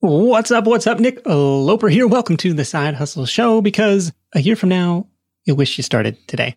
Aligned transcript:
What's 0.00 0.52
up? 0.52 0.64
What's 0.64 0.86
up? 0.86 1.00
Nick 1.00 1.26
Loper 1.26 1.88
here. 1.88 2.06
Welcome 2.06 2.36
to 2.36 2.52
the 2.52 2.64
Side 2.64 2.94
Hustle 2.94 3.26
Show 3.26 3.60
because 3.60 4.12
a 4.32 4.40
year 4.40 4.54
from 4.54 4.68
now, 4.68 5.08
you'll 5.44 5.56
wish 5.56 5.76
you 5.76 5.82
started 5.82 6.16
today. 6.28 6.54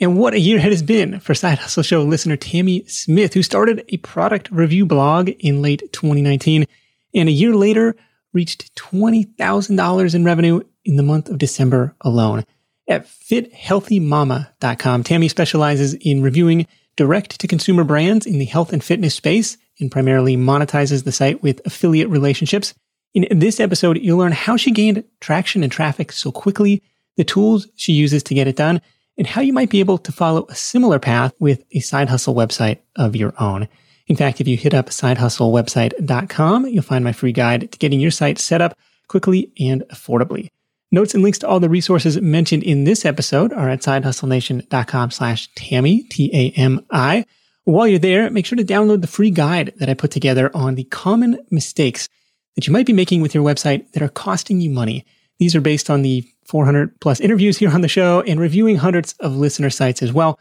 And 0.00 0.18
what 0.18 0.34
a 0.34 0.40
year 0.40 0.58
it 0.58 0.64
has 0.64 0.82
been 0.82 1.20
for 1.20 1.32
Side 1.32 1.60
Hustle 1.60 1.84
Show 1.84 2.02
listener 2.02 2.36
Tami 2.36 2.90
Smith, 2.90 3.32
who 3.32 3.44
started 3.44 3.84
a 3.90 3.98
product 3.98 4.50
review 4.50 4.86
blog 4.86 5.28
in 5.38 5.62
late 5.62 5.84
2019 5.92 6.66
and 7.14 7.28
a 7.28 7.32
year 7.32 7.54
later 7.54 7.94
reached 8.32 8.74
$20,000 8.74 10.14
in 10.16 10.24
revenue 10.24 10.60
in 10.84 10.96
the 10.96 11.04
month 11.04 11.28
of 11.28 11.38
December 11.38 11.94
alone. 12.00 12.44
At 12.88 13.06
fithealthymomma.com, 13.06 15.04
Tami 15.04 15.30
specializes 15.30 15.94
in 15.94 16.22
reviewing 16.22 16.66
direct 16.96 17.40
to 17.40 17.46
consumer 17.46 17.84
brands 17.84 18.26
in 18.26 18.40
the 18.40 18.46
health 18.46 18.72
and 18.72 18.82
fitness 18.82 19.14
space 19.14 19.56
and 19.78 19.90
primarily 19.90 20.36
monetizes 20.36 21.04
the 21.04 21.12
site 21.12 21.42
with 21.42 21.60
affiliate 21.64 22.08
relationships. 22.08 22.74
In 23.12 23.26
this 23.38 23.58
episode, 23.58 23.98
you'll 23.98 24.18
learn 24.18 24.30
how 24.32 24.56
she 24.56 24.70
gained 24.70 25.02
traction 25.20 25.64
and 25.64 25.72
traffic 25.72 26.12
so 26.12 26.30
quickly, 26.30 26.82
the 27.16 27.24
tools 27.24 27.66
she 27.74 27.92
uses 27.92 28.22
to 28.24 28.34
get 28.34 28.46
it 28.46 28.54
done, 28.54 28.80
and 29.18 29.26
how 29.26 29.40
you 29.40 29.52
might 29.52 29.68
be 29.68 29.80
able 29.80 29.98
to 29.98 30.12
follow 30.12 30.46
a 30.48 30.54
similar 30.54 31.00
path 31.00 31.34
with 31.40 31.64
a 31.72 31.80
side 31.80 32.08
hustle 32.08 32.36
website 32.36 32.78
of 32.94 33.16
your 33.16 33.34
own. 33.40 33.66
In 34.06 34.14
fact, 34.14 34.40
if 34.40 34.46
you 34.46 34.56
hit 34.56 34.74
up 34.74 34.90
sidehustlewebsite.com, 34.90 36.66
you'll 36.66 36.82
find 36.84 37.04
my 37.04 37.12
free 37.12 37.32
guide 37.32 37.72
to 37.72 37.78
getting 37.78 37.98
your 37.98 38.12
site 38.12 38.38
set 38.38 38.62
up 38.62 38.78
quickly 39.08 39.52
and 39.58 39.82
affordably. 39.90 40.48
Notes 40.92 41.12
and 41.12 41.22
links 41.22 41.38
to 41.40 41.48
all 41.48 41.60
the 41.60 41.68
resources 41.68 42.20
mentioned 42.20 42.62
in 42.62 42.84
this 42.84 43.04
episode 43.04 43.52
are 43.52 43.68
at 43.68 43.80
sidehustlenation.com 43.80 45.10
slash 45.10 45.52
Tami, 45.54 46.08
T-A-M-I. 46.10 47.26
While 47.64 47.88
you're 47.88 47.98
there, 47.98 48.30
make 48.30 48.46
sure 48.46 48.56
to 48.56 48.64
download 48.64 49.00
the 49.00 49.06
free 49.06 49.30
guide 49.30 49.72
that 49.78 49.88
I 49.88 49.94
put 49.94 50.12
together 50.12 50.50
on 50.54 50.76
the 50.76 50.84
common 50.84 51.38
mistakes 51.50 52.08
that 52.54 52.66
you 52.66 52.72
might 52.72 52.86
be 52.86 52.92
making 52.92 53.22
with 53.22 53.34
your 53.34 53.44
website 53.44 53.90
that 53.92 54.02
are 54.02 54.08
costing 54.08 54.60
you 54.60 54.70
money. 54.70 55.04
These 55.38 55.54
are 55.54 55.60
based 55.60 55.88
on 55.88 56.02
the 56.02 56.24
400 56.44 57.00
plus 57.00 57.20
interviews 57.20 57.58
here 57.58 57.70
on 57.70 57.80
the 57.80 57.88
show 57.88 58.22
and 58.22 58.38
reviewing 58.40 58.76
hundreds 58.76 59.14
of 59.20 59.36
listener 59.36 59.70
sites 59.70 60.02
as 60.02 60.12
well. 60.12 60.38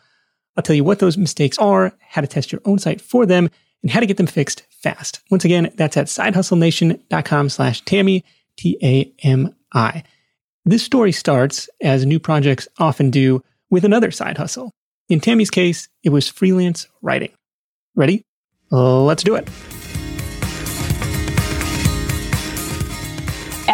I'll 0.57 0.63
tell 0.63 0.75
you 0.75 0.83
what 0.83 0.99
those 0.99 1.17
mistakes 1.17 1.57
are, 1.57 1.93
how 2.01 2.21
to 2.21 2.27
test 2.27 2.51
your 2.51 2.61
own 2.65 2.79
site 2.79 2.99
for 2.99 3.25
them, 3.25 3.49
and 3.81 3.91
how 3.91 4.01
to 4.01 4.05
get 4.05 4.17
them 4.17 4.27
fixed 4.27 4.63
fast. 4.69 5.21
Once 5.31 5.45
again, 5.45 5.71
that's 5.75 5.95
at 5.95 6.07
sidehustlenation.com 6.07 7.49
slash 7.49 7.83
Tami, 7.83 8.23
T-A-M-I. 8.57 10.03
This 10.65 10.83
story 10.83 11.13
starts, 11.13 11.69
as 11.81 12.05
new 12.05 12.19
projects 12.19 12.67
often 12.77 13.09
do, 13.09 13.41
with 13.69 13.85
another 13.85 14.11
side 14.11 14.37
hustle. 14.37 14.73
In 15.07 15.21
Tami's 15.21 15.49
case, 15.49 15.87
it 16.03 16.09
was 16.09 16.27
freelance 16.27 16.87
writing. 17.01 17.31
Ready? 17.95 18.25
Let's 18.69 19.23
do 19.23 19.35
it. 19.35 19.47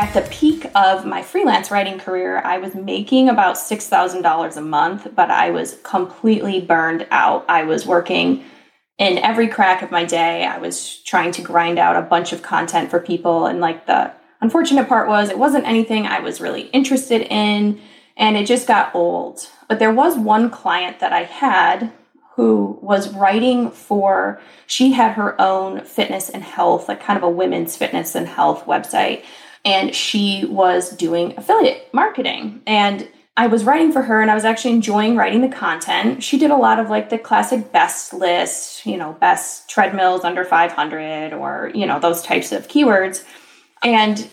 At 0.06 0.14
the 0.14 0.30
peak 0.30 0.68
of 0.76 1.04
my 1.04 1.24
freelance 1.24 1.72
writing 1.72 1.98
career, 1.98 2.38
I 2.38 2.60
was 2.60 2.76
making 2.76 3.28
about 3.28 3.56
$6,000 3.56 4.56
a 4.56 4.62
month, 4.62 5.08
but 5.16 5.32
I 5.32 5.50
was 5.50 5.80
completely 5.82 6.62
burned 6.62 7.08
out. 7.10 7.44
I 7.50 7.64
was 7.64 7.88
working 7.88 8.44
in 9.00 9.18
every 9.18 9.48
crack 9.48 9.82
of 9.82 9.90
my 9.90 10.06
day. 10.06 10.46
I 10.46 10.60
was 10.60 11.02
trying 11.06 11.32
to 11.32 11.42
grind 11.42 11.80
out 11.80 11.96
a 11.96 12.04
bunch 12.04 12.34
of 12.34 12.44
content 12.44 12.92
for 12.92 13.00
people. 13.00 13.48
And 13.48 13.60
like 13.60 13.88
the 13.88 14.12
unfortunate 14.42 14.88
part 14.88 15.08
was, 15.08 15.32
it 15.32 15.40
wasn't 15.40 15.66
anything 15.66 16.06
I 16.06 16.20
was 16.20 16.40
really 16.40 16.68
interested 16.68 17.24
in, 17.24 17.82
and 18.16 18.38
it 18.38 18.46
just 18.46 18.68
got 18.68 18.94
old. 18.94 19.50
But 19.68 19.80
there 19.80 19.92
was 19.92 20.20
one 20.20 20.52
client 20.52 21.00
that 21.00 21.14
I 21.14 21.24
had 21.24 21.92
who 22.36 22.78
was 22.80 23.12
writing 23.12 23.72
for, 23.72 24.40
she 24.68 24.92
had 24.92 25.14
her 25.14 25.40
own 25.42 25.84
fitness 25.84 26.30
and 26.30 26.44
health, 26.44 26.90
like 26.90 27.02
kind 27.02 27.18
of 27.18 27.24
a 27.24 27.30
women's 27.30 27.76
fitness 27.76 28.14
and 28.14 28.28
health 28.28 28.66
website. 28.66 29.24
And 29.66 29.94
she 29.96 30.46
was 30.46 30.92
doing 30.92 31.34
affiliate 31.38 31.94
marketing. 31.94 32.62
And 32.66 33.10
I 33.38 33.48
was 33.48 33.66
writing 33.66 33.92
for 33.92 34.02
her 34.02 34.22
and 34.22 34.32
I 34.32 34.36
was 34.36 34.46
actually 34.46 34.76
enjoying 34.76 35.18
writing 35.18 35.42
the 35.42 35.50
content. 35.50 36.24
She 36.24 36.38
did 36.38 36.52
a 36.52 36.56
lot 36.56 36.80
of 36.80 36.90
like 36.90 37.10
the 37.10 37.18
classic 37.18 37.74
best 37.74 38.14
list, 38.14 38.86
you 38.86 38.96
know, 38.96 39.14
best 39.14 39.70
treadmills 39.70 40.24
under 40.24 40.46
500 40.46 41.34
or, 41.34 41.72
you 41.76 41.86
know, 41.86 42.00
those 42.00 42.22
types 42.22 42.54
of 42.54 42.70
keywords. 42.70 43.26
And 43.84 44.30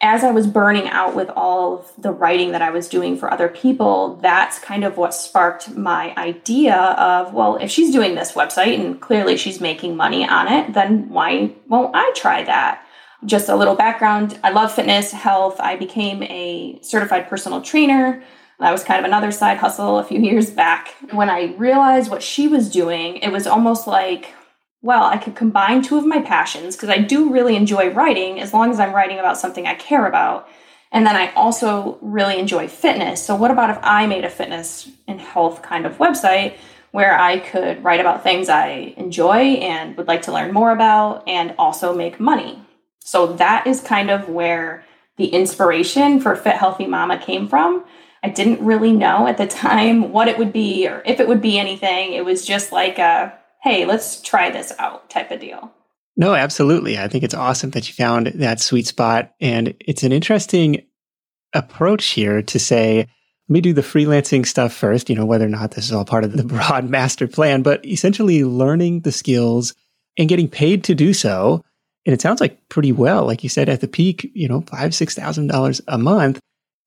as 0.00 0.24
I 0.24 0.30
was 0.30 0.46
burning 0.46 0.88
out 0.88 1.14
with 1.14 1.30
all 1.30 1.78
of 1.78 1.92
the 1.98 2.12
writing 2.12 2.52
that 2.52 2.62
I 2.62 2.70
was 2.70 2.88
doing 2.88 3.16
for 3.16 3.30
other 3.30 3.48
people, 3.48 4.16
that's 4.16 4.58
kind 4.58 4.84
of 4.84 4.96
what 4.96 5.14
sparked 5.14 5.70
my 5.74 6.14
idea 6.16 6.76
of, 6.76 7.34
well, 7.34 7.56
if 7.56 7.70
she's 7.70 7.92
doing 7.92 8.14
this 8.14 8.32
website 8.32 8.78
and 8.78 9.00
clearly 9.00 9.36
she's 9.36 9.60
making 9.60 9.96
money 9.96 10.26
on 10.26 10.52
it, 10.52 10.72
then 10.72 11.08
why 11.08 11.52
won't 11.68 11.94
I 11.94 12.10
try 12.14 12.44
that? 12.44 12.85
Just 13.24 13.48
a 13.48 13.56
little 13.56 13.74
background 13.74 14.38
I 14.44 14.50
love 14.50 14.72
fitness, 14.72 15.12
health. 15.12 15.58
I 15.58 15.76
became 15.76 16.22
a 16.24 16.78
certified 16.82 17.28
personal 17.28 17.62
trainer. 17.62 18.22
That 18.58 18.72
was 18.72 18.84
kind 18.84 18.98
of 18.98 19.04
another 19.04 19.30
side 19.30 19.58
hustle 19.58 19.98
a 19.98 20.04
few 20.04 20.20
years 20.30 20.50
back. 20.50 20.94
When 21.10 21.30
I 21.30 21.54
realized 21.56 22.10
what 22.10 22.22
she 22.22 22.48
was 22.48 22.70
doing, 22.70 23.16
it 23.16 23.30
was 23.30 23.46
almost 23.46 23.86
like 23.86 24.34
well, 24.82 25.04
I 25.04 25.16
could 25.16 25.34
combine 25.34 25.82
two 25.82 25.98
of 25.98 26.06
my 26.06 26.20
passions 26.20 26.76
because 26.76 26.90
I 26.90 26.98
do 26.98 27.32
really 27.32 27.56
enjoy 27.56 27.90
writing 27.90 28.40
as 28.40 28.52
long 28.52 28.70
as 28.70 28.78
I'm 28.78 28.94
writing 28.94 29.18
about 29.18 29.36
something 29.36 29.66
I 29.66 29.74
care 29.74 30.06
about. 30.06 30.48
And 30.92 31.04
then 31.04 31.16
I 31.16 31.32
also 31.32 31.98
really 32.00 32.38
enjoy 32.38 32.68
fitness. 32.68 33.24
So, 33.24 33.34
what 33.34 33.50
about 33.50 33.70
if 33.70 33.78
I 33.82 34.06
made 34.06 34.24
a 34.24 34.30
fitness 34.30 34.88
and 35.08 35.20
health 35.20 35.62
kind 35.62 35.86
of 35.86 35.98
website 35.98 36.56
where 36.92 37.18
I 37.18 37.40
could 37.40 37.82
write 37.82 38.00
about 38.00 38.22
things 38.22 38.48
I 38.48 38.94
enjoy 38.96 39.54
and 39.54 39.96
would 39.96 40.06
like 40.06 40.22
to 40.22 40.32
learn 40.32 40.52
more 40.52 40.70
about 40.70 41.28
and 41.28 41.54
also 41.58 41.94
make 41.94 42.20
money? 42.20 42.65
So, 43.06 43.34
that 43.34 43.66
is 43.66 43.80
kind 43.80 44.10
of 44.10 44.28
where 44.28 44.84
the 45.16 45.28
inspiration 45.28 46.20
for 46.20 46.36
Fit 46.36 46.56
Healthy 46.56 46.86
Momma 46.86 47.18
came 47.18 47.48
from. 47.48 47.84
I 48.22 48.28
didn't 48.28 48.64
really 48.64 48.92
know 48.92 49.26
at 49.26 49.38
the 49.38 49.46
time 49.64 50.12
what 50.12 50.28
it 50.28 50.38
would 50.38 50.52
be 50.52 50.88
or 50.88 51.02
if 51.06 51.20
it 51.20 51.28
would 51.28 51.40
be 51.40 51.58
anything. 51.58 52.12
It 52.12 52.24
was 52.24 52.44
just 52.44 52.72
like 52.72 52.98
a 52.98 53.32
hey, 53.62 53.84
let's 53.84 54.20
try 54.20 54.50
this 54.50 54.72
out 54.78 55.10
type 55.10 55.30
of 55.32 55.40
deal. 55.40 55.72
No, 56.16 56.34
absolutely. 56.34 56.98
I 56.98 57.08
think 57.08 57.24
it's 57.24 57.34
awesome 57.34 57.70
that 57.70 57.88
you 57.88 57.94
found 57.94 58.28
that 58.28 58.60
sweet 58.60 58.86
spot. 58.86 59.32
And 59.40 59.74
it's 59.80 60.02
an 60.04 60.12
interesting 60.12 60.86
approach 61.52 62.06
here 62.06 62.42
to 62.42 62.58
say, 62.58 62.98
let 62.98 63.52
me 63.52 63.60
do 63.60 63.72
the 63.72 63.82
freelancing 63.82 64.46
stuff 64.46 64.72
first, 64.72 65.10
you 65.10 65.16
know, 65.16 65.26
whether 65.26 65.44
or 65.44 65.48
not 65.48 65.72
this 65.72 65.86
is 65.86 65.92
all 65.92 66.04
part 66.04 66.24
of 66.24 66.32
the 66.36 66.44
broad 66.44 66.88
master 66.88 67.26
plan, 67.26 67.62
but 67.62 67.84
essentially 67.84 68.44
learning 68.44 69.00
the 69.00 69.12
skills 69.12 69.74
and 70.16 70.28
getting 70.28 70.48
paid 70.48 70.84
to 70.84 70.94
do 70.94 71.12
so. 71.12 71.62
And 72.06 72.14
it 72.14 72.22
sounds 72.22 72.40
like 72.40 72.68
pretty 72.68 72.92
well, 72.92 73.26
like 73.26 73.42
you 73.42 73.48
said, 73.48 73.68
at 73.68 73.80
the 73.80 73.88
peak, 73.88 74.30
you 74.32 74.48
know, 74.48 74.62
five, 74.62 74.94
six 74.94 75.14
thousand 75.14 75.48
dollars 75.48 75.80
a 75.88 75.98
month, 75.98 76.38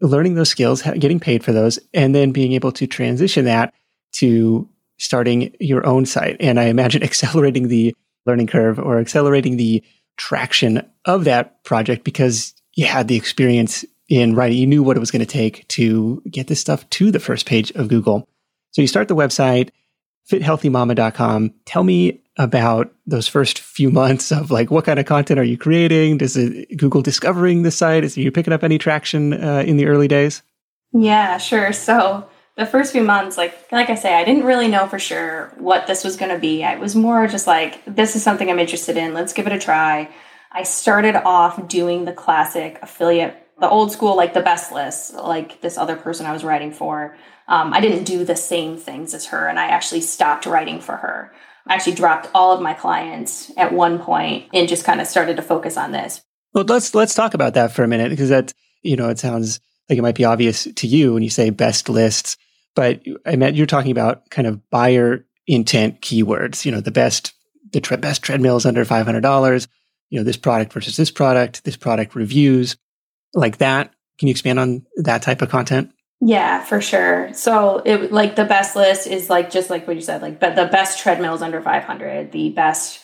learning 0.01 0.35
those 0.35 0.49
skills, 0.49 0.81
getting 0.81 1.19
paid 1.19 1.43
for 1.43 1.51
those, 1.51 1.77
and 1.93 2.15
then 2.15 2.31
being 2.31 2.53
able 2.53 2.71
to 2.71 2.87
transition 2.87 3.45
that 3.45 3.73
to 4.13 4.67
starting 4.97 5.53
your 5.59 5.85
own 5.85 6.05
site. 6.05 6.37
And 6.39 6.59
I 6.59 6.63
imagine 6.65 7.03
accelerating 7.03 7.67
the 7.67 7.95
learning 8.25 8.47
curve 8.47 8.79
or 8.79 8.99
accelerating 8.99 9.57
the 9.57 9.83
traction 10.17 10.85
of 11.05 11.25
that 11.25 11.63
project 11.63 12.03
because 12.03 12.53
you 12.75 12.85
had 12.85 13.07
the 13.07 13.15
experience 13.15 13.85
in 14.07 14.35
writing. 14.35 14.57
You 14.57 14.67
knew 14.67 14.83
what 14.83 14.97
it 14.97 14.99
was 14.99 15.11
going 15.11 15.21
to 15.21 15.25
take 15.25 15.67
to 15.69 16.21
get 16.29 16.47
this 16.47 16.59
stuff 16.59 16.89
to 16.91 17.11
the 17.11 17.19
first 17.19 17.45
page 17.45 17.71
of 17.71 17.87
Google. 17.87 18.27
So 18.71 18.81
you 18.81 18.87
start 18.87 19.07
the 19.07 19.15
website, 19.15 19.69
fithealthymomma.com. 20.29 21.53
Tell 21.65 21.83
me 21.83 22.21
about 22.39 22.91
those 23.05 23.27
first 23.27 23.59
few 23.59 23.91
months 23.91 24.31
of 24.31 24.49
like 24.49 24.71
what 24.71 24.85
kind 24.85 24.97
of 24.97 25.05
content 25.05 25.39
are 25.39 25.43
you 25.43 25.57
creating? 25.57 26.17
Does 26.17 26.37
it 26.37 26.75
Google 26.77 27.01
discovering 27.01 27.63
the 27.63 27.69
site? 27.69 28.05
Is 28.05 28.17
you 28.17 28.31
picking 28.31 28.53
up 28.53 28.63
any 28.63 28.77
traction 28.77 29.33
uh, 29.33 29.63
in 29.67 29.75
the 29.75 29.85
early 29.85 30.07
days? 30.07 30.41
Yeah, 30.93 31.37
sure. 31.37 31.73
So 31.73 32.27
the 32.55 32.65
first 32.65 32.93
few 32.93 33.03
months, 33.03 33.37
like 33.37 33.69
like 33.73 33.89
I 33.89 33.95
say, 33.95 34.15
I 34.15 34.23
didn't 34.23 34.45
really 34.45 34.69
know 34.69 34.87
for 34.87 34.97
sure 34.97 35.53
what 35.57 35.85
this 35.85 36.03
was 36.03 36.15
going 36.15 36.31
to 36.31 36.39
be. 36.39 36.63
I 36.63 36.77
was 36.77 36.95
more 36.95 37.27
just 37.27 37.45
like, 37.45 37.83
this 37.85 38.15
is 38.15 38.23
something 38.23 38.49
I'm 38.49 38.57
interested 38.57 38.95
in. 38.95 39.13
Let's 39.13 39.33
give 39.33 39.45
it 39.45 39.53
a 39.53 39.59
try. 39.59 40.09
I 40.51 40.63
started 40.63 41.15
off 41.15 41.67
doing 41.67 42.05
the 42.05 42.13
classic 42.13 42.79
affiliate, 42.81 43.38
the 43.59 43.69
old 43.69 43.91
school, 43.91 44.15
like 44.15 44.33
the 44.33 44.41
best 44.41 44.71
list, 44.71 45.13
like 45.13 45.61
this 45.61 45.77
other 45.77 45.95
person 45.95 46.25
I 46.25 46.33
was 46.33 46.43
writing 46.43 46.71
for. 46.71 47.17
Um, 47.47 47.73
I 47.73 47.81
didn't 47.81 48.03
do 48.03 48.23
the 48.23 48.35
same 48.35 48.77
things 48.77 49.13
as 49.13 49.27
her, 49.27 49.47
and 49.47 49.59
I 49.59 49.67
actually 49.67 50.01
stopped 50.01 50.45
writing 50.45 50.79
for 50.79 50.97
her. 50.97 51.33
I 51.67 51.75
actually 51.75 51.95
dropped 51.95 52.29
all 52.33 52.51
of 52.51 52.61
my 52.61 52.73
clients 52.73 53.51
at 53.57 53.73
one 53.73 53.99
point 53.99 54.47
and 54.53 54.67
just 54.67 54.85
kind 54.85 55.01
of 55.01 55.07
started 55.07 55.35
to 55.37 55.41
focus 55.41 55.77
on 55.77 55.91
this. 55.91 56.21
Well, 56.53 56.65
let's 56.67 56.95
let's 56.95 57.13
talk 57.13 57.33
about 57.33 57.53
that 57.55 57.71
for 57.71 57.83
a 57.83 57.87
minute 57.87 58.09
because 58.09 58.29
that 58.29 58.53
you 58.81 58.95
know 58.95 59.09
it 59.09 59.19
sounds 59.19 59.59
like 59.89 59.97
it 59.97 60.03
might 60.03 60.15
be 60.15 60.25
obvious 60.25 60.67
to 60.75 60.87
you 60.87 61.13
when 61.13 61.23
you 61.23 61.29
say 61.29 61.49
best 61.49 61.89
lists 61.89 62.37
but 62.75 63.01
I 63.25 63.35
meant 63.35 63.57
you're 63.57 63.65
talking 63.65 63.91
about 63.91 64.29
kind 64.29 64.47
of 64.47 64.69
buyer 64.69 65.25
intent 65.47 66.01
keywords. 66.01 66.65
You 66.65 66.71
know, 66.71 66.81
the 66.81 66.91
best 66.91 67.33
the 67.71 67.81
tre- 67.81 67.97
best 67.97 68.23
treadmills 68.23 68.65
under 68.65 68.85
five 68.85 69.05
hundred 69.05 69.21
dollars. 69.21 69.67
You 70.09 70.19
know, 70.19 70.23
this 70.23 70.37
product 70.37 70.73
versus 70.73 70.97
this 70.97 71.11
product, 71.11 71.65
this 71.65 71.77
product 71.77 72.15
reviews, 72.15 72.77
like 73.33 73.57
that. 73.57 73.93
Can 74.17 74.27
you 74.27 74.31
expand 74.31 74.59
on 74.59 74.85
that 74.97 75.21
type 75.21 75.41
of 75.41 75.49
content? 75.49 75.91
Yeah, 76.21 76.63
for 76.63 76.81
sure. 76.81 77.33
So 77.33 77.81
it 77.85 78.11
like 78.11 78.35
the 78.35 78.43
best 78.43 78.75
list 78.75 79.07
is 79.07 79.29
like 79.29 79.49
just 79.49 79.69
like 79.69 79.87
what 79.87 79.95
you 79.95 80.01
said, 80.01 80.21
like 80.21 80.39
but 80.39 80.55
the 80.55 80.65
best 80.65 80.99
treadmills 80.99 81.41
under 81.41 81.61
500, 81.61 82.31
the 82.31 82.49
best 82.49 82.99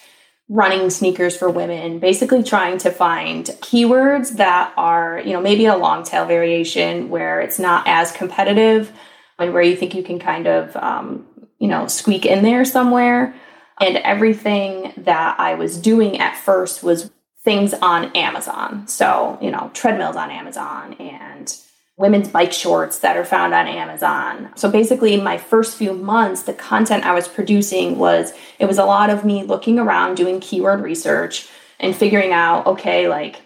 running 0.50 0.89
sneakers 0.89 1.36
for 1.36 1.50
women, 1.50 2.00
basically 2.00 2.44
trying 2.44 2.77
to 2.80 2.92
find 2.92 3.45
keywords 3.62 4.36
that 4.38 4.74
are, 4.77 5.22
you 5.25 5.33
know, 5.33 5.42
maybe 5.42 5.66
a 5.66 5.77
long 5.77 6.04
tail 6.04 6.25
variation 6.25 7.10
where 7.10 7.42
it's 7.42 7.57
not 7.57 7.88
as 7.88 8.12
competitive 8.12 8.92
and 9.39 9.54
where 9.54 9.63
you 9.63 9.75
think 9.75 9.95
you 9.95 10.04
can 10.04 10.19
kind 10.19 10.48
of, 10.48 10.75
um, 10.75 11.25
you 11.57 11.68
know, 11.68 11.88
squeak 11.88 12.25
in 12.25 12.44
there 12.44 12.63
somewhere. 12.63 13.33
And 13.81 13.98
everything 13.98 14.94
that 14.98 15.39
I 15.39 15.56
was 15.56 15.80
doing 15.80 16.19
at 16.19 16.38
first 16.38 16.83
was 16.83 17.12
things 17.45 17.74
on 17.75 18.12
Amazon. 18.15 18.88
So, 18.88 19.38
you 19.42 19.51
know, 19.51 19.71
treadmills 19.74 20.15
on 20.15 20.31
Amazon 20.31 20.94
and 20.95 21.56
women's 21.97 22.27
bike 22.27 22.51
shorts 22.51 23.00
that 23.00 23.15
are 23.15 23.24
found 23.24 23.53
on 23.53 23.68
Amazon. 23.68 24.51
So 24.56 24.69
basically 24.69 25.15
my 25.21 25.38
first 25.38 25.77
few 25.77 25.94
months 25.94 26.44
the 26.44 26.53
content 26.53 27.06
I 27.06 27.13
was 27.13 27.30
producing 27.30 27.97
was 27.97 28.33
it 28.59 28.65
was 28.65 28.77
a 28.77 28.83
lot 28.83 29.09
of 29.09 29.24
me 29.24 29.44
looking 29.44 29.80
around 29.80 30.15
doing 30.15 30.42
keyword 30.42 30.81
research 30.81 31.47
and 31.80 31.95
figuring 31.95 32.33
out 32.33 32.68
okay 32.68 33.07
like 33.07 33.38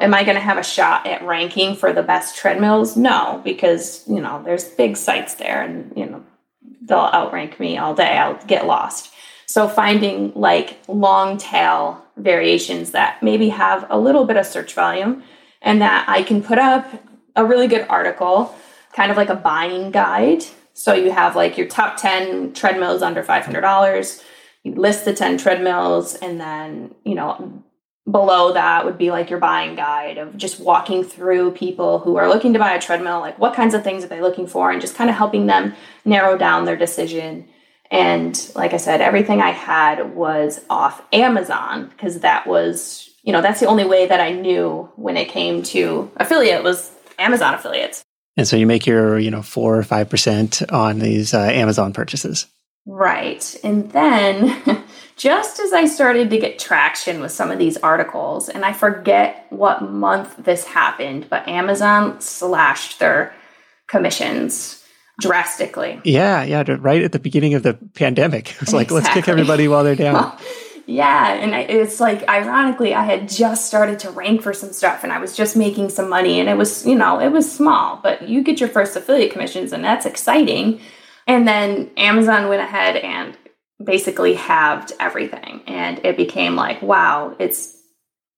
am 0.00 0.14
I 0.14 0.24
going 0.24 0.36
to 0.36 0.42
have 0.42 0.58
a 0.58 0.64
shot 0.64 1.06
at 1.06 1.22
ranking 1.22 1.76
for 1.76 1.92
the 1.92 2.02
best 2.02 2.36
treadmills? 2.36 2.96
No, 2.96 3.40
because, 3.44 4.04
you 4.08 4.20
know, 4.20 4.42
there's 4.42 4.64
big 4.64 4.96
sites 4.96 5.34
there 5.34 5.62
and, 5.62 5.92
you 5.96 6.06
know, 6.06 6.24
they'll 6.82 6.98
outrank 6.98 7.60
me 7.60 7.78
all 7.78 7.94
day. 7.94 8.16
I'll 8.16 8.42
get 8.46 8.66
lost. 8.66 9.12
So 9.46 9.68
finding 9.68 10.32
like 10.34 10.78
long 10.88 11.36
tail 11.36 12.01
variations 12.16 12.90
that 12.92 13.22
maybe 13.22 13.48
have 13.48 13.86
a 13.90 13.98
little 13.98 14.24
bit 14.24 14.36
of 14.36 14.46
search 14.46 14.74
volume 14.74 15.22
and 15.60 15.80
that 15.80 16.08
I 16.08 16.22
can 16.22 16.42
put 16.42 16.58
up 16.58 16.86
a 17.36 17.44
really 17.44 17.68
good 17.68 17.86
article, 17.88 18.54
kind 18.92 19.10
of 19.10 19.16
like 19.16 19.28
a 19.28 19.34
buying 19.34 19.90
guide. 19.90 20.44
So 20.74 20.94
you 20.94 21.12
have 21.12 21.36
like 21.36 21.56
your 21.56 21.66
top 21.66 21.96
10 21.96 22.52
treadmills 22.54 23.02
under 23.02 23.22
$500. 23.22 24.24
You 24.64 24.74
list 24.74 25.04
the 25.04 25.12
10 25.12 25.38
treadmills, 25.38 26.14
and 26.14 26.40
then, 26.40 26.94
you 27.04 27.16
know, 27.16 27.64
below 28.08 28.52
that 28.52 28.84
would 28.84 28.96
be 28.96 29.10
like 29.10 29.28
your 29.28 29.38
buying 29.38 29.74
guide 29.74 30.18
of 30.18 30.36
just 30.36 30.60
walking 30.60 31.02
through 31.02 31.52
people 31.52 31.98
who 32.00 32.16
are 32.16 32.28
looking 32.28 32.52
to 32.52 32.58
buy 32.58 32.72
a 32.72 32.80
treadmill, 32.80 33.20
like 33.20 33.38
what 33.38 33.54
kinds 33.54 33.74
of 33.74 33.82
things 33.82 34.04
are 34.04 34.08
they 34.08 34.20
looking 34.20 34.46
for, 34.46 34.70
and 34.70 34.80
just 34.80 34.94
kind 34.94 35.10
of 35.10 35.16
helping 35.16 35.46
them 35.46 35.74
narrow 36.04 36.36
down 36.36 36.64
their 36.64 36.76
decision. 36.76 37.48
And 37.92 38.50
like 38.56 38.72
I 38.72 38.78
said, 38.78 39.02
everything 39.02 39.42
I 39.42 39.50
had 39.50 40.14
was 40.14 40.64
off 40.70 41.02
Amazon 41.12 41.88
because 41.88 42.20
that 42.20 42.46
was, 42.46 43.10
you 43.22 43.32
know, 43.32 43.42
that's 43.42 43.60
the 43.60 43.66
only 43.66 43.84
way 43.84 44.06
that 44.06 44.18
I 44.18 44.32
knew 44.32 44.90
when 44.96 45.18
it 45.18 45.28
came 45.28 45.62
to 45.64 46.10
affiliate 46.16 46.64
was 46.64 46.90
Amazon 47.18 47.52
affiliates. 47.52 48.02
And 48.38 48.48
so 48.48 48.56
you 48.56 48.66
make 48.66 48.86
your, 48.86 49.18
you 49.18 49.30
know, 49.30 49.42
four 49.42 49.76
or 49.76 49.82
five 49.82 50.08
percent 50.08 50.62
on 50.72 51.00
these 51.00 51.34
uh, 51.34 51.40
Amazon 51.40 51.92
purchases. 51.92 52.46
Right. 52.86 53.54
And 53.62 53.92
then 53.92 54.84
just 55.16 55.60
as 55.60 55.74
I 55.74 55.84
started 55.84 56.30
to 56.30 56.38
get 56.38 56.58
traction 56.58 57.20
with 57.20 57.30
some 57.30 57.50
of 57.50 57.58
these 57.58 57.76
articles, 57.76 58.48
and 58.48 58.64
I 58.64 58.72
forget 58.72 59.46
what 59.50 59.82
month 59.82 60.34
this 60.38 60.64
happened, 60.64 61.26
but 61.28 61.46
Amazon 61.46 62.22
slashed 62.22 63.00
their 63.00 63.34
commissions 63.86 64.81
drastically. 65.20 66.00
Yeah, 66.04 66.42
yeah, 66.42 66.64
right 66.80 67.02
at 67.02 67.12
the 67.12 67.18
beginning 67.18 67.54
of 67.54 67.62
the 67.62 67.74
pandemic. 67.94 68.56
It's 68.62 68.72
like, 68.72 68.86
exactly. 68.86 68.94
let's 68.94 69.14
kick 69.14 69.28
everybody 69.28 69.68
while 69.68 69.84
they're 69.84 69.96
down. 69.96 70.36
Yeah, 70.84 71.34
and 71.34 71.54
it's 71.54 72.00
like 72.00 72.28
ironically, 72.28 72.92
I 72.92 73.04
had 73.04 73.28
just 73.28 73.66
started 73.66 74.00
to 74.00 74.10
rank 74.10 74.42
for 74.42 74.52
some 74.52 74.72
stuff, 74.72 75.04
and 75.04 75.12
I 75.12 75.20
was 75.20 75.36
just 75.36 75.56
making 75.56 75.90
some 75.90 76.08
money, 76.08 76.40
and 76.40 76.48
it 76.48 76.56
was 76.56 76.84
you 76.84 76.96
know 76.96 77.20
it 77.20 77.28
was 77.28 77.50
small, 77.50 78.00
but 78.02 78.28
you 78.28 78.42
get 78.42 78.58
your 78.58 78.68
first 78.68 78.96
affiliate 78.96 79.32
commissions, 79.32 79.72
and 79.72 79.84
that's 79.84 80.06
exciting. 80.06 80.80
And 81.28 81.46
then 81.46 81.90
Amazon 81.96 82.48
went 82.48 82.62
ahead 82.62 82.96
and 82.96 83.38
basically 83.82 84.34
halved 84.34 84.92
everything, 84.98 85.62
and 85.68 86.04
it 86.04 86.16
became 86.16 86.56
like, 86.56 86.82
wow, 86.82 87.36
it's 87.38 87.76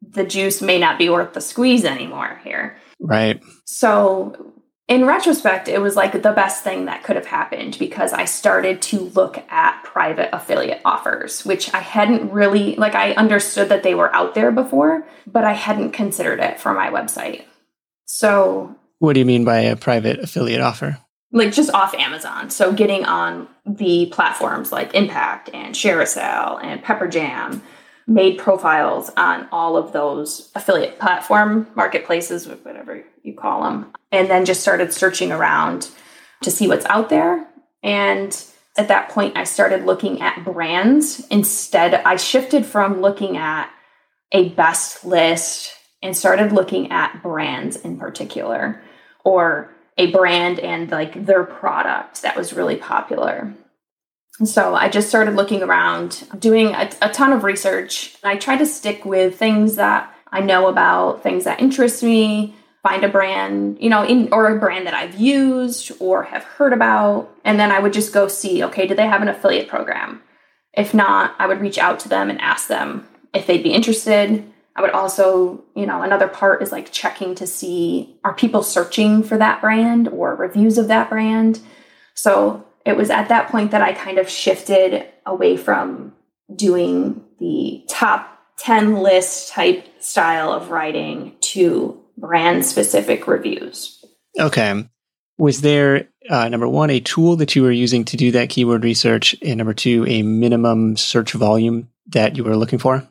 the 0.03 0.25
juice 0.25 0.61
may 0.61 0.79
not 0.79 0.99
be 0.99 1.09
worth 1.09 1.33
the 1.33 1.41
squeeze 1.41 1.85
anymore 1.85 2.41
here. 2.45 2.77
Right. 3.01 3.41
So 3.65 4.54
in 4.87 5.07
retrospect, 5.07 5.69
it 5.69 5.81
was 5.81 5.97
like 5.97 6.13
the 6.13 6.33
best 6.33 6.63
thing 6.63 6.85
that 6.85 7.03
could 7.03 7.17
have 7.17 7.27
happened 7.27 7.79
because 7.79 8.13
I 8.13 8.27
started 8.27 8.83
to 8.83 9.01
look 9.01 9.39
at 9.51 9.83
private 9.83 10.29
affiliate 10.33 10.83
offers, 10.85 11.45
which 11.45 11.73
I 11.73 11.81
hadn't 11.81 12.31
really, 12.31 12.77
like, 12.77 12.95
I 12.95 13.13
understood 13.13 13.71
that 13.71 13.83
they 13.83 13.95
were 13.95 14.15
out 14.15 14.35
there 14.35 14.53
before, 14.53 15.07
but 15.27 15.45
I 15.45 15.55
hadn't 15.55 15.93
considered 15.93 16.39
it 16.39 16.61
for 16.61 16.75
my 16.75 16.91
website. 16.91 17.45
So, 18.05 18.77
what 18.99 19.15
do 19.15 19.21
you 19.21 19.27
mean 19.27 19.45
by 19.45 19.61
a 19.61 19.77
private 19.77 20.19
affiliate 20.19 20.61
offer? 20.61 20.99
Like, 21.33 21.53
just 21.53 21.73
off 21.73 21.95
Amazon. 21.95 22.51
So, 22.51 22.71
getting 22.71 23.07
on 23.07 23.49
the 23.65 24.07
platforms 24.13 24.71
like 24.71 24.95
Impact 24.95 25.49
and 25.55 25.75
ShareASale 25.75 26.63
and 26.63 26.85
Pepperjam 26.85 27.63
made 28.07 28.39
profiles 28.39 29.11
on 29.17 29.49
all 29.51 29.77
of 29.77 29.93
those 29.93 30.51
affiliate 30.55 30.99
platform 30.99 31.67
marketplaces, 31.75 32.47
whatever 32.47 33.03
you 33.23 33.35
call 33.35 33.63
them, 33.63 33.93
and 34.13 34.29
then 34.29 34.45
just 34.45 34.61
started 34.61 34.93
searching 34.93 35.33
around 35.33 35.91
to 36.43 36.51
see 36.51 36.69
what's 36.69 36.87
out 36.87 37.09
there. 37.09 37.47
And 37.83 38.45
at 38.77 38.89
that 38.89 39.09
point, 39.09 39.37
I 39.37 39.45
started 39.45 39.87
looking 39.87 40.21
at 40.21 40.45
brands 40.45 41.27
instead. 41.29 41.95
I 41.95 42.17
shifted 42.17 42.67
from 42.67 43.01
looking 43.01 43.37
at 43.37 43.71
a 44.33 44.51
best 44.51 45.05
list 45.05 45.75
and 46.03 46.17
started 46.17 46.53
looking 46.53 46.91
at 46.91 47.23
brands 47.23 47.77
in 47.77 47.97
particular 47.97 48.83
or 49.25 49.71
a 49.97 50.11
brand 50.11 50.59
and 50.59 50.91
like 50.91 51.25
their 51.25 51.45
product 51.45 52.23
that 52.23 52.37
was 52.37 52.53
really 52.53 52.77
popular 52.77 53.55
so 54.43 54.75
I 54.75 54.89
just 54.89 55.09
started 55.09 55.37
looking 55.37 55.63
around, 55.63 56.27
doing 56.39 56.75
a, 56.75 56.91
a, 57.01 57.09
ton 57.11 57.33
of 57.33 57.45
research. 57.45 58.17
I 58.25 58.37
try 58.37 58.57
to 58.57 58.67
stick 58.67 59.05
with 59.05 59.39
things 59.39 59.77
that 59.77 60.13
I 60.33 60.41
know 60.41 60.67
about, 60.67 61.23
things 61.23 61.45
that 61.45 61.61
interest 61.61 62.03
me, 62.03 62.57
find 62.83 63.05
a 63.05 63.09
brand, 63.09 63.79
you 63.81 63.89
know, 63.89 64.05
in 64.05 64.33
or 64.33 64.49
a 64.49 64.59
brand 64.59 64.89
that 64.89 64.95
I've 64.95 65.15
used 65.15 65.93
or 66.01 66.25
have 66.25 66.43
heard 66.43 66.73
about, 66.73 67.33
and 67.45 67.61
then 67.61 67.71
I 67.71 67.79
would 67.79 67.93
just 67.93 68.13
go 68.13 68.27
see, 68.27 68.65
okay, 68.65 68.89
do 68.89 68.95
they 68.95 69.07
have 69.07 69.23
an 69.23 69.29
affiliate 69.29 69.69
program? 69.69 70.21
If 70.73 70.93
not, 70.93 71.37
I 71.39 71.47
would 71.47 71.61
reach 71.61 71.79
out 71.79 72.01
to 72.01 72.09
them 72.09 72.29
and 72.29 72.41
ask 72.41 72.67
them 72.67 73.07
if 73.33 73.47
they'd 73.47 73.63
be 73.63 73.73
interested. 73.73 74.45
I 74.77 74.83
would 74.83 74.91
also, 74.91 75.63
you 75.77 75.87
know, 75.87 76.03
another 76.03 76.27
part 76.27 76.61
is 76.61 76.73
like 76.73 76.91
checking 76.91 77.37
to 77.37 77.47
see 77.47 78.17
are 78.25 78.35
people 78.35 78.65
searching 78.65 79.23
for 79.23 79.39
that 79.39 79.61
brand 79.61 80.09
or 80.09 80.35
reviews 80.35 80.77
of 80.77 80.89
that 80.89 81.09
brand. 81.09 81.61
So 82.15 82.67
it 82.85 82.97
was 82.97 83.11
at 83.11 83.29
that 83.29 83.49
point 83.49 83.71
that 83.71 83.83
I 83.83 83.93
kind 83.93 84.19
of 84.19 84.29
shifted 84.29 85.07
away 85.27 85.57
from 85.57 86.13
doing 86.55 87.25
the 87.39 87.85
top 87.89 88.39
10 88.59 89.03
list 89.03 89.51
type 89.51 89.87
style 90.01 90.53
of 90.53 90.71
writing 90.71 91.35
to 91.41 92.01
brand 92.17 92.65
specific 92.65 93.27
reviews. 93.27 94.05
Okay. 94.39 94.89
Was 95.37 95.63
there, 95.63 96.09
uh, 96.31 96.49
number 96.49 96.69
one, 96.69 96.91
a 96.91 97.01
tool 97.01 97.37
that 97.37 97.57
you 97.57 97.63
were 97.63 97.73
using 97.73 98.05
to 98.05 98.17
do 98.17 98.31
that 98.33 98.51
keyword 98.51 98.85
research? 98.85 99.35
And 99.43 99.59
number 99.59 99.75
two, 99.75 100.05
a 100.07 100.23
minimum 100.23 100.97
search 100.97 101.33
volume 101.33 101.89
that 102.09 102.37
you 102.37 102.45
were 102.45 102.57
looking 102.57 102.79
for? 102.79 103.07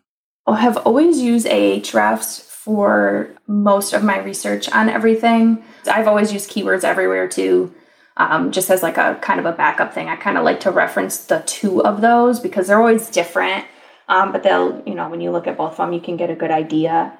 I 0.47 0.57
have 0.57 0.77
always 0.77 1.19
used 1.19 1.47
Ahrefs 1.47 2.41
for 2.41 3.29
most 3.47 3.93
of 3.93 4.03
my 4.03 4.19
research 4.19 4.69
on 4.69 4.87
everything. 4.87 5.63
I've 5.85 6.07
always 6.07 6.31
used 6.31 6.49
keywords 6.49 6.85
everywhere 6.85 7.27
too 7.27 7.73
um, 8.17 8.51
just 8.51 8.69
as 8.69 8.83
like 8.83 8.97
a 8.97 9.17
kind 9.21 9.39
of 9.39 9.45
a 9.45 9.51
backup 9.51 9.93
thing. 9.93 10.07
I 10.07 10.15
kind 10.15 10.37
of 10.37 10.43
like 10.43 10.59
to 10.61 10.71
reference 10.71 11.25
the 11.25 11.43
two 11.45 11.83
of 11.83 12.01
those 12.01 12.39
because 12.39 12.67
they're 12.67 12.79
always 12.79 13.09
different. 13.09 13.65
Um, 14.07 14.31
but 14.31 14.43
they'll, 14.43 14.83
you 14.85 14.95
know, 14.95 15.09
when 15.09 15.21
you 15.21 15.31
look 15.31 15.47
at 15.47 15.57
both 15.57 15.71
of 15.71 15.77
them, 15.77 15.93
you 15.93 16.01
can 16.01 16.17
get 16.17 16.29
a 16.29 16.35
good 16.35 16.51
idea. 16.51 17.17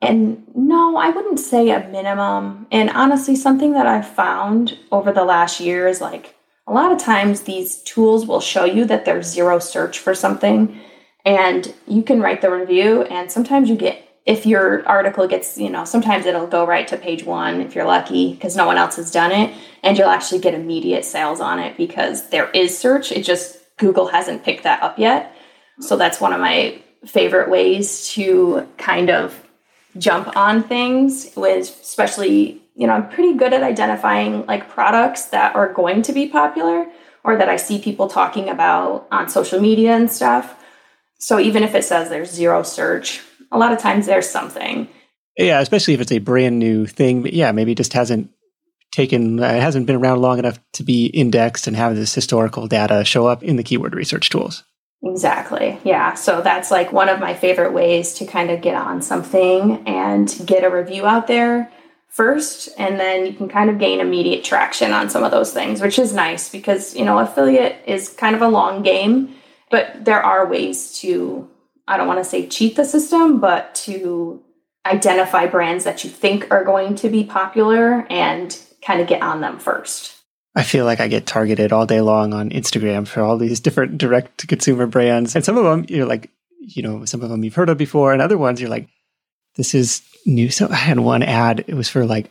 And 0.00 0.44
no, 0.54 0.96
I 0.96 1.10
wouldn't 1.10 1.38
say 1.38 1.70
a 1.70 1.86
minimum. 1.88 2.66
And 2.72 2.90
honestly, 2.90 3.36
something 3.36 3.72
that 3.72 3.86
I've 3.86 4.08
found 4.08 4.78
over 4.90 5.12
the 5.12 5.24
last 5.24 5.60
year 5.60 5.86
is 5.86 6.00
like 6.00 6.34
a 6.66 6.72
lot 6.72 6.90
of 6.90 6.98
times 6.98 7.42
these 7.42 7.82
tools 7.82 8.26
will 8.26 8.40
show 8.40 8.64
you 8.64 8.84
that 8.86 9.04
there's 9.04 9.26
zero 9.26 9.58
search 9.58 9.98
for 9.98 10.14
something. 10.14 10.80
And 11.24 11.72
you 11.86 12.02
can 12.02 12.20
write 12.20 12.40
the 12.40 12.50
review, 12.50 13.02
and 13.02 13.30
sometimes 13.30 13.68
you 13.68 13.76
get 13.76 14.08
if 14.24 14.46
your 14.46 14.86
article 14.86 15.26
gets, 15.26 15.58
you 15.58 15.68
know, 15.68 15.84
sometimes 15.84 16.26
it'll 16.26 16.46
go 16.46 16.66
right 16.66 16.86
to 16.88 16.96
page 16.96 17.24
one 17.24 17.60
if 17.60 17.74
you're 17.74 17.84
lucky 17.84 18.34
because 18.34 18.56
no 18.56 18.66
one 18.66 18.78
else 18.78 18.96
has 18.96 19.10
done 19.10 19.32
it, 19.32 19.54
and 19.82 19.98
you'll 19.98 20.08
actually 20.08 20.40
get 20.40 20.54
immediate 20.54 21.04
sales 21.04 21.40
on 21.40 21.58
it 21.58 21.76
because 21.76 22.28
there 22.28 22.50
is 22.50 22.76
search. 22.76 23.10
It 23.10 23.24
just 23.24 23.58
Google 23.78 24.06
hasn't 24.06 24.44
picked 24.44 24.62
that 24.62 24.82
up 24.82 24.98
yet. 24.98 25.34
So 25.80 25.96
that's 25.96 26.20
one 26.20 26.32
of 26.32 26.40
my 26.40 26.80
favorite 27.04 27.50
ways 27.50 28.08
to 28.10 28.68
kind 28.78 29.10
of 29.10 29.42
jump 29.98 30.36
on 30.36 30.62
things 30.62 31.30
with 31.36 31.68
especially 31.82 32.62
you 32.74 32.86
know 32.86 32.94
i'm 32.94 33.08
pretty 33.08 33.34
good 33.34 33.52
at 33.52 33.62
identifying 33.62 34.46
like 34.46 34.68
products 34.68 35.26
that 35.26 35.54
are 35.54 35.72
going 35.72 36.00
to 36.00 36.12
be 36.12 36.28
popular 36.28 36.86
or 37.24 37.36
that 37.36 37.48
i 37.48 37.56
see 37.56 37.78
people 37.78 38.08
talking 38.08 38.48
about 38.48 39.06
on 39.10 39.28
social 39.28 39.60
media 39.60 39.94
and 39.94 40.10
stuff 40.10 40.56
so 41.18 41.38
even 41.38 41.62
if 41.62 41.74
it 41.74 41.84
says 41.84 42.08
there's 42.08 42.30
zero 42.30 42.62
search 42.62 43.20
a 43.52 43.58
lot 43.58 43.72
of 43.72 43.78
times 43.78 44.06
there's 44.06 44.28
something. 44.28 44.88
Yeah, 45.38 45.60
especially 45.60 45.94
if 45.94 46.00
it's 46.00 46.12
a 46.12 46.18
brand 46.18 46.58
new 46.58 46.86
thing. 46.86 47.22
But 47.22 47.32
yeah, 47.32 47.52
maybe 47.52 47.72
it 47.72 47.78
just 47.78 47.92
hasn't 47.92 48.30
taken, 48.90 49.42
uh, 49.42 49.46
it 49.46 49.62
hasn't 49.62 49.86
been 49.86 49.96
around 49.96 50.20
long 50.20 50.38
enough 50.38 50.58
to 50.74 50.82
be 50.82 51.06
indexed 51.06 51.66
and 51.66 51.76
have 51.76 51.96
this 51.96 52.14
historical 52.14 52.66
data 52.66 53.04
show 53.04 53.26
up 53.26 53.42
in 53.42 53.56
the 53.56 53.62
keyword 53.62 53.94
research 53.94 54.28
tools. 54.28 54.64
Exactly. 55.04 55.78
Yeah. 55.84 56.14
So 56.14 56.42
that's 56.42 56.70
like 56.70 56.92
one 56.92 57.08
of 57.08 57.18
my 57.18 57.34
favorite 57.34 57.72
ways 57.72 58.14
to 58.14 58.26
kind 58.26 58.50
of 58.50 58.60
get 58.60 58.76
on 58.76 59.02
something 59.02 59.82
and 59.86 60.42
get 60.46 60.64
a 60.64 60.70
review 60.70 61.06
out 61.06 61.26
there 61.26 61.72
first. 62.08 62.68
And 62.78 63.00
then 63.00 63.26
you 63.26 63.32
can 63.32 63.48
kind 63.48 63.70
of 63.70 63.78
gain 63.78 64.00
immediate 64.00 64.44
traction 64.44 64.92
on 64.92 65.10
some 65.10 65.24
of 65.24 65.30
those 65.30 65.52
things, 65.52 65.80
which 65.80 65.98
is 65.98 66.12
nice 66.12 66.50
because, 66.50 66.94
you 66.94 67.04
know, 67.04 67.18
affiliate 67.18 67.76
is 67.86 68.10
kind 68.10 68.36
of 68.36 68.42
a 68.42 68.48
long 68.48 68.82
game, 68.82 69.34
but 69.70 70.04
there 70.04 70.22
are 70.22 70.46
ways 70.46 70.98
to, 71.00 71.48
I 71.86 71.96
don't 71.96 72.06
want 72.06 72.20
to 72.20 72.28
say 72.28 72.46
cheat 72.46 72.76
the 72.76 72.84
system, 72.84 73.40
but 73.40 73.74
to 73.76 74.42
identify 74.86 75.46
brands 75.46 75.84
that 75.84 76.04
you 76.04 76.10
think 76.10 76.50
are 76.50 76.64
going 76.64 76.94
to 76.96 77.08
be 77.08 77.24
popular 77.24 78.06
and 78.10 78.58
kind 78.84 79.00
of 79.00 79.06
get 79.06 79.22
on 79.22 79.40
them 79.40 79.58
first. 79.58 80.16
I 80.54 80.64
feel 80.64 80.84
like 80.84 81.00
I 81.00 81.08
get 81.08 81.26
targeted 81.26 81.72
all 81.72 81.86
day 81.86 82.00
long 82.00 82.34
on 82.34 82.50
Instagram 82.50 83.06
for 83.06 83.22
all 83.22 83.38
these 83.38 83.60
different 83.60 83.96
direct 83.96 84.38
to 84.38 84.46
consumer 84.46 84.86
brands. 84.86 85.34
And 85.34 85.44
some 85.44 85.56
of 85.56 85.64
them, 85.64 85.86
you're 85.88 86.06
like, 86.06 86.30
you 86.60 86.82
know, 86.82 87.04
some 87.04 87.22
of 87.22 87.30
them 87.30 87.42
you've 87.42 87.54
heard 87.54 87.70
of 87.70 87.78
before, 87.78 88.12
and 88.12 88.20
other 88.20 88.36
ones 88.36 88.60
you're 88.60 88.70
like, 88.70 88.88
this 89.56 89.74
is 89.74 90.02
new. 90.26 90.50
So 90.50 90.68
I 90.68 90.74
had 90.74 91.00
one 91.00 91.22
ad, 91.22 91.64
it 91.66 91.74
was 91.74 91.88
for 91.88 92.04
like 92.04 92.30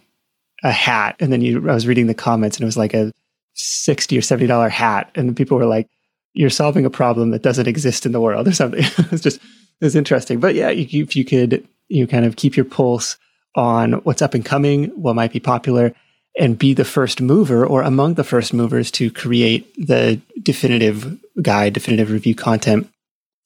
a 0.63 0.72
hat. 0.72 1.15
And 1.20 1.31
then 1.31 1.41
you, 1.41 1.70
I 1.70 1.74
was 1.74 1.88
reading 1.88 2.08
the 2.08 2.13
comments 2.13 2.58
and 2.58 2.63
it 2.63 2.65
was 2.65 2.77
like 2.77 2.93
a 2.93 3.12
60 3.53 4.17
or 4.17 4.22
$70 4.22 4.70
hat. 4.70 5.12
And 5.15 5.36
people 5.36 5.58
were 5.58 5.65
like, 5.65 5.88
you're 6.33 6.50
solving 6.50 6.85
a 6.85 6.89
problem 6.89 7.31
that 7.31 7.41
doesn't 7.41 7.67
exist 7.67 8.05
in 8.05 8.11
the 8.11 8.21
world 8.21 8.47
or 8.47 8.53
something. 8.53 8.83
it's 9.11 9.21
just, 9.21 9.39
it's 9.79 9.95
interesting. 9.95 10.39
But 10.39 10.55
yeah, 10.55 10.69
if 10.69 11.15
you 11.15 11.25
could, 11.25 11.67
you 11.89 12.07
kind 12.07 12.25
of 12.25 12.35
keep 12.35 12.55
your 12.55 12.65
pulse 12.65 13.17
on 13.55 13.93
what's 14.03 14.21
up 14.21 14.33
and 14.33 14.45
coming, 14.45 14.85
what 14.89 15.15
might 15.15 15.33
be 15.33 15.39
popular, 15.39 15.93
and 16.39 16.57
be 16.57 16.73
the 16.73 16.85
first 16.85 17.19
mover 17.21 17.65
or 17.65 17.81
among 17.81 18.13
the 18.13 18.23
first 18.23 18.53
movers 18.53 18.89
to 18.91 19.11
create 19.11 19.73
the 19.75 20.21
definitive 20.41 21.19
guide, 21.41 21.73
definitive 21.73 22.11
review 22.11 22.35
content 22.35 22.89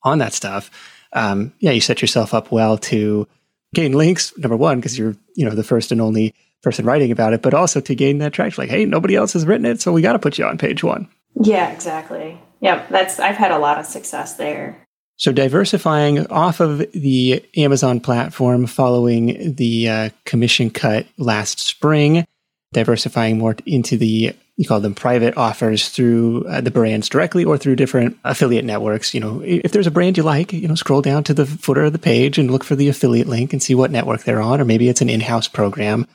on 0.03 0.19
that 0.19 0.33
stuff. 0.33 0.69
Um, 1.13 1.53
yeah, 1.59 1.71
you 1.71 1.81
set 1.81 2.01
yourself 2.01 2.33
up 2.33 2.51
well 2.51 2.77
to 2.77 3.27
gain 3.73 3.93
links. 3.93 4.37
Number 4.37 4.57
one, 4.57 4.79
because 4.79 4.97
you're 4.97 5.15
you 5.35 5.45
know 5.45 5.55
the 5.55 5.63
first 5.63 5.91
and 5.91 6.01
only 6.01 6.35
person 6.61 6.85
writing 6.85 7.11
about 7.11 7.33
it, 7.33 7.41
but 7.41 7.53
also 7.53 7.79
to 7.79 7.95
gain 7.95 8.19
that 8.19 8.33
traction. 8.33 8.61
Like, 8.61 8.69
hey, 8.69 8.85
nobody 8.85 9.15
else 9.15 9.33
has 9.33 9.45
written 9.45 9.65
it, 9.65 9.81
so 9.81 9.91
we 9.91 10.01
got 10.01 10.13
to 10.13 10.19
put 10.19 10.37
you 10.37 10.45
on 10.45 10.57
page 10.57 10.83
one. 10.83 11.07
Yeah, 11.41 11.71
exactly. 11.71 12.39
Yeah, 12.65 12.84
that's 12.89 13.19
I've 13.19 13.36
had 13.36 13.51
a 13.51 13.60
lot 13.60 13.77
of 13.77 13.86
success 13.86 14.34
there. 14.38 14.75
So 15.17 15.31
diversifying 15.31 16.25
off 16.31 16.60
of 16.60 16.79
the 16.93 17.45
Amazon 17.55 18.00
platform 18.00 18.65
following 18.65 19.53
the 19.53 19.88
uh, 19.88 20.10
commission 20.25 20.72
cut 20.72 21.05
last 21.17 21.60
spring 21.60 22.25
diversifying 22.74 23.38
more 23.38 23.55
into 23.67 23.98
the 23.98 24.36
you 24.57 24.67
call 24.67 24.79
them 24.79 24.95
private 24.95 25.38
offers 25.38 25.89
through 25.89 26.43
uh, 26.48 26.60
the 26.60 26.72
brands 26.72 27.07
directly 27.07 27.45
or 27.45 27.55
through 27.55 27.75
different 27.75 28.17
affiliate 28.24 28.65
networks. 28.65 29.13
You 29.13 29.19
know, 29.19 29.41
if 29.45 29.72
there's 29.72 29.86
a 29.86 29.91
brand 29.91 30.17
you 30.17 30.24
like, 30.24 30.51
you 30.51 30.67
know, 30.67 30.75
scroll 30.75 31.03
down 31.03 31.24
to 31.25 31.36
the 31.36 31.45
footer 31.45 31.84
of 31.84 31.93
the 31.93 32.00
page 32.00 32.39
and 32.39 32.50
look 32.50 32.63
for 32.63 32.75
the 32.75 32.89
affiliate 32.89 33.27
link 33.27 33.53
and 33.53 33.62
see 33.62 33.75
what 33.75 33.91
network 33.91 34.24
they're 34.24 34.41
on, 34.41 34.60
or 34.60 34.65
maybe 34.65 34.89
it's 34.89 35.01
an 35.01 35.10
in-house 35.10 35.48
program, 35.48 36.07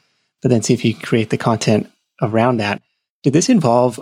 but 0.42 0.48
then 0.48 0.62
see 0.62 0.74
if 0.74 0.84
you 0.84 0.94
can 0.94 1.02
create 1.02 1.30
the 1.30 1.38
content 1.38 1.88
around 2.20 2.56
that. 2.56 2.82
Did 3.22 3.34
this 3.34 3.48
involve 3.48 4.00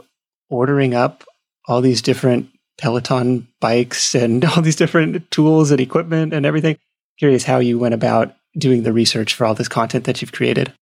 ordering 0.48 0.94
up 0.94 1.24
all 1.68 1.80
these 1.80 2.02
different 2.02 2.48
Peloton 2.78 3.46
bikes 3.60 4.14
and 4.14 4.44
all 4.56 4.62
these 4.62 4.76
different 4.76 5.30
tools 5.30 5.70
and 5.70 5.80
equipment 5.80 6.32
and 6.32 6.44
everything? 6.44 6.76
Curious 7.18 7.44
how 7.44 7.58
you 7.58 7.78
went 7.78 7.94
about 7.94 8.34
doing 8.56 8.82
the 8.82 8.92
research 8.92 9.34
for 9.34 9.44
all 9.44 9.54
this 9.54 9.68
content 9.68 10.04
that 10.04 10.20
you've 10.20 10.32
created. 10.32 10.72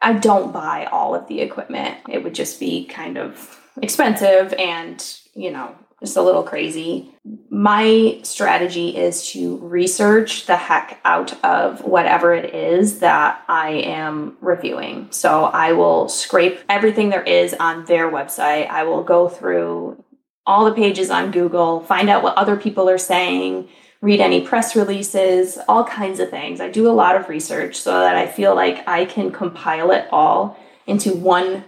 I 0.00 0.12
don't 0.12 0.52
buy 0.52 0.86
all 0.86 1.14
of 1.14 1.26
the 1.28 1.40
equipment. 1.40 1.96
It 2.08 2.22
would 2.22 2.34
just 2.34 2.60
be 2.60 2.84
kind 2.84 3.16
of 3.16 3.58
expensive 3.80 4.52
and, 4.54 5.02
you 5.34 5.50
know, 5.50 5.74
just 6.00 6.16
a 6.16 6.22
little 6.22 6.42
crazy. 6.42 7.14
My 7.48 8.20
strategy 8.22 8.94
is 8.96 9.30
to 9.30 9.56
research 9.58 10.44
the 10.44 10.56
heck 10.56 11.00
out 11.04 11.42
of 11.42 11.82
whatever 11.82 12.34
it 12.34 12.54
is 12.54 12.98
that 12.98 13.42
I 13.48 13.70
am 13.70 14.36
reviewing. 14.40 15.08
So 15.10 15.44
I 15.44 15.72
will 15.72 16.08
scrape 16.08 16.60
everything 16.68 17.08
there 17.08 17.22
is 17.22 17.54
on 17.54 17.86
their 17.86 18.10
website. 18.10 18.68
I 18.68 18.84
will 18.84 19.02
go 19.02 19.28
through 19.28 20.04
all 20.46 20.64
the 20.64 20.72
pages 20.72 21.10
on 21.10 21.30
Google, 21.30 21.80
find 21.80 22.08
out 22.10 22.22
what 22.22 22.36
other 22.36 22.56
people 22.56 22.88
are 22.88 22.98
saying, 22.98 23.68
read 24.00 24.20
any 24.20 24.42
press 24.42 24.76
releases, 24.76 25.58
all 25.68 25.84
kinds 25.84 26.20
of 26.20 26.28
things. 26.28 26.60
I 26.60 26.68
do 26.68 26.88
a 26.88 26.92
lot 26.92 27.16
of 27.16 27.28
research 27.28 27.76
so 27.76 28.00
that 28.00 28.16
I 28.16 28.26
feel 28.26 28.54
like 28.54 28.86
I 28.86 29.06
can 29.06 29.30
compile 29.30 29.90
it 29.90 30.06
all 30.12 30.58
into 30.86 31.14
one 31.14 31.64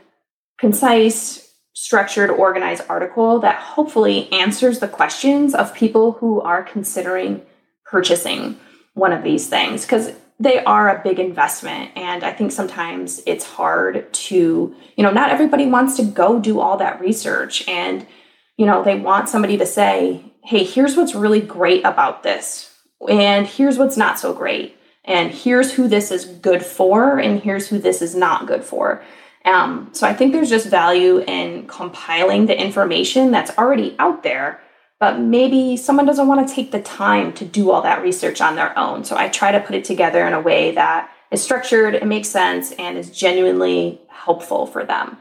concise, 0.59 1.55
structured, 1.73 2.31
organized 2.31 2.85
article 2.89 3.39
that 3.41 3.57
hopefully 3.57 4.31
answers 4.33 4.79
the 4.79 4.89
questions 4.89 5.55
of 5.55 5.75
people 5.75 6.13
who 6.13 6.41
are 6.41 6.63
considering 6.63 7.43
purchasing 7.85 8.59
one 8.95 9.13
of 9.13 9.23
these 9.23 9.47
things 9.47 9.83
because 9.83 10.13
they 10.39 10.63
are 10.65 10.89
a 10.89 11.03
big 11.03 11.19
investment 11.19 11.91
and 11.97 12.25
i 12.25 12.33
think 12.33 12.51
sometimes 12.51 13.23
it's 13.27 13.45
hard 13.45 14.13
to 14.13 14.75
you 14.97 15.05
know 15.05 15.11
not 15.11 15.31
everybody 15.31 15.67
wants 15.67 15.97
to 15.97 16.05
go 16.05 16.41
do 16.41 16.61
all 16.61 16.77
that 16.77 17.01
research 17.01 17.67
and 17.69 18.07
you 18.57 18.67
know 18.67 18.83
they 18.83 18.99
want 18.99 19.29
somebody 19.29 19.57
to 19.59 19.67
say 19.67 20.33
hey, 20.47 20.63
here's 20.63 20.97
what's 20.97 21.15
really 21.15 21.41
great 21.41 21.85
about 21.85 22.23
this, 22.23 22.73
and 23.11 23.49
here's 23.49 23.79
what's 23.79 23.97
not 23.97 24.17
so 24.19 24.33
great, 24.33 24.77
and 25.05 25.33
here's 25.33 25.73
who 25.73 25.89
this 25.89 26.13
is 26.13 26.25
good 26.25 26.65
for, 26.65 27.19
and 27.19 27.41
here's 27.41 27.67
who 27.67 27.79
this 27.79 28.01
is 28.01 28.15
not 28.15 28.47
good 28.47 28.63
for. 28.63 29.03
Um, 29.45 29.91
so 29.93 30.07
I 30.07 30.15
think 30.15 30.33
there's 30.33 30.49
just 30.49 30.69
value 30.69 31.19
in 31.19 31.67
compiling 31.67 32.47
the 32.47 32.61
information 32.61 33.33
that's 33.33 33.57
already 33.59 33.97
out 33.99 34.23
there, 34.23 34.61
but 35.01 35.19
maybe 35.19 35.77
someone 35.77 36.07
doesn't 36.07 36.29
want 36.29 36.47
to 36.47 36.55
take 36.55 36.71
the 36.71 36.83
time 36.83 37.33
to 37.35 37.45
do 37.45 37.73
all 37.73 37.83
that 37.83 38.03
research 38.03 38.41
on 38.41 38.55
their 38.55 38.77
own. 38.79 39.05
So 39.05 39.17
I 39.17 39.29
try 39.29 39.51
to 39.51 39.61
put 39.61 39.75
it 39.75 39.85
together 39.85 40.27
in 40.29 40.33
a 40.33 40.41
way 40.41 40.71
that 40.73 41.11
is 41.33 41.43
structured, 41.43 41.95
it 41.95 42.07
makes 42.07 42.29
sense, 42.29 42.71
and 42.73 42.97
is 42.97 43.11
genuinely 43.11 44.01
helpful 44.09 44.67
for 44.67 44.85
them. 44.85 45.17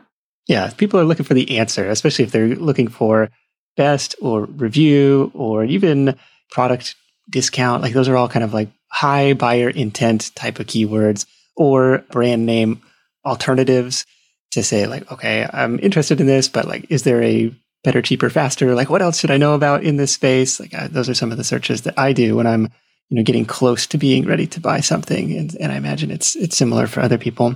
Yeah, 0.48 0.70
people 0.72 1.00
are 1.00 1.06
looking 1.06 1.26
for 1.26 1.34
the 1.34 1.58
answer, 1.58 1.90
especially 1.90 2.26
if 2.26 2.32
they're 2.32 2.56
looking 2.56 2.88
for 2.88 3.30
best 3.76 4.16
or 4.22 4.46
review 4.46 5.32
or 5.34 5.64
even 5.64 6.16
product 6.52 6.96
discount. 7.30 7.82
Like 7.82 7.94
those 7.94 8.08
are 8.08 8.16
all 8.16 8.30
kind 8.30 8.44
of 8.44 8.54
like 8.54 8.70
high 8.92 9.34
buyer 9.34 9.70
intent 9.70 10.34
type 10.36 10.60
of 10.60 10.68
keywords 10.68 11.26
or 11.56 12.00
brand 12.12 12.46
name 12.46 12.82
alternatives 13.26 14.06
to 14.52 14.64
say 14.64 14.88
like, 14.88 15.12
okay, 15.12 15.48
I'm 15.52 15.80
interested 15.80 16.22
in 16.22 16.28
this, 16.28 16.48
but 16.48 16.66
like, 16.66 16.86
is 16.90 17.04
there 17.04 17.22
a 17.22 17.54
better, 17.84 18.02
cheaper, 18.02 18.30
faster? 18.30 18.74
Like, 18.74 18.90
what 18.90 19.02
else 19.02 19.20
should 19.20 19.32
I 19.32 19.38
know 19.38 19.54
about 19.54 19.84
in 19.84 19.98
this 19.98 20.14
space? 20.14 20.60
Like, 20.60 20.74
uh, 20.74 20.88
those 20.88 21.10
are 21.10 21.14
some 21.14 21.32
of 21.32 21.38
the 21.38 21.44
searches 21.44 21.82
that 21.84 21.98
I 22.00 22.14
do 22.14 22.36
when 22.36 22.48
I'm, 22.48 22.64
you 23.10 23.18
know, 23.18 23.24
getting 23.24 23.46
close 23.46 23.86
to 23.88 23.98
being 23.98 24.26
ready 24.26 24.48
to 24.48 24.60
buy 24.60 24.80
something. 24.80 25.36
And, 25.38 25.56
and 25.60 25.72
I 25.72 25.76
imagine 25.76 26.10
it's, 26.10 26.36
it's 26.36 26.58
similar 26.58 26.88
for 26.88 27.02
other 27.02 27.18
people. 27.18 27.56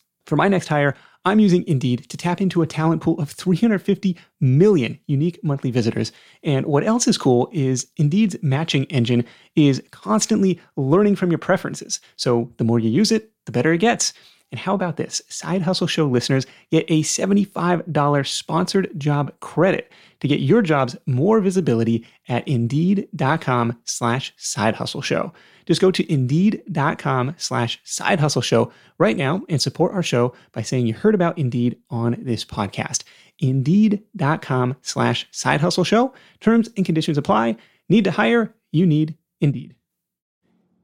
For 0.31 0.37
my 0.37 0.47
next 0.47 0.69
hire, 0.69 0.95
I'm 1.25 1.41
using 1.41 1.67
Indeed 1.67 2.07
to 2.07 2.15
tap 2.15 2.39
into 2.39 2.61
a 2.61 2.65
talent 2.65 3.01
pool 3.01 3.19
of 3.19 3.29
350 3.29 4.15
million 4.39 4.97
unique 5.07 5.43
monthly 5.43 5.71
visitors. 5.71 6.13
And 6.41 6.65
what 6.67 6.85
else 6.85 7.05
is 7.05 7.17
cool 7.17 7.49
is 7.51 7.87
Indeed's 7.97 8.37
matching 8.41 8.85
engine 8.85 9.25
is 9.57 9.83
constantly 9.91 10.57
learning 10.77 11.17
from 11.17 11.31
your 11.31 11.37
preferences. 11.37 11.99
So 12.15 12.49
the 12.55 12.63
more 12.63 12.79
you 12.79 12.89
use 12.89 13.11
it, 13.11 13.29
the 13.45 13.51
better 13.51 13.73
it 13.73 13.79
gets. 13.79 14.13
And 14.51 14.59
how 14.59 14.73
about 14.73 14.95
this? 14.95 15.21
Side 15.27 15.63
Hustle 15.63 15.85
Show 15.85 16.07
listeners 16.07 16.45
get 16.71 16.85
a 16.87 17.01
$75 17.01 18.25
sponsored 18.25 18.89
job 18.97 19.37
credit 19.41 19.91
to 20.21 20.27
get 20.27 20.39
your 20.39 20.61
jobs 20.61 20.95
more 21.05 21.41
visibility 21.41 22.07
at 22.29 22.47
indeed.com 22.47 23.77
slash 23.83 24.33
side 24.37 24.75
hustle 24.75 25.01
show. 25.01 25.33
Just 25.65 25.81
go 25.81 25.91
to 25.91 26.11
indeed.com 26.11 27.35
slash 27.37 27.79
side 27.83 28.19
hustle 28.19 28.41
show 28.41 28.71
right 28.97 29.17
now 29.17 29.41
and 29.49 29.61
support 29.61 29.93
our 29.93 30.03
show 30.03 30.33
by 30.53 30.61
saying 30.61 30.87
you 30.87 30.93
heard 30.93 31.15
about 31.15 31.37
Indeed 31.37 31.77
on 31.89 32.17
this 32.19 32.45
podcast. 32.45 33.03
Indeed.com 33.39 34.77
slash 34.81 35.27
side 35.31 35.61
hustle 35.61 35.83
show. 35.83 36.13
Terms 36.39 36.69
and 36.77 36.85
conditions 36.85 37.17
apply. 37.17 37.57
Need 37.89 38.05
to 38.05 38.11
hire? 38.11 38.55
You 38.71 38.85
need 38.85 39.17
Indeed. 39.39 39.75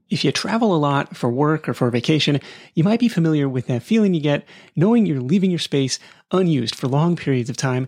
If 0.09 0.23
you 0.23 0.31
travel 0.31 0.73
a 0.73 0.77
lot 0.77 1.17
for 1.17 1.29
work 1.29 1.67
or 1.67 1.73
for 1.73 1.89
vacation, 1.91 2.39
you 2.75 2.83
might 2.83 2.99
be 2.99 3.09
familiar 3.09 3.49
with 3.49 3.67
that 3.67 3.83
feeling 3.83 4.13
you 4.13 4.21
get 4.21 4.47
knowing 4.75 5.05
you're 5.05 5.19
leaving 5.19 5.51
your 5.51 5.59
space 5.59 5.99
unused 6.31 6.75
for 6.75 6.87
long 6.87 7.17
periods 7.17 7.49
of 7.49 7.57
time 7.57 7.87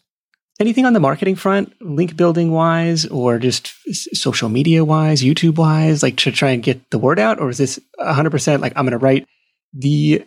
Anything 0.61 0.85
on 0.85 0.93
the 0.93 0.99
marketing 0.99 1.35
front, 1.35 1.73
link 1.81 2.15
building 2.15 2.51
wise, 2.51 3.07
or 3.07 3.39
just 3.39 3.73
social 4.15 4.47
media 4.47 4.85
wise, 4.85 5.23
YouTube 5.23 5.57
wise, 5.57 6.03
like 6.03 6.17
to 6.17 6.31
try 6.31 6.51
and 6.51 6.61
get 6.61 6.91
the 6.91 6.99
word 6.99 7.17
out? 7.17 7.39
Or 7.39 7.49
is 7.49 7.57
this 7.57 7.79
100% 7.99 8.59
like 8.59 8.71
I'm 8.75 8.85
going 8.85 8.91
to 8.91 8.99
write 8.99 9.27
the 9.73 10.23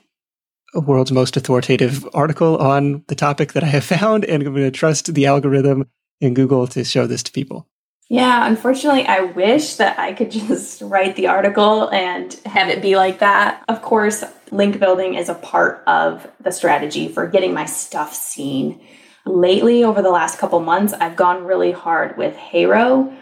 world's 0.74 1.12
most 1.12 1.36
authoritative 1.36 2.04
article 2.14 2.58
on 2.58 3.04
the 3.06 3.14
topic 3.14 3.52
that 3.52 3.62
I 3.62 3.68
have 3.68 3.84
found 4.00 4.24
and 4.24 4.42
I'm 4.42 4.52
going 4.52 4.64
to 4.64 4.72
trust 4.72 5.14
the 5.14 5.26
algorithm 5.26 5.88
in 6.20 6.34
Google 6.34 6.66
to 6.66 6.82
show 6.82 7.06
this 7.06 7.22
to 7.22 7.30
people? 7.30 7.68
Yeah, 8.08 8.44
unfortunately, 8.44 9.06
I 9.06 9.20
wish 9.20 9.76
that 9.76 10.00
I 10.00 10.14
could 10.14 10.30
just 10.32 10.82
write 10.82 11.14
the 11.14 11.28
article 11.28 11.88
and 11.90 12.34
have 12.44 12.70
it 12.70 12.82
be 12.82 12.96
like 12.96 13.20
that. 13.20 13.62
Of 13.68 13.82
course, 13.82 14.24
link 14.50 14.80
building 14.80 15.14
is 15.14 15.28
a 15.28 15.34
part 15.34 15.84
of 15.86 16.28
the 16.40 16.50
strategy 16.50 17.06
for 17.06 17.28
getting 17.28 17.54
my 17.54 17.66
stuff 17.66 18.12
seen 18.12 18.80
lately 19.26 19.84
over 19.84 20.02
the 20.02 20.10
last 20.10 20.38
couple 20.38 20.60
months 20.60 20.92
i've 20.94 21.16
gone 21.16 21.44
really 21.44 21.72
hard 21.72 22.16
with 22.16 22.36
HARO 22.36 23.12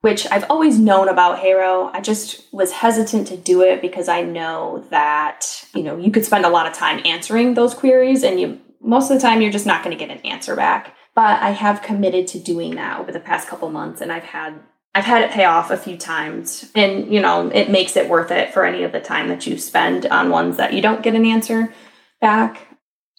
which 0.00 0.26
i've 0.30 0.44
always 0.50 0.78
known 0.78 1.08
about 1.08 1.38
HARO 1.38 1.90
i 1.92 2.00
just 2.00 2.52
was 2.52 2.72
hesitant 2.72 3.28
to 3.28 3.36
do 3.36 3.62
it 3.62 3.80
because 3.80 4.08
i 4.08 4.22
know 4.22 4.84
that 4.90 5.64
you 5.74 5.82
know 5.82 5.96
you 5.96 6.10
could 6.10 6.24
spend 6.24 6.44
a 6.44 6.50
lot 6.50 6.66
of 6.66 6.72
time 6.72 7.00
answering 7.04 7.54
those 7.54 7.74
queries 7.74 8.22
and 8.22 8.40
you 8.40 8.60
most 8.80 9.10
of 9.10 9.16
the 9.16 9.22
time 9.22 9.40
you're 9.40 9.50
just 9.50 9.66
not 9.66 9.82
going 9.82 9.96
to 9.96 10.06
get 10.06 10.14
an 10.14 10.22
answer 10.26 10.54
back. 10.54 10.94
But 11.14 11.40
i 11.40 11.50
have 11.50 11.82
committed 11.82 12.26
to 12.28 12.38
doing 12.38 12.74
that 12.74 12.98
over 13.00 13.12
the 13.12 13.20
past 13.20 13.48
couple 13.48 13.70
months 13.70 14.00
and 14.00 14.12
i've 14.12 14.24
had 14.24 14.60
I've 14.94 15.04
had 15.04 15.22
it 15.22 15.32
pay 15.32 15.44
off 15.44 15.72
a 15.72 15.76
few 15.76 15.96
times. 15.96 16.70
And 16.74 17.12
you 17.12 17.20
know 17.20 17.48
it 17.48 17.70
makes 17.70 17.96
it 17.96 18.08
worth 18.08 18.30
it 18.30 18.52
for 18.52 18.64
any 18.64 18.84
of 18.84 18.92
the 18.92 19.00
time 19.00 19.28
that 19.28 19.46
you 19.46 19.58
spend 19.58 20.06
on 20.06 20.30
ones 20.30 20.56
that 20.56 20.72
you 20.72 20.80
don't 20.80 21.02
get 21.02 21.14
an 21.14 21.26
answer 21.26 21.72
back 22.20 22.73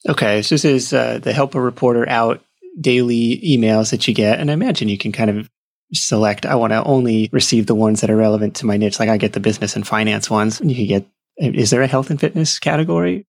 Okay, 0.07 0.41
so 0.41 0.55
this 0.55 0.65
is 0.65 0.93
uh, 0.93 1.19
the 1.19 1.33
help 1.33 1.55
a 1.55 1.62
reporter 1.62 2.07
out 2.07 2.43
daily 2.79 3.41
emails 3.43 3.91
that 3.91 4.07
you 4.07 4.13
get, 4.13 4.39
and 4.39 4.51
I 4.51 4.53
imagine 4.53 4.89
you 4.89 4.97
can 4.97 5.12
kind 5.12 5.29
of 5.29 5.50
select. 5.93 6.45
I 6.45 6.55
want 6.55 6.74
to 6.74 6.83
only 6.83 7.29
receive 7.31 7.65
the 7.65 7.75
ones 7.75 8.01
that 8.01 8.09
are 8.09 8.15
relevant 8.15 8.55
to 8.57 8.65
my 8.65 8.77
niche. 8.77 9.00
Like 9.00 9.09
I 9.09 9.17
get 9.17 9.33
the 9.33 9.39
business 9.39 9.75
and 9.75 9.88
finance 9.88 10.29
ones. 10.29 10.62
You 10.62 10.75
can 10.75 10.88
get. 10.88 11.07
Is 11.38 11.69
there 11.69 11.81
a 11.81 11.88
health 11.88 12.09
and 12.09 12.19
fitness 12.19 12.59
category? 12.59 13.25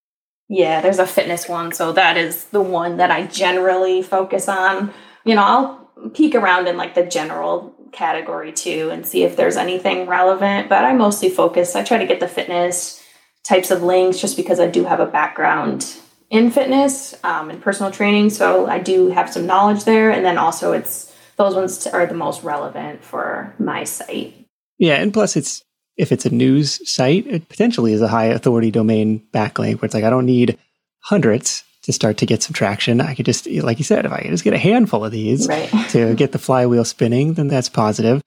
Yeah, 0.49 0.81
there's 0.81 1.01
a 1.01 1.07
fitness 1.07 1.49
one, 1.49 1.73
so 1.73 1.93
that 1.93 2.17
is 2.17 2.45
the 2.45 2.61
one 2.61 2.99
that 2.99 3.11
I 3.11 3.27
generally 3.27 4.03
focus 4.03 4.49
on. 4.49 4.93
You 5.25 5.35
know, 5.35 5.43
I'll 5.43 6.11
peek 6.15 6.35
around 6.35 6.69
in 6.69 6.77
like 6.77 6.95
the 6.95 7.05
general 7.05 7.75
category 7.93 8.53
too 8.53 8.91
and 8.93 9.07
see 9.07 9.25
if 9.25 9.37
there's 9.37 9.57
anything 9.57 10.07
relevant, 10.07 10.69
but 10.69 10.85
I 10.85 10.93
mostly 10.93 11.31
focus. 11.31 11.75
I 11.75 11.83
try 11.83 11.99
to 11.99 12.07
get 12.07 12.21
the 12.21 12.29
fitness 12.29 13.03
types 13.43 13.71
of 13.71 13.83
links 13.83 14.21
just 14.21 14.37
because 14.37 14.61
I 14.61 14.67
do 14.67 14.85
have 14.85 15.01
a 15.01 15.07
background 15.07 15.97
in 16.31 16.51
fitness 16.51 17.15
um, 17.25 17.51
and 17.51 17.63
personal 17.63 17.93
training, 17.93 18.31
so 18.31 18.67
I 18.67 18.79
do 18.79 19.09
have 19.09 19.33
some 19.33 19.47
knowledge 19.47 19.85
there. 19.85 20.11
And 20.11 20.25
then 20.25 20.39
also, 20.39 20.73
it's 20.73 21.15
those 21.37 21.55
ones 21.55 21.87
are 21.87 22.07
the 22.07 22.15
most 22.15 22.43
relevant 22.43 23.05
for 23.05 23.55
my 23.59 23.85
site. 23.85 24.35
Yeah, 24.79 24.97
and 24.97 25.13
plus, 25.13 25.37
it's 25.37 25.63
if 25.97 26.13
it's 26.13 26.27
a 26.27 26.31
news 26.31 26.89
site, 26.91 27.27
it 27.27 27.49
potentially 27.49 27.93
is 27.93 28.03
a 28.03 28.09
high 28.09 28.27
authority 28.27 28.71
domain 28.71 29.27
backlink 29.33 29.81
where 29.81 29.87
it's 29.87 29.95
like 29.95 30.05
I 30.05 30.11
don't 30.11 30.27
need 30.27 30.59
hundreds 31.01 31.65
to 31.83 31.93
start 31.93 32.19
to 32.19 32.27
get 32.27 32.43
some 32.43 32.53
traction. 32.53 33.01
I 33.01 33.15
could 33.15 33.27
just, 33.27 33.47
like 33.47 33.79
you 33.79 33.85
said, 33.85 34.05
if 34.05 34.13
I 34.13 34.23
could 34.23 34.31
just 34.31 34.45
get 34.45 34.53
a 34.53 34.59
handful 34.59 35.05
of 35.05 35.13
these 35.13 35.47
right. 35.47 35.71
to 35.91 36.15
get 36.15 36.33
the 36.33 36.39
flywheel 36.39 36.85
spinning, 36.85 37.35
then 37.35 37.49
that's 37.49 37.69
positive. 37.69 38.21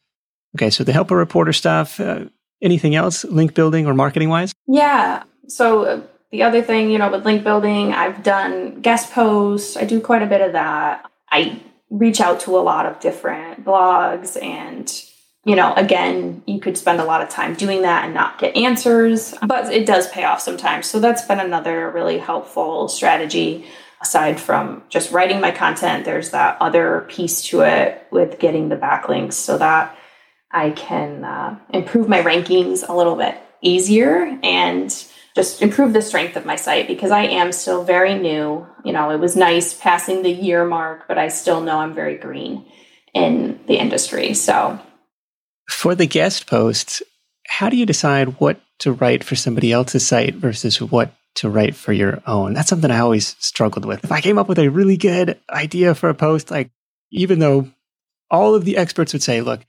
Okay, 0.55 0.69
so 0.69 0.83
the 0.83 0.93
help 0.93 1.11
a 1.11 1.15
reporter 1.15 1.53
stuff. 1.53 1.99
Uh, 1.99 2.25
anything 2.61 2.95
else, 2.95 3.23
link 3.25 3.53
building 3.53 3.85
or 3.85 3.93
marketing 3.93 4.29
wise? 4.29 4.53
Yeah. 4.67 5.23
So 5.47 5.83
uh, 5.83 6.01
the 6.31 6.43
other 6.43 6.61
thing, 6.61 6.91
you 6.91 6.97
know, 6.97 7.09
with 7.09 7.25
link 7.25 7.43
building, 7.43 7.93
I've 7.93 8.23
done 8.23 8.81
guest 8.81 9.11
posts. 9.11 9.75
I 9.75 9.85
do 9.85 9.99
quite 9.99 10.21
a 10.21 10.27
bit 10.27 10.41
of 10.41 10.53
that. 10.53 11.09
I 11.31 11.61
reach 11.89 12.21
out 12.21 12.41
to 12.41 12.57
a 12.57 12.61
lot 12.61 12.85
of 12.85 12.99
different 12.99 13.65
blogs 13.65 14.41
and 14.41 14.91
you 15.45 15.55
know, 15.55 15.73
again, 15.73 16.43
you 16.45 16.59
could 16.59 16.77
spend 16.77 16.99
a 16.99 17.05
lot 17.05 17.21
of 17.21 17.29
time 17.29 17.55
doing 17.55 17.83
that 17.83 18.03
and 18.03 18.13
not 18.13 18.37
get 18.37 18.55
answers, 18.55 19.33
but 19.41 19.73
it 19.73 19.85
does 19.87 20.07
pay 20.09 20.23
off 20.25 20.41
sometimes. 20.41 20.85
So 20.85 20.99
that's 20.99 21.23
been 21.23 21.39
another 21.39 21.89
really 21.89 22.17
helpful 22.17 22.87
strategy. 22.87 23.65
Aside 24.01 24.39
from 24.39 24.83
just 24.89 25.11
writing 25.11 25.41
my 25.41 25.51
content, 25.51 26.05
there's 26.05 26.31
that 26.31 26.57
other 26.61 27.05
piece 27.09 27.41
to 27.47 27.61
it 27.61 28.05
with 28.11 28.39
getting 28.39 28.69
the 28.69 28.75
backlinks 28.75 29.33
so 29.33 29.57
that 29.57 29.97
I 30.51 30.71
can 30.71 31.23
uh, 31.23 31.57
improve 31.69 32.07
my 32.07 32.21
rankings 32.21 32.87
a 32.87 32.95
little 32.95 33.15
bit 33.15 33.37
easier 33.61 34.39
and 34.43 34.91
just 35.39 35.61
improve 35.61 35.93
the 35.93 36.01
strength 36.01 36.35
of 36.35 36.45
my 36.45 36.57
site 36.57 36.85
because 36.85 37.11
I 37.11 37.23
am 37.23 37.53
still 37.53 37.85
very 37.85 38.13
new. 38.19 38.67
You 38.83 38.91
know, 38.91 39.09
it 39.09 39.21
was 39.21 39.37
nice 39.37 39.73
passing 39.73 40.21
the 40.21 40.31
year 40.31 40.65
mark, 40.65 41.07
but 41.07 41.17
I 41.17 41.29
still 41.29 41.61
know 41.61 41.77
I'm 41.77 41.93
very 41.93 42.17
green 42.17 42.65
in 43.13 43.57
the 43.65 43.75
industry. 43.75 44.33
So, 44.33 44.77
for 45.69 45.95
the 45.95 46.07
guest 46.07 46.45
posts, 46.45 47.01
how 47.47 47.69
do 47.69 47.77
you 47.77 47.85
decide 47.85 48.41
what 48.41 48.59
to 48.79 48.91
write 48.91 49.23
for 49.23 49.37
somebody 49.37 49.71
else's 49.71 50.05
site 50.05 50.35
versus 50.35 50.81
what 50.81 51.13
to 51.35 51.49
write 51.49 51.75
for 51.75 51.93
your 51.93 52.21
own? 52.27 52.53
That's 52.53 52.67
something 52.67 52.91
I 52.91 52.99
always 52.99 53.37
struggled 53.39 53.85
with. 53.85 54.03
If 54.03 54.11
I 54.11 54.19
came 54.19 54.37
up 54.37 54.49
with 54.49 54.59
a 54.59 54.67
really 54.67 54.97
good 54.97 55.39
idea 55.49 55.95
for 55.95 56.09
a 56.09 56.13
post, 56.13 56.51
like 56.51 56.69
even 57.11 57.39
though 57.39 57.71
all 58.29 58.55
of 58.55 58.65
the 58.65 58.75
experts 58.75 59.13
would 59.13 59.23
say, 59.23 59.39
look, 59.39 59.61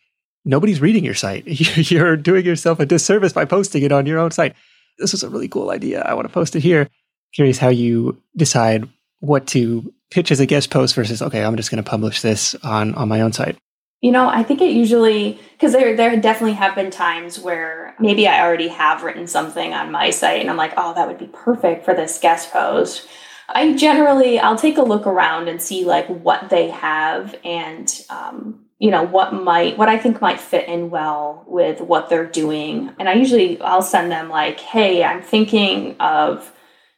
nobody's 0.45 0.81
reading 0.81 1.05
your 1.05 1.15
site. 1.15 1.45
You're 1.93 2.17
doing 2.17 2.45
yourself 2.45 2.81
a 2.81 2.87
disservice 2.87 3.33
by 3.33 3.45
posting 3.45 3.85
it 3.85 3.93
on 3.93 4.07
your 4.07 4.19
own 4.19 4.33
site 4.33 4.57
this 5.01 5.13
was 5.13 5.23
a 5.23 5.29
really 5.29 5.49
cool 5.49 5.71
idea. 5.71 6.03
I 6.03 6.15
want 6.15 6.29
to 6.29 6.33
post 6.33 6.55
it 6.55 6.61
here. 6.61 6.89
Curious 7.35 7.59
how 7.59 7.69
you 7.69 8.21
decide 8.37 8.89
what 9.21 9.47
to 9.49 9.93
pitch 10.11 10.31
as 10.31 10.41
a 10.41 10.47
guest 10.47 10.71
post 10.71 10.95
versus 10.95 11.23
okay, 11.23 11.45
I'm 11.45 11.57
just 11.57 11.71
going 11.71 11.83
to 11.83 11.89
publish 11.89 12.21
this 12.21 12.55
on 12.63 12.95
on 12.95 13.09
my 13.09 13.21
own 13.21 13.33
site. 13.33 13.57
You 14.01 14.13
know, 14.13 14.29
I 14.29 14.43
think 14.43 14.63
it 14.63 14.71
usually 14.71 15.39
because 15.53 15.73
there 15.73 15.97
there 15.97 16.17
definitely 16.21 16.55
have 16.55 16.75
been 16.75 16.91
times 16.91 17.39
where 17.39 17.95
maybe 17.99 18.27
I 18.27 18.41
already 18.41 18.69
have 18.69 19.03
written 19.03 19.27
something 19.27 19.75
on 19.75 19.93
my 19.93 20.11
site 20.11 20.41
and 20.41 20.51
I'm 20.51 20.57
like, 20.57 20.73
oh, 20.77 20.95
that 20.95 21.07
would 21.07 21.19
be 21.19 21.29
perfect 21.33 21.85
for 21.85 21.95
this 21.95 22.19
guest 22.19 22.51
post. 22.51 23.07
I 23.49 23.75
generally 23.75 24.39
I'll 24.39 24.57
take 24.57 24.79
a 24.79 24.83
look 24.83 25.07
around 25.07 25.49
and 25.49 25.61
see 25.61 25.85
like 25.85 26.07
what 26.07 26.51
they 26.51 26.71
have 26.71 27.35
and 27.45 27.93
um, 28.09 28.65
you 28.81 28.91
know 28.91 29.05
what 29.05 29.33
might 29.33 29.79
what 29.79 29.89
i 29.89 29.97
think 29.97 30.21
might 30.21 30.41
fit 30.41 30.67
in 30.67 30.91
well 30.91 31.45
with 31.47 31.81
what 31.81 32.09
they're 32.09 32.27
doing. 32.27 32.91
And 32.99 33.09
i 33.09 33.13
usually 33.13 33.61
i'll 33.61 33.83
send 33.83 34.11
them 34.11 34.29
like 34.29 34.59
hey 34.59 35.05
i'm 35.05 35.23
thinking 35.23 35.97
of 36.01 36.53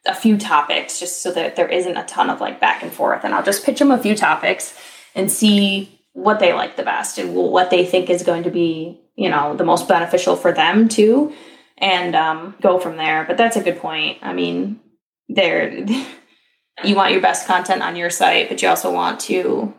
a 0.05 0.15
few 0.15 0.37
topics 0.37 0.99
just 0.99 1.21
so 1.21 1.31
that 1.31 1.55
there 1.55 1.67
isn't 1.67 1.95
a 1.95 2.05
ton 2.05 2.29
of 2.29 2.41
like 2.41 2.59
back 2.59 2.81
and 2.81 2.91
forth. 2.91 3.23
And 3.23 3.35
i'll 3.35 3.43
just 3.43 3.63
pitch 3.63 3.77
them 3.77 3.91
a 3.91 4.01
few 4.01 4.15
topics 4.15 4.75
and 5.13 5.29
see 5.29 5.99
what 6.13 6.39
they 6.39 6.53
like 6.53 6.75
the 6.75 6.83
best 6.83 7.17
and 7.17 7.35
what 7.35 7.69
they 7.69 7.85
think 7.85 8.09
is 8.09 8.23
going 8.23 8.43
to 8.43 8.51
be 8.51 9.01
you 9.15 9.29
know 9.29 9.55
the 9.55 9.65
most 9.65 9.87
beneficial 9.87 10.35
for 10.35 10.51
them 10.51 10.87
too 10.89 11.33
and 11.77 12.15
um, 12.15 12.55
go 12.61 12.79
from 12.79 12.95
there. 12.95 13.25
But 13.27 13.35
that's 13.35 13.57
a 13.57 13.63
good 13.63 13.79
point. 13.79 14.19
I 14.21 14.31
mean 14.33 14.79
there 15.27 15.69
you 16.83 16.95
want 16.95 17.11
your 17.11 17.21
best 17.21 17.45
content 17.45 17.81
on 17.81 17.97
your 17.97 18.09
site 18.09 18.47
but 18.47 18.61
you 18.61 18.69
also 18.69 18.91
want 18.91 19.19
to 19.19 19.73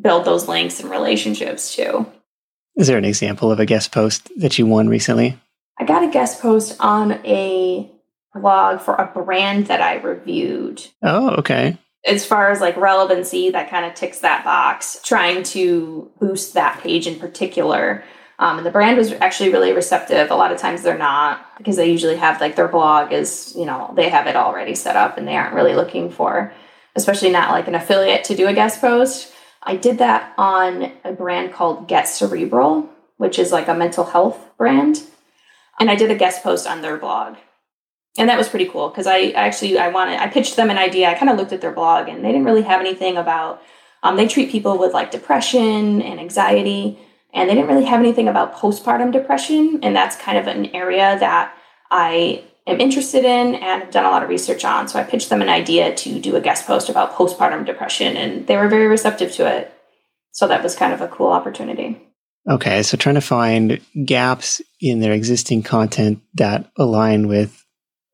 build 0.00 0.24
those 0.24 0.48
links 0.48 0.80
and 0.80 0.90
relationships 0.90 1.74
too. 1.74 2.06
Is 2.76 2.88
there 2.88 2.98
an 2.98 3.04
example 3.04 3.50
of 3.50 3.58
a 3.58 3.66
guest 3.66 3.92
post 3.92 4.30
that 4.36 4.58
you 4.58 4.66
won 4.66 4.88
recently? 4.88 5.38
I 5.78 5.84
got 5.84 6.04
a 6.04 6.08
guest 6.08 6.40
post 6.40 6.76
on 6.80 7.12
a 7.24 7.90
blog 8.34 8.80
for 8.80 8.94
a 8.94 9.06
brand 9.06 9.66
that 9.66 9.80
I 9.80 9.96
reviewed. 9.96 10.86
Oh, 11.02 11.30
okay. 11.36 11.78
As 12.06 12.24
far 12.24 12.50
as 12.50 12.60
like 12.60 12.76
relevancy, 12.76 13.50
that 13.50 13.70
kind 13.70 13.84
of 13.84 13.94
ticks 13.94 14.20
that 14.20 14.44
box. 14.44 15.00
Trying 15.02 15.42
to 15.44 16.10
boost 16.20 16.54
that 16.54 16.80
page 16.80 17.06
in 17.06 17.18
particular. 17.18 18.04
Um, 18.38 18.58
and 18.58 18.66
the 18.66 18.70
brand 18.70 18.98
was 18.98 19.12
actually 19.12 19.50
really 19.50 19.72
receptive. 19.72 20.30
A 20.30 20.36
lot 20.36 20.52
of 20.52 20.58
times 20.58 20.82
they're 20.82 20.98
not 20.98 21.46
because 21.56 21.76
they 21.76 21.90
usually 21.90 22.16
have 22.16 22.40
like 22.40 22.54
their 22.54 22.68
blog 22.68 23.12
is, 23.12 23.54
you 23.56 23.64
know, 23.64 23.92
they 23.96 24.10
have 24.10 24.26
it 24.26 24.36
already 24.36 24.74
set 24.74 24.96
up 24.96 25.16
and 25.16 25.26
they 25.26 25.36
aren't 25.36 25.54
really 25.54 25.74
looking 25.74 26.10
for, 26.10 26.52
especially 26.94 27.30
not 27.30 27.50
like 27.50 27.66
an 27.66 27.74
affiliate 27.74 28.24
to 28.24 28.36
do 28.36 28.46
a 28.46 28.52
guest 28.52 28.80
post. 28.80 29.32
I 29.66 29.76
did 29.76 29.98
that 29.98 30.32
on 30.38 30.92
a 31.04 31.12
brand 31.12 31.52
called 31.52 31.88
Get 31.88 32.08
Cerebral, 32.08 32.88
which 33.18 33.38
is 33.38 33.52
like 33.52 33.68
a 33.68 33.74
mental 33.74 34.04
health 34.04 34.38
brand. 34.56 35.02
And 35.78 35.90
I 35.90 35.96
did 35.96 36.10
a 36.10 36.14
guest 36.14 36.42
post 36.42 36.66
on 36.66 36.80
their 36.80 36.96
blog. 36.96 37.36
And 38.16 38.30
that 38.30 38.38
was 38.38 38.48
pretty 38.48 38.66
cool 38.66 38.88
because 38.88 39.06
I 39.06 39.30
actually 39.30 39.76
I 39.78 39.88
wanted 39.88 40.18
I 40.18 40.28
pitched 40.28 40.56
them 40.56 40.70
an 40.70 40.78
idea. 40.78 41.10
I 41.10 41.14
kind 41.14 41.28
of 41.28 41.36
looked 41.36 41.52
at 41.52 41.60
their 41.60 41.72
blog 41.72 42.08
and 42.08 42.24
they 42.24 42.28
didn't 42.28 42.46
really 42.46 42.62
have 42.62 42.80
anything 42.80 43.18
about 43.18 43.60
um, 44.02 44.16
they 44.16 44.28
treat 44.28 44.50
people 44.50 44.78
with 44.78 44.94
like 44.94 45.10
depression 45.10 46.00
and 46.00 46.20
anxiety 46.20 46.98
and 47.34 47.50
they 47.50 47.54
didn't 47.54 47.68
really 47.68 47.84
have 47.84 48.00
anything 48.00 48.28
about 48.28 48.54
postpartum 48.54 49.12
depression 49.12 49.80
and 49.82 49.94
that's 49.94 50.16
kind 50.16 50.38
of 50.38 50.46
an 50.46 50.66
area 50.74 51.18
that 51.18 51.54
i 51.90 52.42
am 52.66 52.80
interested 52.80 53.24
in 53.24 53.54
and 53.54 53.82
have 53.82 53.90
done 53.90 54.04
a 54.04 54.10
lot 54.10 54.22
of 54.22 54.28
research 54.28 54.64
on. 54.64 54.88
So 54.88 54.98
i 54.98 55.04
pitched 55.04 55.30
them 55.30 55.42
an 55.42 55.48
idea 55.48 55.94
to 55.94 56.20
do 56.20 56.36
a 56.36 56.40
guest 56.40 56.66
post 56.66 56.88
about 56.88 57.14
postpartum 57.14 57.64
depression 57.64 58.16
and 58.16 58.46
they 58.46 58.56
were 58.56 58.68
very 58.68 58.86
receptive 58.86 59.32
to 59.32 59.46
it. 59.46 59.72
So 60.32 60.48
that 60.48 60.62
was 60.62 60.74
kind 60.74 60.92
of 60.92 61.00
a 61.00 61.08
cool 61.08 61.28
opportunity. 61.28 62.00
Okay 62.48 62.82
so 62.82 62.96
trying 62.96 63.14
to 63.16 63.20
find 63.20 63.80
gaps 64.04 64.60
in 64.80 65.00
their 65.00 65.12
existing 65.12 65.62
content 65.62 66.20
that 66.34 66.70
align 66.76 67.28
with 67.28 67.64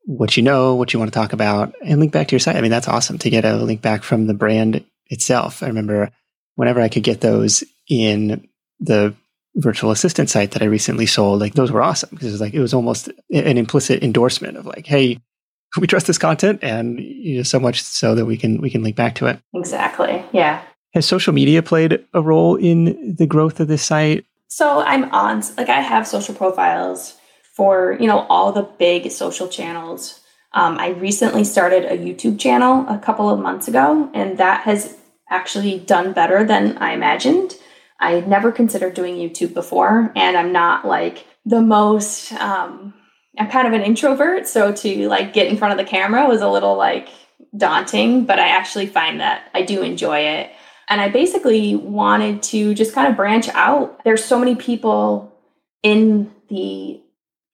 what 0.05 0.35
you 0.35 0.43
know 0.43 0.75
what 0.75 0.93
you 0.93 0.99
want 0.99 1.11
to 1.11 1.17
talk 1.17 1.33
about 1.33 1.73
and 1.83 1.99
link 1.99 2.11
back 2.11 2.27
to 2.27 2.33
your 2.33 2.39
site. 2.39 2.55
I 2.55 2.61
mean 2.61 2.71
that's 2.71 2.87
awesome 2.87 3.17
to 3.19 3.29
get 3.29 3.45
a 3.45 3.57
link 3.57 3.81
back 3.81 4.03
from 4.03 4.27
the 4.27 4.33
brand 4.33 4.83
itself. 5.07 5.63
I 5.63 5.67
remember 5.67 6.11
whenever 6.55 6.81
i 6.81 6.89
could 6.89 7.03
get 7.03 7.21
those 7.21 7.63
in 7.89 8.47
the 8.79 9.15
virtual 9.55 9.91
assistant 9.91 10.29
site 10.29 10.51
that 10.51 10.61
I 10.61 10.65
recently 10.65 11.05
sold, 11.05 11.39
like 11.39 11.53
those 11.53 11.71
were 11.71 11.81
awesome 11.81 12.09
because 12.11 12.27
it 12.27 12.31
was 12.31 12.41
like 12.41 12.53
it 12.53 12.59
was 12.59 12.73
almost 12.73 13.09
an 13.31 13.57
implicit 13.57 14.03
endorsement 14.03 14.57
of 14.57 14.65
like, 14.65 14.85
hey, 14.85 15.19
we 15.79 15.87
trust 15.87 16.07
this 16.07 16.17
content, 16.17 16.59
and 16.61 16.99
you 16.99 17.37
know, 17.37 17.43
so 17.43 17.59
much 17.59 17.81
so 17.81 18.15
that 18.15 18.25
we 18.25 18.37
can 18.37 18.61
we 18.61 18.69
can 18.69 18.83
link 18.83 18.95
back 18.95 19.15
to 19.15 19.27
it. 19.27 19.39
Exactly. 19.53 20.23
Yeah. 20.31 20.63
Has 20.93 21.05
social 21.07 21.33
media 21.33 21.63
played 21.63 22.05
a 22.13 22.21
role 22.21 22.55
in 22.55 23.15
the 23.17 23.25
growth 23.25 23.59
of 23.59 23.67
this 23.67 23.81
site? 23.81 24.25
So 24.47 24.81
I'm 24.81 25.05
on 25.11 25.41
like 25.57 25.69
I 25.69 25.81
have 25.81 26.07
social 26.07 26.35
profiles 26.35 27.17
for 27.55 27.97
you 27.99 28.07
know 28.07 28.25
all 28.29 28.51
the 28.51 28.63
big 28.63 29.11
social 29.11 29.47
channels. 29.47 30.19
Um, 30.55 30.77
I 30.77 30.89
recently 30.89 31.43
started 31.43 31.85
a 31.85 31.97
YouTube 31.97 32.39
channel 32.39 32.85
a 32.87 32.99
couple 32.99 33.29
of 33.29 33.39
months 33.39 33.67
ago, 33.67 34.09
and 34.13 34.37
that 34.37 34.61
has 34.61 34.95
actually 35.29 35.79
done 35.79 36.13
better 36.13 36.43
than 36.43 36.77
I 36.77 36.93
imagined. 36.93 37.55
I 38.03 38.11
had 38.11 38.27
never 38.27 38.51
considered 38.51 38.93
doing 38.93 39.15
YouTube 39.15 39.53
before, 39.53 40.11
and 40.15 40.35
I'm 40.35 40.51
not 40.51 40.85
like 40.85 41.25
the 41.45 41.61
most. 41.61 42.33
Um, 42.33 42.93
I'm 43.39 43.49
kind 43.49 43.65
of 43.65 43.73
an 43.73 43.81
introvert, 43.81 44.47
so 44.47 44.73
to 44.73 45.07
like 45.07 45.33
get 45.33 45.47
in 45.47 45.57
front 45.57 45.71
of 45.71 45.83
the 45.83 45.89
camera 45.89 46.27
was 46.27 46.41
a 46.41 46.49
little 46.49 46.75
like 46.75 47.09
daunting. 47.55 48.25
But 48.25 48.39
I 48.39 48.49
actually 48.49 48.87
find 48.87 49.21
that 49.21 49.49
I 49.53 49.61
do 49.61 49.81
enjoy 49.81 50.19
it, 50.19 50.51
and 50.89 50.99
I 50.99 51.09
basically 51.09 51.75
wanted 51.75 52.43
to 52.43 52.73
just 52.73 52.93
kind 52.93 53.09
of 53.09 53.15
branch 53.15 53.47
out. 53.49 54.03
There's 54.03 54.23
so 54.23 54.37
many 54.37 54.55
people 54.55 55.33
in 55.81 56.29
the 56.49 57.01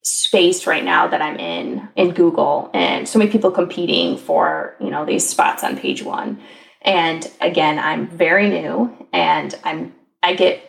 space 0.04 0.66
right 0.66 0.84
now 0.84 1.08
that 1.08 1.22
I'm 1.22 1.38
in 1.38 1.88
in 1.96 2.12
Google, 2.12 2.72
and 2.74 3.08
so 3.08 3.20
many 3.20 3.32
people 3.32 3.52
competing 3.52 4.18
for 4.18 4.76
you 4.82 4.90
know 4.90 5.06
these 5.06 5.30
spots 5.30 5.64
on 5.64 5.78
page 5.78 6.02
one. 6.02 6.42
And 6.82 7.30
again, 7.40 7.78
I'm 7.78 8.08
very 8.08 8.50
new, 8.50 9.08
and 9.14 9.54
I'm 9.64 9.94
I 10.22 10.34
get, 10.36 10.62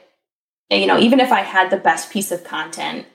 you 0.70 0.86
know, 0.86 0.98
even 0.98 1.20
if 1.20 1.32
I 1.32 1.40
had 1.40 1.70
the 1.70 1.76
best 1.76 2.10
piece 2.10 2.30
of 2.32 2.44
content, 2.44 3.06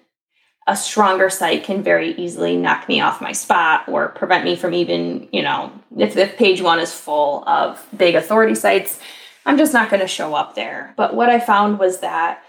a 0.68 0.76
stronger 0.76 1.30
site 1.30 1.64
can 1.64 1.84
very 1.84 2.14
easily 2.16 2.58
knock 2.58 2.88
me 2.88 3.00
off 3.00 3.22
my 3.22 3.32
spot 3.32 3.88
or 3.88 4.10
prevent 4.10 4.46
me 4.46 4.56
from 4.56 4.74
even, 4.74 5.30
you 5.32 5.44
know, 5.44 5.72
if, 5.96 6.18
if 6.18 6.38
page 6.38 6.62
one 6.62 6.80
is 6.80 6.94
full 6.94 7.48
of 7.48 7.86
big 7.96 8.16
authority 8.16 8.56
sites, 8.56 9.00
I'm 9.46 9.58
just 9.58 9.74
not 9.74 9.92
going 9.92 10.00
to 10.02 10.08
show 10.08 10.34
up 10.34 10.56
there. 10.56 10.94
But 10.98 11.14
what 11.14 11.30
I 11.30 11.40
found 11.40 11.78
was 11.78 12.00
that 12.00 12.42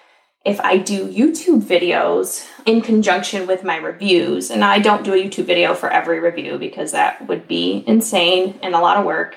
if 0.46 0.60
I 0.60 0.78
do 0.78 1.08
YouTube 1.08 1.62
videos 1.62 2.48
in 2.64 2.80
conjunction 2.80 3.46
with 3.46 3.64
my 3.64 3.76
reviews, 3.76 4.50
and 4.50 4.64
I 4.64 4.78
don't 4.78 5.04
do 5.04 5.12
a 5.12 5.16
YouTube 5.16 5.44
video 5.44 5.74
for 5.74 5.90
every 5.90 6.20
review 6.20 6.56
because 6.56 6.92
that 6.92 7.26
would 7.26 7.48
be 7.48 7.84
insane 7.86 8.58
and 8.62 8.74
a 8.74 8.80
lot 8.80 8.96
of 8.96 9.04
work. 9.04 9.36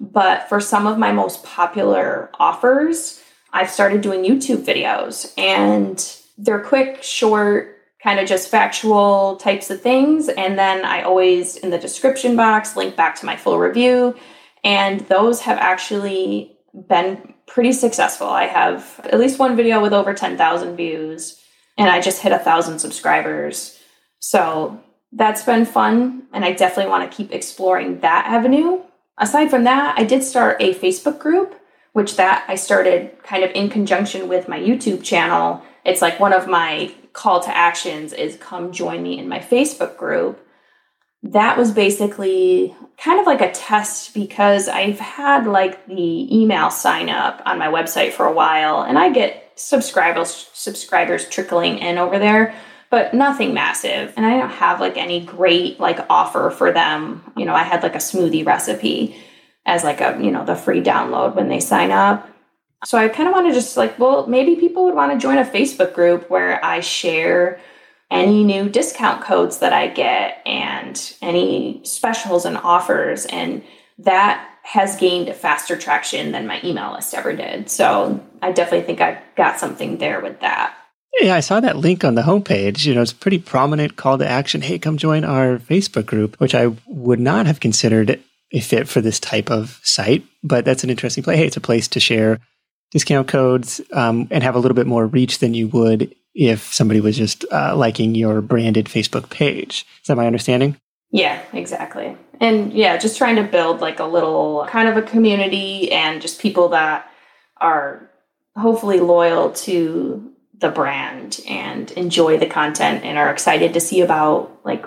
But 0.00 0.48
for 0.48 0.58
some 0.58 0.86
of 0.86 0.98
my 0.98 1.12
most 1.12 1.44
popular 1.44 2.30
offers, 2.40 3.22
I've 3.52 3.70
started 3.70 4.00
doing 4.00 4.22
YouTube 4.22 4.64
videos 4.64 5.32
and 5.38 6.04
they're 6.38 6.60
quick, 6.60 7.02
short, 7.02 7.76
kind 8.02 8.20
of 8.20 8.28
just 8.28 8.48
factual 8.48 9.36
types 9.36 9.70
of 9.70 9.80
things. 9.80 10.28
And 10.28 10.58
then 10.58 10.84
I 10.84 11.02
always, 11.02 11.56
in 11.56 11.70
the 11.70 11.78
description 11.78 12.36
box, 12.36 12.76
link 12.76 12.94
back 12.94 13.16
to 13.16 13.26
my 13.26 13.36
full 13.36 13.58
review. 13.58 14.14
And 14.62 15.00
those 15.08 15.40
have 15.40 15.58
actually 15.58 16.56
been 16.88 17.34
pretty 17.46 17.72
successful. 17.72 18.28
I 18.28 18.44
have 18.44 19.00
at 19.04 19.18
least 19.18 19.38
one 19.38 19.56
video 19.56 19.80
with 19.80 19.92
over 19.92 20.12
10,000 20.12 20.76
views, 20.76 21.40
and 21.78 21.88
I 21.88 22.00
just 22.00 22.20
hit 22.20 22.32
a 22.32 22.38
thousand 22.38 22.78
subscribers. 22.78 23.78
So 24.18 24.80
that's 25.12 25.44
been 25.44 25.64
fun. 25.64 26.24
And 26.32 26.44
I 26.44 26.52
definitely 26.52 26.90
want 26.90 27.10
to 27.10 27.16
keep 27.16 27.32
exploring 27.32 28.00
that 28.00 28.26
avenue. 28.26 28.82
Aside 29.18 29.48
from 29.48 29.64
that, 29.64 29.98
I 29.98 30.04
did 30.04 30.22
start 30.22 30.58
a 30.60 30.74
Facebook 30.74 31.18
group 31.18 31.55
which 31.96 32.16
that 32.16 32.44
I 32.46 32.56
started 32.56 33.22
kind 33.22 33.42
of 33.42 33.50
in 33.52 33.70
conjunction 33.70 34.28
with 34.28 34.48
my 34.48 34.60
YouTube 34.60 35.02
channel. 35.02 35.62
It's 35.82 36.02
like 36.02 36.20
one 36.20 36.34
of 36.34 36.46
my 36.46 36.92
call 37.14 37.40
to 37.40 37.56
actions 37.56 38.12
is 38.12 38.36
come 38.36 38.70
join 38.70 39.02
me 39.02 39.18
in 39.18 39.30
my 39.30 39.38
Facebook 39.38 39.96
group. 39.96 40.38
That 41.22 41.56
was 41.56 41.70
basically 41.70 42.76
kind 42.98 43.18
of 43.18 43.24
like 43.24 43.40
a 43.40 43.50
test 43.50 44.12
because 44.12 44.68
I've 44.68 45.00
had 45.00 45.46
like 45.46 45.86
the 45.86 46.36
email 46.38 46.68
sign 46.70 47.08
up 47.08 47.40
on 47.46 47.58
my 47.58 47.68
website 47.68 48.12
for 48.12 48.26
a 48.26 48.32
while 48.32 48.82
and 48.82 48.98
I 48.98 49.10
get 49.10 49.50
subscribers 49.54 50.50
subscribers 50.52 51.26
trickling 51.26 51.78
in 51.78 51.96
over 51.96 52.18
there 52.18 52.54
but 52.90 53.14
nothing 53.14 53.54
massive 53.54 54.12
and 54.18 54.26
I 54.26 54.38
don't 54.38 54.50
have 54.50 54.80
like 54.80 54.98
any 54.98 55.24
great 55.24 55.80
like 55.80 55.98
offer 56.10 56.50
for 56.50 56.72
them. 56.72 57.32
You 57.38 57.46
know, 57.46 57.54
I 57.54 57.62
had 57.62 57.82
like 57.82 57.94
a 57.94 58.04
smoothie 58.10 58.44
recipe 58.44 59.16
as 59.66 59.84
like 59.84 60.00
a 60.00 60.18
you 60.22 60.30
know 60.30 60.44
the 60.44 60.56
free 60.56 60.80
download 60.80 61.34
when 61.34 61.48
they 61.48 61.60
sign 61.60 61.90
up 61.90 62.28
so 62.84 62.96
i 62.96 63.08
kind 63.08 63.28
of 63.28 63.34
want 63.34 63.46
to 63.46 63.52
just 63.52 63.76
like 63.76 63.98
well 63.98 64.26
maybe 64.26 64.56
people 64.56 64.84
would 64.84 64.94
want 64.94 65.12
to 65.12 65.18
join 65.18 65.36
a 65.36 65.44
facebook 65.44 65.92
group 65.92 66.30
where 66.30 66.64
i 66.64 66.80
share 66.80 67.60
any 68.10 68.44
new 68.44 68.68
discount 68.68 69.22
codes 69.22 69.58
that 69.58 69.72
i 69.72 69.88
get 69.88 70.40
and 70.46 71.14
any 71.20 71.80
specials 71.84 72.44
and 72.44 72.56
offers 72.56 73.26
and 73.26 73.62
that 73.98 74.48
has 74.62 74.96
gained 74.96 75.32
faster 75.34 75.76
traction 75.76 76.32
than 76.32 76.46
my 76.46 76.60
email 76.64 76.92
list 76.92 77.12
ever 77.12 77.34
did 77.34 77.68
so 77.68 78.24
i 78.40 78.52
definitely 78.52 78.86
think 78.86 79.00
i've 79.00 79.18
got 79.34 79.58
something 79.58 79.98
there 79.98 80.20
with 80.20 80.40
that 80.40 80.74
yeah, 81.18 81.34
I 81.34 81.40
saw 81.40 81.60
that 81.60 81.78
link 81.78 82.04
on 82.04 82.14
the 82.14 82.20
homepage. 82.20 82.84
You 82.84 82.94
know, 82.94 83.00
it's 83.00 83.12
a 83.12 83.14
pretty 83.14 83.38
prominent 83.38 83.96
call 83.96 84.18
to 84.18 84.28
action. 84.28 84.60
Hey, 84.60 84.78
come 84.78 84.98
join 84.98 85.24
our 85.24 85.56
Facebook 85.56 86.04
group, 86.04 86.38
which 86.38 86.54
I 86.54 86.76
would 86.86 87.20
not 87.20 87.46
have 87.46 87.58
considered 87.58 88.22
a 88.52 88.60
fit 88.60 88.88
for 88.88 89.00
this 89.00 89.18
type 89.18 89.50
of 89.50 89.80
site, 89.82 90.24
but 90.42 90.64
that's 90.64 90.84
an 90.84 90.90
interesting 90.90 91.24
play. 91.24 91.36
Hey, 91.36 91.46
it's 91.46 91.56
a 91.56 91.60
place 91.60 91.88
to 91.88 92.00
share 92.00 92.38
discount 92.92 93.28
codes 93.28 93.80
um, 93.92 94.28
and 94.30 94.42
have 94.42 94.54
a 94.54 94.58
little 94.58 94.74
bit 94.74 94.86
more 94.86 95.06
reach 95.06 95.38
than 95.38 95.54
you 95.54 95.68
would 95.68 96.14
if 96.34 96.72
somebody 96.72 97.00
was 97.00 97.16
just 97.16 97.44
uh, 97.50 97.74
liking 97.76 98.14
your 98.14 98.40
branded 98.40 98.86
Facebook 98.86 99.30
page. 99.30 99.86
Is 100.02 100.06
that 100.06 100.16
my 100.16 100.26
understanding? 100.26 100.76
Yeah, 101.10 101.40
exactly. 101.52 102.16
And 102.40 102.72
yeah, 102.72 102.96
just 102.96 103.16
trying 103.16 103.36
to 103.36 103.42
build 103.42 103.80
like 103.80 104.00
a 104.00 104.04
little 104.04 104.66
kind 104.68 104.88
of 104.88 104.96
a 104.96 105.02
community 105.02 105.90
and 105.90 106.20
just 106.20 106.40
people 106.40 106.68
that 106.68 107.10
are 107.58 108.10
hopefully 108.54 109.00
loyal 109.00 109.52
to 109.52 110.32
the 110.58 110.68
brand 110.70 111.40
and 111.48 111.90
enjoy 111.92 112.38
the 112.38 112.46
content 112.46 113.04
and 113.04 113.18
are 113.18 113.30
excited 113.30 113.74
to 113.74 113.80
see 113.80 114.00
about 114.00 114.58
like 114.64 114.86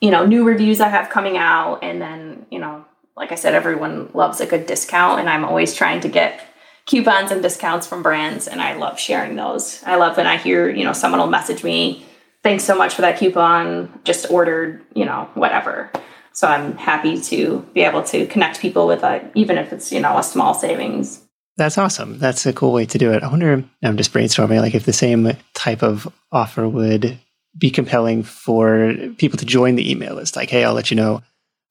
you 0.00 0.10
know 0.10 0.24
new 0.24 0.44
reviews 0.44 0.80
I 0.80 0.88
have 0.88 1.10
coming 1.10 1.36
out 1.36 1.80
and 1.82 2.00
then 2.00 2.46
you 2.50 2.58
know 2.58 2.84
like 3.16 3.32
I 3.32 3.36
said, 3.36 3.54
everyone 3.54 4.10
loves 4.14 4.40
a 4.40 4.46
good 4.46 4.66
discount, 4.66 5.20
and 5.20 5.28
I'm 5.28 5.44
always 5.44 5.74
trying 5.74 6.00
to 6.00 6.08
get 6.08 6.40
coupons 6.86 7.30
and 7.30 7.42
discounts 7.42 7.86
from 7.86 8.02
brands, 8.02 8.48
and 8.48 8.60
I 8.60 8.74
love 8.74 8.98
sharing 8.98 9.36
those. 9.36 9.82
I 9.84 9.96
love 9.96 10.16
when 10.16 10.26
I 10.26 10.36
hear, 10.36 10.68
you 10.68 10.84
know, 10.84 10.92
someone 10.92 11.20
will 11.20 11.28
message 11.28 11.62
me, 11.62 12.04
thanks 12.42 12.64
so 12.64 12.74
much 12.74 12.94
for 12.94 13.02
that 13.02 13.18
coupon, 13.18 14.00
just 14.04 14.30
ordered, 14.30 14.84
you 14.94 15.04
know, 15.04 15.28
whatever. 15.34 15.90
So 16.32 16.48
I'm 16.48 16.76
happy 16.76 17.20
to 17.20 17.64
be 17.74 17.82
able 17.82 18.02
to 18.04 18.26
connect 18.26 18.60
people 18.60 18.86
with 18.86 19.02
a, 19.02 19.30
even 19.34 19.58
if 19.58 19.72
it's, 19.72 19.92
you 19.92 20.00
know, 20.00 20.16
a 20.18 20.22
small 20.22 20.54
savings. 20.54 21.22
That's 21.58 21.76
awesome. 21.76 22.18
That's 22.18 22.46
a 22.46 22.52
cool 22.52 22.72
way 22.72 22.86
to 22.86 22.98
do 22.98 23.12
it. 23.12 23.22
I 23.22 23.28
wonder, 23.28 23.62
I'm 23.82 23.96
just 23.98 24.12
brainstorming, 24.12 24.60
like 24.60 24.74
if 24.74 24.86
the 24.86 24.92
same 24.92 25.36
type 25.54 25.82
of 25.82 26.12
offer 26.32 26.66
would 26.66 27.18
be 27.58 27.70
compelling 27.70 28.22
for 28.22 28.94
people 29.18 29.38
to 29.38 29.44
join 29.44 29.76
the 29.76 29.90
email 29.90 30.14
list. 30.14 30.34
Like, 30.34 30.48
hey, 30.48 30.64
I'll 30.64 30.72
let 30.72 30.90
you 30.90 30.96
know 30.96 31.22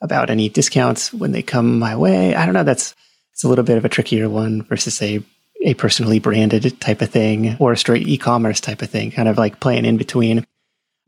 about 0.01 0.29
any 0.29 0.49
discounts 0.49 1.13
when 1.13 1.31
they 1.31 1.41
come 1.41 1.79
my 1.79 1.95
way. 1.95 2.35
I 2.35 2.45
don't 2.45 2.53
know. 2.53 2.63
That's 2.63 2.95
it's 3.33 3.43
a 3.43 3.47
little 3.47 3.63
bit 3.63 3.77
of 3.77 3.85
a 3.85 3.89
trickier 3.89 4.29
one 4.29 4.63
versus 4.63 4.95
say 4.95 5.23
a 5.63 5.73
personally 5.75 6.19
branded 6.19 6.79
type 6.81 7.01
of 7.01 7.09
thing 7.09 7.55
or 7.59 7.71
a 7.71 7.77
straight 7.77 8.07
e-commerce 8.07 8.59
type 8.59 8.81
of 8.81 8.89
thing, 8.89 9.11
kind 9.11 9.27
of 9.27 9.37
like 9.37 9.59
playing 9.59 9.85
in 9.85 9.97
between. 9.97 10.45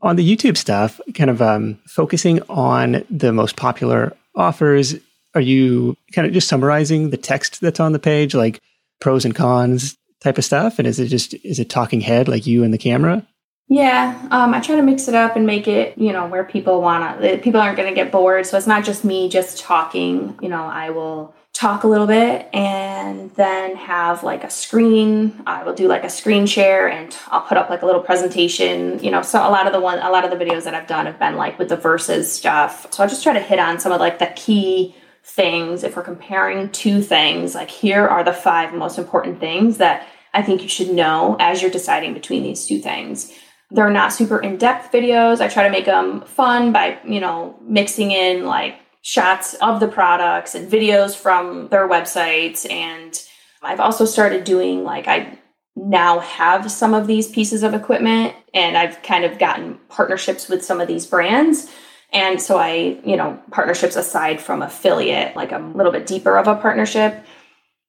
On 0.00 0.16
the 0.16 0.36
YouTube 0.36 0.56
stuff, 0.56 1.00
kind 1.14 1.30
of 1.30 1.42
um, 1.42 1.78
focusing 1.86 2.40
on 2.48 3.04
the 3.10 3.32
most 3.32 3.56
popular 3.56 4.16
offers, 4.34 4.94
are 5.34 5.40
you 5.40 5.96
kind 6.12 6.26
of 6.26 6.32
just 6.32 6.48
summarizing 6.48 7.10
the 7.10 7.16
text 7.16 7.60
that's 7.60 7.80
on 7.80 7.92
the 7.92 7.98
page, 7.98 8.34
like 8.34 8.60
pros 9.00 9.24
and 9.24 9.34
cons 9.34 9.96
type 10.20 10.38
of 10.38 10.44
stuff? 10.44 10.78
And 10.78 10.86
is 10.86 11.00
it 11.00 11.08
just, 11.08 11.34
is 11.44 11.58
it 11.58 11.70
talking 11.70 12.00
head 12.00 12.28
like 12.28 12.46
you 12.46 12.64
and 12.64 12.72
the 12.72 12.78
camera? 12.78 13.26
Yeah, 13.66 14.28
um, 14.30 14.52
I 14.52 14.60
try 14.60 14.76
to 14.76 14.82
mix 14.82 15.08
it 15.08 15.14
up 15.14 15.36
and 15.36 15.46
make 15.46 15.66
it, 15.66 15.96
you 15.96 16.12
know, 16.12 16.26
where 16.26 16.44
people 16.44 16.82
want 16.82 17.20
to, 17.20 17.38
people 17.38 17.60
aren't 17.60 17.76
going 17.76 17.88
to 17.88 17.94
get 17.94 18.12
bored. 18.12 18.46
So 18.46 18.58
it's 18.58 18.66
not 18.66 18.84
just 18.84 19.04
me 19.04 19.28
just 19.28 19.58
talking. 19.58 20.38
You 20.42 20.50
know, 20.50 20.64
I 20.64 20.90
will 20.90 21.34
talk 21.54 21.84
a 21.84 21.86
little 21.86 22.06
bit 22.06 22.48
and 22.52 23.32
then 23.36 23.76
have 23.76 24.22
like 24.22 24.44
a 24.44 24.50
screen. 24.50 25.42
I 25.46 25.62
will 25.62 25.72
do 25.72 25.88
like 25.88 26.04
a 26.04 26.10
screen 26.10 26.46
share 26.46 26.88
and 26.88 27.16
I'll 27.28 27.40
put 27.40 27.56
up 27.56 27.70
like 27.70 27.82
a 27.82 27.86
little 27.86 28.02
presentation. 28.02 29.02
You 29.02 29.10
know, 29.10 29.22
so 29.22 29.38
a 29.38 29.48
lot 29.48 29.66
of 29.66 29.72
the 29.72 29.80
one, 29.80 29.98
a 29.98 30.10
lot 30.10 30.24
of 30.24 30.36
the 30.36 30.44
videos 30.44 30.64
that 30.64 30.74
I've 30.74 30.86
done 30.86 31.06
have 31.06 31.18
been 31.18 31.36
like 31.36 31.58
with 31.58 31.70
the 31.70 31.76
verses 31.76 32.30
stuff. 32.30 32.92
So 32.92 33.02
I 33.02 33.06
just 33.06 33.22
try 33.22 33.32
to 33.32 33.40
hit 33.40 33.58
on 33.58 33.80
some 33.80 33.92
of 33.92 34.00
like 34.00 34.18
the 34.18 34.32
key 34.36 34.94
things. 35.22 35.84
If 35.84 35.96
we're 35.96 36.02
comparing 36.02 36.70
two 36.70 37.00
things, 37.00 37.54
like 37.54 37.70
here 37.70 38.06
are 38.06 38.24
the 38.24 38.32
five 38.34 38.74
most 38.74 38.98
important 38.98 39.40
things 39.40 39.78
that 39.78 40.06
I 40.34 40.42
think 40.42 40.62
you 40.62 40.68
should 40.68 40.90
know 40.90 41.36
as 41.38 41.62
you're 41.62 41.70
deciding 41.70 42.12
between 42.12 42.42
these 42.42 42.66
two 42.66 42.80
things. 42.80 43.32
They're 43.70 43.90
not 43.90 44.12
super 44.12 44.38
in 44.38 44.56
depth 44.56 44.92
videos. 44.92 45.40
I 45.40 45.48
try 45.48 45.64
to 45.64 45.70
make 45.70 45.86
them 45.86 46.22
fun 46.22 46.72
by, 46.72 46.98
you 47.04 47.20
know, 47.20 47.58
mixing 47.62 48.10
in 48.10 48.44
like 48.44 48.76
shots 49.02 49.54
of 49.54 49.80
the 49.80 49.88
products 49.88 50.54
and 50.54 50.70
videos 50.70 51.16
from 51.16 51.68
their 51.68 51.88
websites. 51.88 52.70
And 52.70 53.20
I've 53.62 53.80
also 53.80 54.04
started 54.04 54.44
doing 54.44 54.84
like, 54.84 55.08
I 55.08 55.38
now 55.76 56.20
have 56.20 56.70
some 56.70 56.94
of 56.94 57.06
these 57.06 57.28
pieces 57.28 57.62
of 57.62 57.74
equipment 57.74 58.34
and 58.52 58.76
I've 58.76 59.02
kind 59.02 59.24
of 59.24 59.38
gotten 59.38 59.78
partnerships 59.88 60.48
with 60.48 60.64
some 60.64 60.80
of 60.80 60.88
these 60.88 61.06
brands. 61.06 61.70
And 62.12 62.40
so 62.40 62.58
I, 62.58 63.00
you 63.04 63.16
know, 63.16 63.40
partnerships 63.50 63.96
aside 63.96 64.40
from 64.40 64.62
affiliate, 64.62 65.34
like 65.34 65.52
a 65.52 65.58
little 65.58 65.90
bit 65.90 66.06
deeper 66.06 66.38
of 66.38 66.46
a 66.46 66.54
partnership 66.54 67.24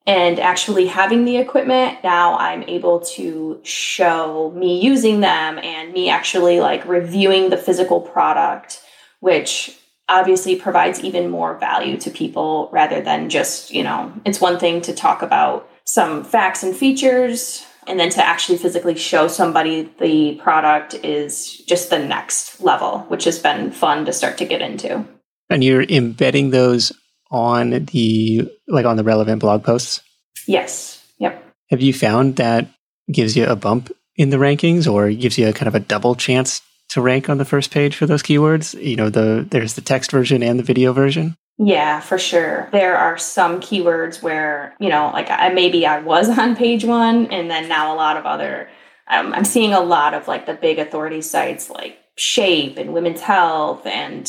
and 0.07 0.39
actually 0.39 0.87
having 0.87 1.25
the 1.25 1.37
equipment 1.37 1.97
now 2.03 2.37
i'm 2.37 2.63
able 2.63 2.99
to 2.99 3.59
show 3.63 4.51
me 4.55 4.79
using 4.81 5.19
them 5.19 5.57
and 5.59 5.93
me 5.93 6.09
actually 6.09 6.59
like 6.59 6.85
reviewing 6.87 7.49
the 7.49 7.57
physical 7.57 8.01
product 8.01 8.81
which 9.19 9.77
obviously 10.07 10.55
provides 10.55 11.03
even 11.03 11.29
more 11.29 11.57
value 11.57 11.97
to 11.97 12.11
people 12.11 12.69
rather 12.71 13.01
than 13.01 13.29
just 13.29 13.71
you 13.71 13.83
know 13.83 14.11
it's 14.25 14.41
one 14.41 14.59
thing 14.59 14.81
to 14.81 14.93
talk 14.93 15.21
about 15.21 15.69
some 15.85 16.23
facts 16.23 16.63
and 16.63 16.75
features 16.75 17.65
and 17.87 17.99
then 17.99 18.09
to 18.09 18.23
actually 18.23 18.57
physically 18.57 18.95
show 18.95 19.27
somebody 19.27 19.83
the 19.99 20.35
product 20.35 20.93
is 20.95 21.57
just 21.59 21.89
the 21.89 21.99
next 21.99 22.61
level 22.61 22.99
which 23.07 23.23
has 23.23 23.39
been 23.39 23.71
fun 23.71 24.05
to 24.05 24.13
start 24.13 24.37
to 24.37 24.45
get 24.45 24.61
into. 24.61 25.05
And 25.49 25.63
you're 25.63 25.83
embedding 25.83 26.49
those 26.49 26.91
on 27.31 27.85
the 27.85 28.49
like 28.67 28.85
on 28.85 28.97
the 28.97 29.03
relevant 29.03 29.41
blog 29.41 29.63
posts? 29.63 30.01
Yes. 30.47 31.05
Yep. 31.19 31.43
Have 31.69 31.81
you 31.81 31.93
found 31.93 32.35
that 32.37 32.67
gives 33.11 33.35
you 33.35 33.45
a 33.45 33.55
bump 33.55 33.91
in 34.15 34.29
the 34.29 34.37
rankings 34.37 34.91
or 34.91 35.09
gives 35.11 35.37
you 35.37 35.47
a 35.47 35.53
kind 35.53 35.67
of 35.67 35.75
a 35.75 35.79
double 35.79 36.15
chance 36.15 36.61
to 36.89 37.01
rank 37.01 37.29
on 37.29 37.37
the 37.37 37.45
first 37.45 37.71
page 37.71 37.95
for 37.95 38.05
those 38.05 38.23
keywords? 38.23 38.79
You 38.81 38.95
know, 38.95 39.09
the 39.09 39.45
there's 39.49 39.73
the 39.73 39.81
text 39.81 40.11
version 40.11 40.43
and 40.43 40.59
the 40.59 40.63
video 40.63 40.93
version. 40.93 41.35
Yeah, 41.57 42.01
for 42.01 42.17
sure. 42.17 42.67
There 42.73 42.97
are 42.97 43.17
some 43.17 43.61
keywords 43.61 44.21
where, 44.21 44.75
you 44.79 44.89
know, 44.89 45.09
like 45.13 45.29
I 45.29 45.49
maybe 45.49 45.85
I 45.85 45.99
was 45.99 46.29
on 46.37 46.55
page 46.55 46.83
1 46.83 47.27
and 47.27 47.49
then 47.49 47.67
now 47.69 47.93
a 47.93 47.95
lot 47.95 48.17
of 48.17 48.25
other 48.25 48.67
um, 49.07 49.33
I'm 49.33 49.45
seeing 49.45 49.73
a 49.73 49.81
lot 49.81 50.13
of 50.13 50.27
like 50.27 50.45
the 50.45 50.55
big 50.55 50.79
authority 50.79 51.21
sites 51.21 51.69
like 51.69 51.97
Shape 52.17 52.77
and 52.77 52.93
Women's 52.93 53.21
Health 53.21 53.85
and 53.85 54.25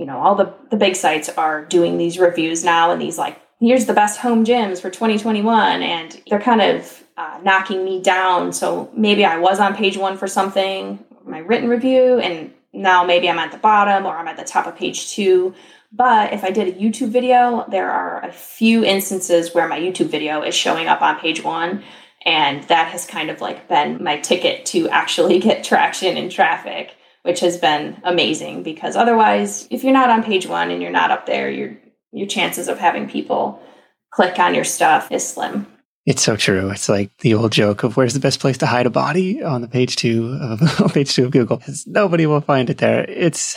you 0.00 0.06
know 0.06 0.18
all 0.18 0.34
the 0.34 0.52
the 0.70 0.76
big 0.76 0.96
sites 0.96 1.28
are 1.28 1.66
doing 1.66 1.98
these 1.98 2.18
reviews 2.18 2.64
now 2.64 2.90
and 2.90 3.00
these 3.00 3.18
like 3.18 3.38
here's 3.60 3.84
the 3.84 3.92
best 3.92 4.18
home 4.18 4.46
gyms 4.46 4.80
for 4.80 4.88
2021 4.88 5.82
and 5.82 6.22
they're 6.28 6.40
kind 6.40 6.62
of 6.62 7.04
uh, 7.18 7.38
knocking 7.42 7.84
me 7.84 8.00
down. 8.00 8.52
So 8.52 8.90
maybe 8.96 9.24
i 9.26 9.36
was 9.36 9.60
on 9.60 9.76
page 9.76 9.98
one 9.98 10.16
for 10.16 10.26
something 10.26 11.04
my 11.24 11.38
written 11.38 11.68
review 11.68 12.18
and 12.18 12.52
now 12.72 13.04
maybe 13.04 13.28
i'm 13.28 13.38
at 13.38 13.52
the 13.52 13.58
bottom 13.58 14.06
or 14.06 14.16
i'm 14.16 14.26
at 14.26 14.38
the 14.38 14.44
top 14.44 14.66
of 14.66 14.74
page 14.74 15.10
two. 15.10 15.54
But 15.92 16.32
if 16.32 16.44
i 16.44 16.50
did 16.50 16.68
a 16.68 16.72
youtube 16.72 17.10
video 17.10 17.66
there 17.68 17.90
are 17.90 18.24
a 18.24 18.32
few 18.32 18.82
instances 18.84 19.54
where 19.54 19.68
my 19.68 19.78
youtube 19.78 20.08
video 20.08 20.42
is 20.42 20.54
showing 20.54 20.88
up 20.88 21.02
on 21.02 21.20
page 21.20 21.44
one 21.44 21.82
and 22.22 22.62
that 22.64 22.88
has 22.92 23.06
kind 23.06 23.28
of 23.28 23.40
like 23.40 23.68
been 23.68 24.02
my 24.02 24.18
ticket 24.18 24.64
to 24.66 24.88
actually 24.88 25.38
get 25.48 25.62
traction 25.62 26.16
and 26.16 26.30
traffic 26.30 26.94
which 27.22 27.40
has 27.40 27.58
been 27.58 28.00
amazing 28.04 28.62
because 28.62 28.96
otherwise, 28.96 29.68
if 29.70 29.84
you're 29.84 29.92
not 29.92 30.10
on 30.10 30.22
page 30.22 30.46
one 30.46 30.70
and 30.70 30.82
you're 30.82 30.90
not 30.90 31.10
up 31.10 31.26
there, 31.26 31.50
your 31.50 31.76
your 32.12 32.26
chances 32.26 32.68
of 32.68 32.78
having 32.78 33.08
people 33.08 33.62
click 34.10 34.38
on 34.38 34.54
your 34.54 34.64
stuff 34.64 35.10
is 35.12 35.26
slim. 35.26 35.66
It's 36.06 36.22
so 36.22 36.34
true. 36.34 36.70
It's 36.70 36.88
like 36.88 37.16
the 37.18 37.34
old 37.34 37.52
joke 37.52 37.84
of 37.84 37.96
where's 37.96 38.14
the 38.14 38.20
best 38.20 38.40
place 38.40 38.58
to 38.58 38.66
hide 38.66 38.86
a 38.86 38.90
body 38.90 39.42
on 39.42 39.60
the 39.60 39.68
page 39.68 39.96
two 39.96 40.36
of 40.40 40.60
page 40.94 41.14
two 41.14 41.26
of 41.26 41.30
Google. 41.30 41.62
Nobody 41.86 42.26
will 42.26 42.40
find 42.40 42.70
it 42.70 42.78
there. 42.78 43.04
It's 43.08 43.54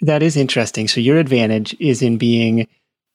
that 0.00 0.22
is 0.22 0.36
interesting. 0.36 0.88
So 0.88 1.00
your 1.00 1.18
advantage 1.18 1.76
is 1.80 2.02
in 2.02 2.18
being 2.18 2.68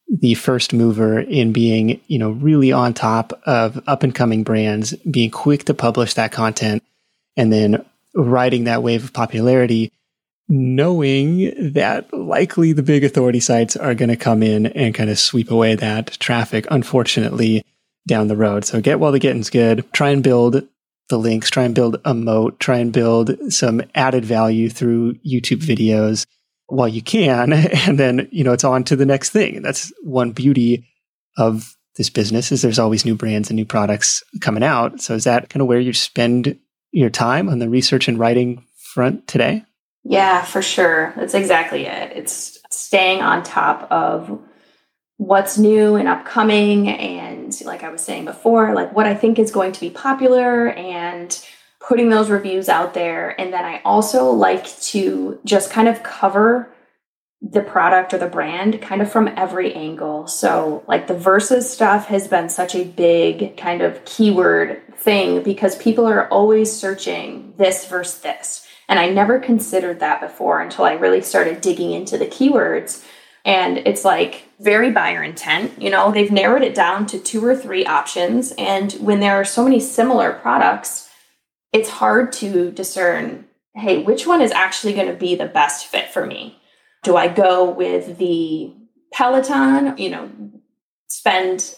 the 0.07 0.33
first 0.33 0.73
mover 0.73 1.21
in 1.21 1.53
being, 1.53 2.01
you 2.07 2.19
know, 2.19 2.31
really 2.31 2.71
on 2.71 2.93
top 2.93 3.31
of 3.45 3.81
up 3.87 4.03
and 4.03 4.13
coming 4.13 4.43
brands, 4.43 4.93
being 5.09 5.31
quick 5.31 5.63
to 5.65 5.73
publish 5.73 6.15
that 6.15 6.33
content 6.33 6.83
and 7.37 7.51
then 7.51 7.85
riding 8.15 8.65
that 8.65 8.83
wave 8.83 9.03
of 9.03 9.13
popularity, 9.13 9.91
knowing 10.47 11.71
that 11.73 12.13
likely 12.13 12.73
the 12.73 12.83
big 12.83 13.03
authority 13.03 13.39
sites 13.39 13.75
are 13.75 13.95
going 13.95 14.09
to 14.09 14.17
come 14.17 14.43
in 14.43 14.67
and 14.67 14.95
kind 14.95 15.09
of 15.09 15.17
sweep 15.19 15.51
away 15.51 15.75
that 15.75 16.17
traffic, 16.19 16.65
unfortunately, 16.69 17.63
down 18.07 18.27
the 18.27 18.35
road. 18.35 18.65
So 18.65 18.81
get 18.81 18.99
while 18.99 19.11
the 19.11 19.19
getting's 19.19 19.49
good. 19.49 19.85
Try 19.93 20.09
and 20.09 20.23
build 20.23 20.67
the 21.09 21.17
links, 21.17 21.49
try 21.49 21.63
and 21.63 21.75
build 21.75 21.97
a 22.03 22.13
moat, 22.13 22.59
try 22.59 22.77
and 22.77 22.91
build 22.91 23.37
some 23.53 23.81
added 23.95 24.25
value 24.25 24.69
through 24.69 25.13
YouTube 25.15 25.61
videos 25.61 26.25
while 26.67 26.87
you 26.87 27.01
can. 27.01 27.53
And 27.87 27.99
then, 27.99 28.27
you 28.31 28.43
know, 28.43 28.53
it's 28.53 28.63
on 28.63 28.83
to 28.85 28.95
the 28.95 29.05
next 29.05 29.29
thing. 29.29 29.61
That's 29.61 29.91
one 30.03 30.31
beauty 30.31 30.87
of 31.37 31.75
this 31.95 32.09
business 32.09 32.51
is 32.51 32.61
there's 32.61 32.79
always 32.79 33.05
new 33.05 33.15
brands 33.15 33.49
and 33.49 33.57
new 33.57 33.65
products 33.65 34.23
coming 34.39 34.63
out. 34.63 35.01
So 35.01 35.13
is 35.13 35.25
that 35.25 35.49
kind 35.49 35.61
of 35.61 35.67
where 35.67 35.79
you 35.79 35.93
spend 35.93 36.57
your 36.91 37.09
time 37.09 37.49
on 37.49 37.59
the 37.59 37.69
research 37.69 38.07
and 38.07 38.19
writing 38.19 38.65
front 38.77 39.27
today? 39.27 39.63
Yeah, 40.03 40.43
for 40.43 40.61
sure. 40.61 41.13
That's 41.15 41.33
exactly 41.33 41.85
it. 41.85 42.11
It's 42.15 42.59
staying 42.71 43.21
on 43.21 43.43
top 43.43 43.91
of 43.91 44.39
what's 45.17 45.57
new 45.57 45.95
and 45.95 46.07
upcoming 46.07 46.89
and 46.89 47.59
like 47.63 47.83
I 47.83 47.89
was 47.89 48.01
saying 48.01 48.25
before, 48.25 48.73
like 48.73 48.93
what 48.95 49.05
I 49.05 49.13
think 49.13 49.37
is 49.37 49.51
going 49.51 49.71
to 49.73 49.79
be 49.79 49.91
popular 49.91 50.69
and 50.69 51.39
putting 51.79 52.09
those 52.09 52.29
reviews 52.29 52.69
out 52.69 52.93
there 52.93 53.39
and 53.39 53.53
then 53.53 53.63
I 53.63 53.81
also 53.85 54.31
like 54.31 54.65
to 54.81 55.39
just 55.45 55.71
kind 55.71 55.87
of 55.87 56.01
cover 56.01 56.73
the 57.41 57.61
product 57.61 58.13
or 58.13 58.19
the 58.19 58.27
brand 58.27 58.81
kind 58.81 59.01
of 59.01 59.11
from 59.11 59.27
every 59.35 59.73
angle. 59.73 60.27
So, 60.27 60.83
like 60.87 61.07
the 61.07 61.15
versus 61.15 61.71
stuff 61.71 62.07
has 62.07 62.27
been 62.27 62.49
such 62.49 62.75
a 62.75 62.83
big 62.83 63.57
kind 63.57 63.81
of 63.81 64.03
keyword 64.05 64.81
thing 65.01 65.43
because 65.43 65.75
people 65.77 66.05
are 66.07 66.27
always 66.29 66.71
searching 66.71 67.53
this 67.57 67.85
versus 67.85 68.19
this. 68.21 68.67
And 68.87 68.99
I 68.99 69.09
never 69.09 69.39
considered 69.39 69.99
that 69.99 70.21
before 70.21 70.61
until 70.61 70.85
I 70.85 70.93
really 70.93 71.21
started 71.21 71.61
digging 71.61 71.91
into 71.91 72.17
the 72.17 72.25
keywords. 72.25 73.05
And 73.43 73.79
it's 73.79 74.05
like 74.05 74.47
very 74.59 74.91
buyer 74.91 75.23
intent. 75.23 75.81
You 75.81 75.89
know, 75.89 76.11
they've 76.11 76.31
narrowed 76.31 76.63
it 76.63 76.75
down 76.75 77.05
to 77.07 77.19
two 77.19 77.43
or 77.43 77.55
three 77.55 77.85
options. 77.85 78.53
And 78.57 78.91
when 78.93 79.19
there 79.19 79.35
are 79.35 79.45
so 79.45 79.63
many 79.63 79.79
similar 79.79 80.33
products, 80.33 81.09
it's 81.73 81.89
hard 81.89 82.33
to 82.33 82.71
discern 82.71 83.47
hey, 83.73 84.03
which 84.03 84.27
one 84.27 84.41
is 84.41 84.51
actually 84.51 84.93
going 84.93 85.07
to 85.07 85.13
be 85.13 85.35
the 85.35 85.45
best 85.45 85.87
fit 85.87 86.09
for 86.09 86.25
me? 86.25 86.59
Do 87.03 87.15
I 87.15 87.27
go 87.27 87.69
with 87.69 88.17
the 88.17 88.73
Peloton, 89.13 89.97
you 89.97 90.09
know, 90.09 90.29
spend 91.07 91.75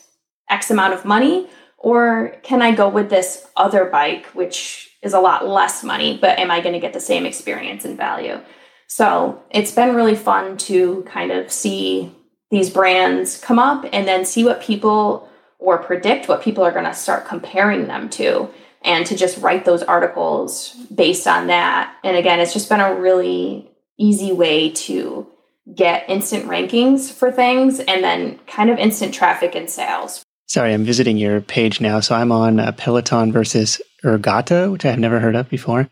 X 0.49 0.71
amount 0.71 0.93
of 0.93 1.05
money? 1.05 1.47
Or 1.83 2.37
can 2.43 2.61
I 2.61 2.73
go 2.73 2.87
with 2.87 3.09
this 3.09 3.45
other 3.57 3.85
bike, 3.85 4.27
which 4.27 4.89
is 5.01 5.13
a 5.13 5.19
lot 5.19 5.47
less 5.47 5.83
money, 5.83 6.17
but 6.17 6.39
am 6.39 6.49
I 6.49 6.61
going 6.61 6.73
to 6.73 6.79
get 6.79 6.93
the 6.93 6.99
same 7.01 7.25
experience 7.25 7.83
and 7.83 7.97
value? 7.97 8.39
So 8.87 9.43
it's 9.51 9.71
been 9.71 9.93
really 9.93 10.15
fun 10.15 10.57
to 10.59 11.03
kind 11.03 11.31
of 11.31 11.51
see 11.51 12.15
these 12.51 12.69
brands 12.69 13.37
come 13.37 13.59
up 13.59 13.85
and 13.91 14.07
then 14.07 14.23
see 14.23 14.45
what 14.45 14.61
people 14.61 15.29
or 15.59 15.77
predict 15.77 16.29
what 16.29 16.41
people 16.41 16.63
are 16.63 16.71
going 16.71 16.85
to 16.85 16.93
start 16.93 17.27
comparing 17.27 17.87
them 17.87 18.09
to 18.11 18.49
and 18.83 19.05
to 19.07 19.17
just 19.17 19.37
write 19.39 19.65
those 19.65 19.83
articles 19.83 20.75
based 20.93 21.27
on 21.27 21.47
that. 21.47 21.95
And 22.03 22.15
again, 22.15 22.39
it's 22.39 22.53
just 22.53 22.69
been 22.69 22.79
a 22.79 22.95
really 22.95 23.69
easy 23.97 24.31
way 24.31 24.69
to 24.69 25.27
get 25.75 26.09
instant 26.09 26.45
rankings 26.45 27.11
for 27.11 27.31
things 27.31 27.79
and 27.81 28.03
then 28.03 28.39
kind 28.47 28.69
of 28.69 28.77
instant 28.77 29.13
traffic 29.13 29.55
and 29.55 29.69
sales. 29.69 30.23
Sorry, 30.47 30.73
I'm 30.73 30.83
visiting 30.83 31.17
your 31.17 31.41
page 31.41 31.81
now. 31.81 31.99
So 31.99 32.15
I'm 32.15 32.31
on 32.31 32.59
uh, 32.59 32.71
Peloton 32.73 33.31
versus 33.31 33.81
Ergatta, 34.03 34.71
which 34.71 34.85
I 34.85 34.91
have 34.91 34.99
never 34.99 35.19
heard 35.19 35.35
of 35.35 35.49
before. 35.49 35.89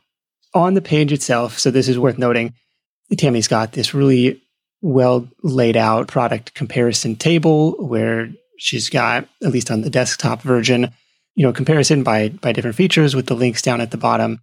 On 0.54 0.74
the 0.74 0.82
page 0.82 1.12
itself, 1.12 1.58
so 1.58 1.72
this 1.72 1.88
is 1.88 1.98
worth 1.98 2.18
noting, 2.18 2.54
Tami's 3.18 3.48
got 3.48 3.72
this 3.74 3.94
really 3.94 4.42
well 4.82 5.28
laid 5.44 5.78
out 5.78 6.08
product 6.08 6.54
comparison 6.54 7.16
table 7.16 7.74
where 7.86 8.30
she's 8.58 8.90
got, 8.90 9.28
at 9.44 9.52
least 9.52 9.72
on 9.72 9.82
the 9.82 9.90
desktop 9.90 10.42
version, 10.42 10.92
you 11.36 11.46
know, 11.46 11.54
comparison 11.54 12.04
by 12.04 12.30
by 12.30 12.52
different 12.52 12.76
features 12.76 13.16
with 13.16 13.28
the 13.28 13.36
links 13.36 13.62
down 13.62 13.82
at 13.82 13.92
the 13.92 13.98
bottom. 13.98 14.40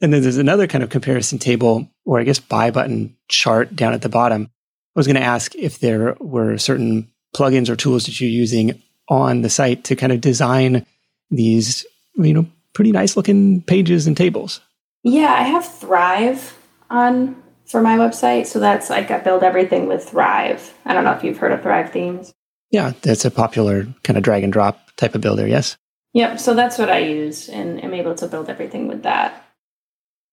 And 0.00 0.12
then 0.12 0.22
there's 0.22 0.38
another 0.38 0.66
kind 0.66 0.82
of 0.82 0.90
comparison 0.90 1.38
table 1.38 1.88
or 2.04 2.18
I 2.18 2.24
guess 2.24 2.38
buy 2.38 2.70
button 2.70 3.16
chart 3.28 3.76
down 3.76 3.92
at 3.92 4.02
the 4.02 4.08
bottom. 4.08 4.44
I 4.44 4.98
was 4.98 5.06
going 5.06 5.16
to 5.16 5.22
ask 5.22 5.54
if 5.54 5.78
there 5.78 6.16
were 6.20 6.56
certain 6.58 7.12
plugins 7.34 7.68
or 7.68 7.76
tools 7.76 8.06
that 8.06 8.20
you're 8.20 8.30
using 8.30 8.82
on 9.10 9.42
the 9.42 9.50
site 9.50 9.84
to 9.84 9.96
kind 9.96 10.12
of 10.12 10.20
design 10.20 10.86
these, 11.30 11.84
you 12.16 12.32
know, 12.32 12.46
pretty 12.72 12.92
nice 12.92 13.16
looking 13.16 13.60
pages 13.62 14.06
and 14.06 14.16
tables. 14.16 14.60
Yeah, 15.02 15.32
I 15.32 15.42
have 15.42 15.66
Thrive 15.66 16.56
on 16.88 17.42
for 17.66 17.82
my 17.82 17.96
website. 17.96 18.46
So 18.46 18.60
that's 18.60 18.88
like 18.88 19.10
I 19.10 19.18
build 19.18 19.42
everything 19.42 19.86
with 19.86 20.08
Thrive. 20.08 20.74
I 20.84 20.94
don't 20.94 21.04
know 21.04 21.12
if 21.12 21.24
you've 21.24 21.38
heard 21.38 21.52
of 21.52 21.62
Thrive 21.62 21.92
themes. 21.92 22.32
Yeah, 22.70 22.92
that's 23.02 23.24
a 23.24 23.30
popular 23.30 23.86
kind 24.04 24.16
of 24.16 24.22
drag 24.22 24.44
and 24.44 24.52
drop 24.52 24.94
type 24.96 25.14
of 25.14 25.20
builder, 25.20 25.46
yes? 25.46 25.76
Yep. 26.12 26.38
So 26.40 26.54
that's 26.54 26.78
what 26.78 26.90
I 26.90 26.98
use 26.98 27.48
and 27.48 27.80
I'm 27.80 27.94
able 27.94 28.14
to 28.16 28.28
build 28.28 28.48
everything 28.48 28.88
with 28.88 29.02
that. 29.02 29.44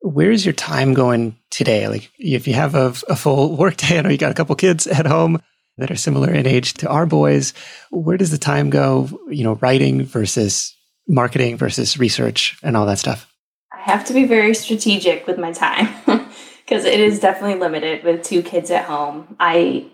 Where's 0.01 0.45
your 0.45 0.53
time 0.53 0.93
going 0.93 1.35
today? 1.49 1.87
Like 1.87 2.11
if 2.19 2.47
you 2.47 2.53
have 2.53 2.75
a, 2.75 2.93
a 3.09 3.15
full 3.15 3.55
work 3.57 3.77
day, 3.77 3.97
I 3.97 4.01
know 4.01 4.09
you 4.09 4.17
got 4.17 4.31
a 4.31 4.35
couple 4.35 4.55
kids 4.55 4.85
at 4.87 5.05
home 5.05 5.41
that 5.77 5.91
are 5.91 5.95
similar 5.95 6.31
in 6.31 6.47
age 6.47 6.73
to 6.75 6.89
our 6.89 7.05
boys. 7.05 7.53
Where 7.91 8.17
does 8.17 8.31
the 8.31 8.37
time 8.37 8.69
go, 8.69 9.09
you 9.29 9.43
know, 9.43 9.55
writing 9.55 10.03
versus 10.03 10.75
marketing 11.07 11.57
versus 11.57 11.97
research 11.97 12.57
and 12.63 12.75
all 12.75 12.85
that 12.85 12.99
stuff? 12.99 13.31
I 13.71 13.81
have 13.81 14.05
to 14.05 14.13
be 14.13 14.25
very 14.25 14.53
strategic 14.53 15.27
with 15.27 15.37
my 15.37 15.51
time 15.51 15.87
because 16.65 16.85
it 16.85 16.99
is 16.99 17.19
definitely 17.19 17.59
limited 17.59 18.03
with 18.03 18.23
two 18.23 18.41
kids 18.41 18.71
at 18.71 18.85
home. 18.85 19.35
I 19.39 19.85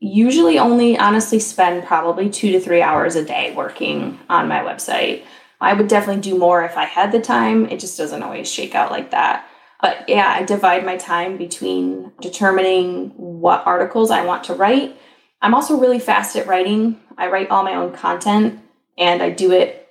usually 0.00 0.58
only 0.58 0.98
honestly 0.98 1.38
spend 1.38 1.84
probably 1.84 2.28
two 2.28 2.52
to 2.52 2.60
three 2.60 2.82
hours 2.82 3.16
a 3.16 3.24
day 3.24 3.54
working 3.54 4.18
on 4.28 4.48
my 4.48 4.60
website. 4.60 5.24
I 5.60 5.72
would 5.72 5.88
definitely 5.88 6.22
do 6.22 6.38
more 6.38 6.64
if 6.64 6.76
I 6.76 6.84
had 6.84 7.10
the 7.10 7.20
time. 7.20 7.66
It 7.66 7.80
just 7.80 7.96
doesn't 7.96 8.22
always 8.22 8.50
shake 8.50 8.74
out 8.74 8.90
like 8.90 9.12
that. 9.12 9.48
But 9.80 10.08
yeah, 10.08 10.28
I 10.28 10.42
divide 10.42 10.84
my 10.84 10.96
time 10.96 11.36
between 11.36 12.12
determining 12.20 13.10
what 13.16 13.66
articles 13.66 14.10
I 14.10 14.24
want 14.24 14.44
to 14.44 14.54
write. 14.54 14.96
I'm 15.44 15.54
also 15.54 15.78
really 15.78 16.00
fast 16.00 16.36
at 16.36 16.46
writing. 16.46 17.00
I 17.16 17.28
write 17.28 17.50
all 17.50 17.62
my 17.62 17.74
own 17.74 17.92
content 17.92 18.60
and 18.98 19.22
I 19.22 19.30
do 19.30 19.52
it 19.52 19.88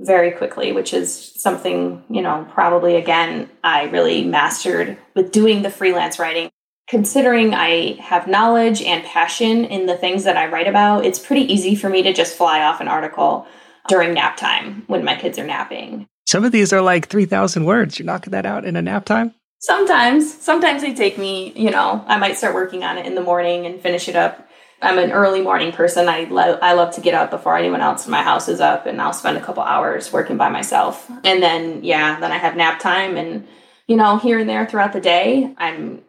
very 0.00 0.32
quickly, 0.32 0.72
which 0.72 0.92
is 0.92 1.32
something, 1.40 2.04
you 2.10 2.20
know, 2.20 2.46
probably 2.50 2.96
again, 2.96 3.48
I 3.64 3.84
really 3.84 4.24
mastered 4.24 4.98
with 5.14 5.32
doing 5.32 5.62
the 5.62 5.70
freelance 5.70 6.18
writing 6.18 6.50
considering 6.88 7.52
I 7.52 7.98
have 8.00 8.28
knowledge 8.28 8.82
and 8.82 9.04
passion 9.04 9.64
in 9.64 9.86
the 9.86 9.96
things 9.96 10.24
that 10.24 10.36
I 10.36 10.46
write 10.46 10.68
about, 10.68 11.04
it's 11.04 11.18
pretty 11.18 11.52
easy 11.52 11.74
for 11.74 11.88
me 11.88 12.02
to 12.02 12.12
just 12.12 12.36
fly 12.36 12.62
off 12.62 12.80
an 12.80 12.88
article 12.88 13.46
during 13.88 14.14
nap 14.14 14.36
time 14.36 14.84
when 14.86 15.04
my 15.04 15.16
kids 15.16 15.38
are 15.38 15.46
napping. 15.46 16.06
Some 16.26 16.44
of 16.44 16.52
these 16.52 16.72
are 16.72 16.80
like 16.80 17.08
3,000 17.08 17.64
words. 17.64 17.98
You're 17.98 18.06
knocking 18.06 18.32
that 18.32 18.46
out 18.46 18.64
in 18.64 18.76
a 18.76 18.82
nap 18.82 19.04
time? 19.04 19.34
Sometimes. 19.58 20.32
Sometimes 20.32 20.82
they 20.82 20.94
take 20.94 21.18
me, 21.18 21.52
you 21.56 21.70
know, 21.70 22.04
I 22.06 22.18
might 22.18 22.36
start 22.36 22.54
working 22.54 22.84
on 22.84 22.98
it 22.98 23.06
in 23.06 23.14
the 23.14 23.22
morning 23.22 23.66
and 23.66 23.80
finish 23.80 24.08
it 24.08 24.16
up. 24.16 24.45
I'm 24.82 24.98
an 24.98 25.12
early 25.12 25.40
morning 25.40 25.72
person. 25.72 26.08
I, 26.08 26.24
lo- 26.24 26.58
I 26.60 26.74
love 26.74 26.94
to 26.96 27.00
get 27.00 27.14
up 27.14 27.30
before 27.30 27.56
anyone 27.56 27.80
else 27.80 28.04
in 28.04 28.10
my 28.10 28.22
house 28.22 28.48
is 28.48 28.60
up, 28.60 28.86
and 28.86 29.00
I'll 29.00 29.12
spend 29.12 29.36
a 29.36 29.40
couple 29.40 29.62
hours 29.62 30.12
working 30.12 30.36
by 30.36 30.48
myself. 30.50 31.10
And 31.24 31.42
then, 31.42 31.82
yeah, 31.82 32.20
then 32.20 32.30
I 32.30 32.38
have 32.38 32.56
nap 32.56 32.78
time 32.80 33.16
and 33.16 33.46
you 33.86 33.96
know, 33.96 34.18
here 34.18 34.38
and 34.38 34.48
there 34.48 34.66
throughout 34.66 34.92
the 34.92 35.00
day, 35.00 35.54
I'm 35.58 36.02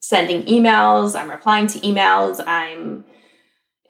sending 0.00 0.42
emails, 0.44 1.18
I'm 1.18 1.30
replying 1.30 1.66
to 1.68 1.78
emails, 1.80 2.42
I'm 2.46 3.04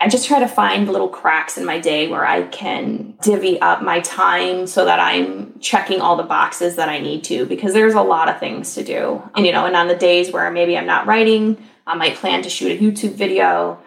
I 0.01 0.09
just 0.09 0.27
try 0.27 0.41
to 0.41 0.49
find 0.49 0.89
little 0.89 1.09
cracks 1.09 1.57
in 1.57 1.65
my 1.65 1.79
day 1.79 2.09
where 2.09 2.27
I 2.27 2.43
can 2.49 3.15
divvy 3.23 3.61
up 3.61 3.81
my 3.81 4.01
time 4.01 4.67
so 4.67 4.85
that 4.85 4.99
I'm 4.99 5.59
checking 5.61 6.01
all 6.01 6.17
the 6.17 6.25
boxes 6.25 6.77
that 6.77 6.89
I 6.89 6.99
need 6.99 7.25
to 7.25 7.47
because 7.47 7.73
there's 7.73 7.95
a 7.95 8.03
lot 8.03 8.29
of 8.29 8.39
things 8.39 8.75
to 8.75 8.83
do. 8.85 9.23
And 9.35 9.47
you 9.47 9.53
know, 9.53 9.65
and 9.65 9.77
on 9.77 9.89
the 9.89 9.95
days 9.95 10.33
where 10.33 10.51
maybe 10.51 10.77
I'm 10.77 10.85
not 10.85 11.07
writing, 11.07 11.57
I 11.87 11.95
might 11.95 12.17
plan 12.17 12.43
to 12.43 12.51
shoot 12.51 12.73
a 12.73 12.83
YouTube 12.83 13.15
video. 13.15 13.81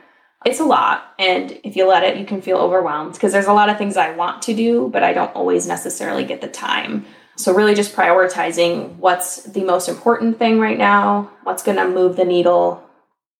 It's 0.48 0.62
a 0.62 0.64
lot. 0.64 1.14
And 1.20 1.60
if 1.66 1.76
you 1.76 1.86
let 1.86 2.04
it, 2.04 2.16
you 2.16 2.26
can 2.26 2.42
feel 2.42 2.58
overwhelmed 2.58 3.12
because 3.12 3.34
there's 3.34 3.48
a 3.48 3.54
lot 3.54 3.68
of 3.68 3.78
things 3.78 3.98
I 3.98 4.12
want 4.12 4.42
to 4.44 4.54
do, 4.54 4.88
but 4.88 5.04
I 5.04 5.12
don't 5.12 5.36
always 5.36 5.68
necessarily 5.68 6.24
get 6.24 6.40
the 6.40 6.48
time. 6.48 7.06
So, 7.36 7.54
really 7.54 7.76
just 7.76 7.94
prioritizing 7.94 8.96
what's 8.96 9.44
the 9.44 9.66
most 9.66 9.90
important 9.90 10.40
thing 10.40 10.58
right 10.58 10.78
now, 10.78 11.30
what's 11.44 11.64
going 11.64 11.76
to 11.76 11.90
move 11.90 12.16
the 12.16 12.24
needle 12.24 12.82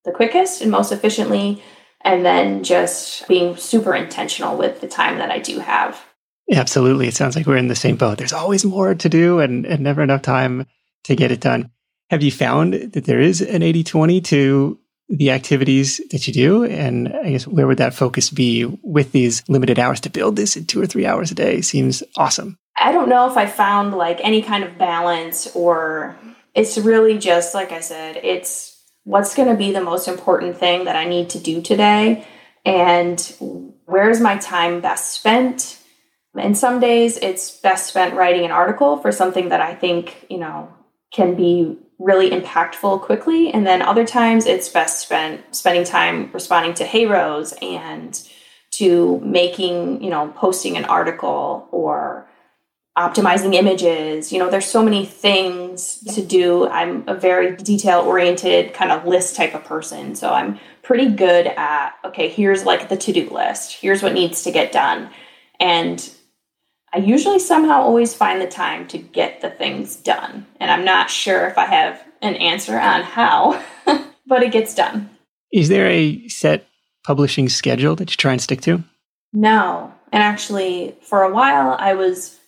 the 0.04 0.12
quickest 0.12 0.62
and 0.62 0.70
most 0.70 0.92
efficiently, 0.92 1.64
and 2.02 2.26
then 2.26 2.66
just 2.66 3.26
being 3.30 3.56
super 3.56 3.96
intentional 3.96 4.58
with 4.58 4.82
the 4.82 4.88
time 4.88 5.18
that 5.20 5.32
I 5.32 5.40
do 5.40 5.60
have. 5.60 6.04
Absolutely. 6.52 7.08
It 7.08 7.16
sounds 7.16 7.38
like 7.38 7.46
we're 7.46 7.56
in 7.56 7.70
the 7.70 7.76
same 7.76 7.96
boat. 7.96 8.18
There's 8.18 8.34
always 8.34 8.66
more 8.66 8.94
to 8.94 9.10
do 9.10 9.40
and, 9.40 9.66
and 9.66 9.82
never 9.82 10.04
enough 10.04 10.24
time 10.24 10.66
to 11.06 11.16
get 11.16 11.32
it 11.32 11.40
done. 11.40 11.72
Have 12.10 12.22
you 12.22 12.32
found 12.32 12.74
that 12.74 13.06
there 13.06 13.22
is 13.22 13.42
an 13.42 13.64
80 13.64 13.84
20 13.86 14.22
to 14.22 14.80
the 15.10 15.32
activities 15.32 16.02
that 16.12 16.28
you 16.28 16.34
do? 16.34 16.64
And 16.64 17.10
I 17.10 17.32
guess 17.32 17.48
where 17.48 17.68
would 17.68 17.78
that 17.78 17.94
focus 17.94 18.30
be 18.30 18.66
with 18.84 19.12
these 19.12 19.44
limited 19.48 19.80
hours 19.80 20.02
to 20.02 20.10
build 20.10 20.36
this 20.36 20.56
in 20.58 20.66
two 20.66 20.82
or 20.82 20.86
three 20.86 21.06
hours 21.06 21.32
a 21.32 21.36
day? 21.36 21.62
Seems 21.62 22.04
awesome. 22.18 22.58
I 22.78 22.92
don't 22.92 23.10
know 23.10 23.30
if 23.30 23.38
I 23.38 23.48
found 23.48 23.96
like 23.96 24.20
any 24.22 24.42
kind 24.42 24.64
of 24.64 24.78
balance 24.78 25.48
or 25.56 26.18
it's 26.54 26.78
really 26.78 27.18
just 27.18 27.54
like 27.54 27.72
I 27.72 27.80
said, 27.80 28.18
it's 28.18 28.78
what's 29.04 29.36
going 29.36 29.48
to 29.48 29.56
be 29.56 29.72
the 29.72 29.82
most 29.82 30.08
important 30.08 30.58
thing 30.58 30.86
that 30.86 30.96
I 30.96 31.06
need 31.06 31.30
to 31.32 31.40
do 31.40 31.62
today 31.62 32.28
and 32.66 33.20
where's 33.86 34.20
my 34.20 34.38
time 34.38 34.82
best 34.82 35.14
spent. 35.14 35.80
And 36.38 36.58
some 36.58 36.80
days 36.80 37.18
it's 37.18 37.60
best 37.62 37.88
spent 37.88 38.14
writing 38.14 38.44
an 38.44 38.52
article 38.52 38.98
for 38.98 39.12
something 39.12 39.50
that 39.50 39.62
I 39.62 39.74
think, 39.74 40.26
you 40.30 40.38
know, 40.38 40.74
can 41.12 41.36
be 41.36 41.78
really 42.00 42.30
impactful 42.30 43.02
quickly. 43.02 43.52
And 43.52 43.66
then 43.66 43.82
other 43.82 44.06
times 44.06 44.46
it's 44.46 44.70
best 44.70 45.02
spent 45.02 45.56
spending 45.56 45.84
time 45.84 46.30
responding 46.32 46.74
to 46.76 46.86
HAROs 46.86 47.54
and 47.62 48.22
to 48.72 49.20
making, 49.22 50.04
you 50.04 50.10
know, 50.10 50.32
posting 50.36 50.78
an 50.78 50.86
article 50.86 51.68
or 51.72 52.30
optimizing 52.98 53.54
images. 53.54 54.32
You 54.32 54.40
know, 54.40 54.50
there's 54.50 54.66
so 54.66 54.84
many 54.84 55.06
things 55.06 56.00
to 56.16 56.24
do. 56.24 56.68
I'm 56.68 57.04
a 57.08 57.16
very 57.16 57.56
detail 57.56 58.02
oriented 58.02 58.74
kind 58.74 58.92
of 58.92 59.06
list 59.06 59.36
type 59.36 59.54
of 59.54 59.64
person. 59.64 60.16
So 60.16 60.32
I'm 60.32 60.60
pretty 60.82 61.10
good 61.10 61.48
at, 61.48 61.94
okay, 62.06 62.28
here's 62.28 62.66
like 62.66 62.90
the 62.90 62.98
to 62.98 63.14
do 63.14 63.30
list, 63.30 63.74
here's 63.74 64.02
what 64.02 64.14
needs 64.14 64.44
to 64.44 64.52
get 64.52 64.72
done. 64.72 65.10
And 65.60 66.10
I 66.98 67.02
usually 67.02 67.38
somehow 67.38 67.84
always 67.84 68.16
find 68.16 68.42
the 68.42 68.48
time 68.48 68.88
to 68.88 68.98
get 68.98 69.42
the 69.42 69.52
things 69.52 69.96
done. 69.96 70.48
And 70.60 70.72
I'm 70.72 70.84
not 70.84 71.12
sure 71.12 71.46
if 71.46 71.56
I 71.56 71.68
have 71.68 72.04
an 72.24 72.34
answer 72.38 72.80
on 72.80 73.04
how, 73.04 73.64
but 74.26 74.42
it 74.42 74.52
gets 74.52 74.74
done. 74.74 75.12
Is 75.54 75.70
there 75.70 75.88
a 75.88 76.28
set 76.28 76.66
publishing 77.06 77.50
schedule 77.50 77.96
that 77.98 78.10
you 78.10 78.18
try 78.18 78.32
and 78.32 78.42
stick 78.42 78.62
to? 78.62 78.84
No. 79.32 79.94
And 80.12 80.24
actually, 80.24 80.96
for 81.04 81.22
a 81.22 81.32
while, 81.32 81.76
I 81.78 81.94
was 81.94 82.40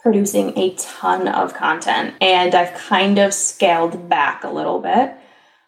producing 0.00 0.58
a 0.58 0.74
ton 0.74 1.26
of 1.26 1.54
content 1.54 2.16
and 2.20 2.54
I've 2.54 2.74
kind 2.74 3.18
of 3.18 3.32
scaled 3.32 4.10
back 4.10 4.44
a 4.44 4.50
little 4.50 4.78
bit 4.78 5.14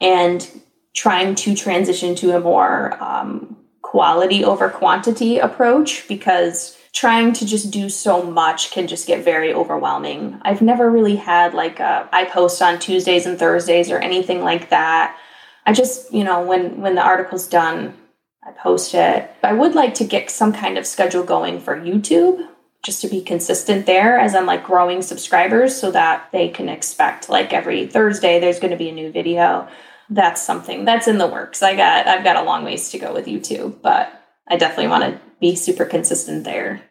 and 0.03 0.47
trying 0.95 1.35
to 1.37 1.55
transition 1.57 2.14
to 2.17 2.37
a 2.37 2.41
more 2.41 3.03
um, 3.03 3.57
quality 3.81 4.45
over 4.45 4.69
quantity 4.69 5.38
approach 5.38 6.07
because 6.09 6.78
trying 6.98 7.32
to 7.32 7.46
just 7.46 7.70
do 7.70 7.88
so 7.88 8.24
much 8.24 8.72
can 8.72 8.88
just 8.88 9.06
get 9.06 9.24
very 9.24 9.54
overwhelming. 9.54 10.37
I've 10.42 10.61
never 10.61 10.90
really 10.90 11.14
had 11.14 11.54
like 11.54 11.78
a, 11.78 12.08
I 12.12 12.24
post 12.24 12.61
on 12.61 12.80
Tuesdays 12.80 13.24
and 13.24 13.38
Thursdays 13.38 13.88
or 13.88 13.98
anything 13.98 14.42
like 14.42 14.70
that. 14.70 15.16
I 15.64 15.72
just, 15.72 16.12
you 16.12 16.24
know, 16.24 16.44
when 16.44 16.80
when 16.80 16.96
the 16.96 17.02
article's 17.02 17.46
done, 17.46 17.96
I 18.42 18.51
post 18.51 18.94
it. 18.94 19.30
I 19.44 19.53
would 19.53 19.76
like 19.76 19.94
to 19.94 20.05
get 20.05 20.28
some 20.28 20.53
kind 20.53 20.76
of 20.76 20.88
schedule 20.88 21.22
going 21.22 21.61
for 21.61 21.76
YouTube 21.76 22.44
just 22.82 23.01
to 23.03 23.09
be 23.09 23.22
consistent 23.22 23.86
there 23.86 24.18
as 24.18 24.34
I'm 24.34 24.46
like 24.46 24.64
growing 24.64 25.01
subscribers 25.01 25.80
so 25.80 25.92
that 25.92 26.28
they 26.32 26.49
can 26.49 26.68
expect 26.68 27.28
like 27.28 27.53
every 27.53 27.86
Thursday 27.86 28.40
there's 28.40 28.59
going 28.59 28.72
to 28.72 28.76
be 28.76 28.88
a 28.88 28.92
new 28.92 29.12
video. 29.12 29.68
That's 30.11 30.42
something 30.42 30.84
that's 30.84 31.07
in 31.07 31.18
the 31.18 31.28
works. 31.28 31.62
I 31.62 31.76
got 31.76 32.09
I've 32.09 32.24
got 32.24 32.42
a 32.42 32.42
long 32.42 32.64
ways 32.64 32.90
to 32.90 32.99
go 32.99 33.14
with 33.14 33.26
YouTube, 33.26 33.82
but 33.82 34.12
I 34.49 34.57
definitely 34.57 34.88
want 34.88 35.05
to 35.05 35.20
be 35.40 35.55
super 35.55 35.84
consistent 35.84 36.42
there. 36.42 36.88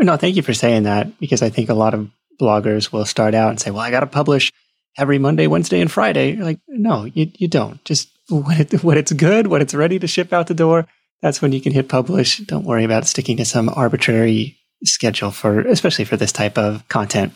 No, 0.00 0.16
thank 0.16 0.36
you 0.36 0.42
for 0.42 0.54
saying 0.54 0.84
that 0.84 1.18
because 1.20 1.42
I 1.42 1.50
think 1.50 1.68
a 1.68 1.74
lot 1.74 1.94
of 1.94 2.10
bloggers 2.40 2.90
will 2.90 3.04
start 3.04 3.34
out 3.34 3.50
and 3.50 3.60
say, 3.60 3.70
"Well, 3.70 3.82
I 3.82 3.90
got 3.90 4.00
to 4.00 4.06
publish 4.06 4.52
every 4.96 5.18
Monday, 5.18 5.46
Wednesday, 5.46 5.80
and 5.80 5.90
Friday." 5.90 6.32
You're 6.32 6.44
like, 6.44 6.60
no, 6.68 7.04
you 7.04 7.30
you 7.36 7.48
don't. 7.48 7.84
Just 7.84 8.08
when 8.30 8.60
it 8.60 8.72
when 8.84 8.98
it's 8.98 9.12
good, 9.12 9.46
when 9.46 9.62
it's 9.62 9.74
ready 9.74 9.98
to 9.98 10.06
ship 10.06 10.32
out 10.32 10.46
the 10.46 10.54
door, 10.54 10.86
that's 11.22 11.42
when 11.42 11.52
you 11.52 11.60
can 11.60 11.72
hit 11.72 11.88
publish. 11.88 12.38
Don't 12.38 12.64
worry 12.64 12.84
about 12.84 13.06
sticking 13.06 13.36
to 13.36 13.44
some 13.44 13.68
arbitrary 13.68 14.56
schedule 14.84 15.30
for, 15.30 15.60
especially 15.60 16.04
for 16.04 16.16
this 16.16 16.32
type 16.32 16.56
of 16.56 16.86
content. 16.88 17.34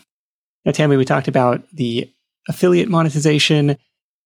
Now, 0.64 0.72
Tami, 0.72 0.96
we 0.96 1.04
talked 1.04 1.28
about 1.28 1.62
the 1.72 2.10
affiliate 2.48 2.88
monetization. 2.88 3.76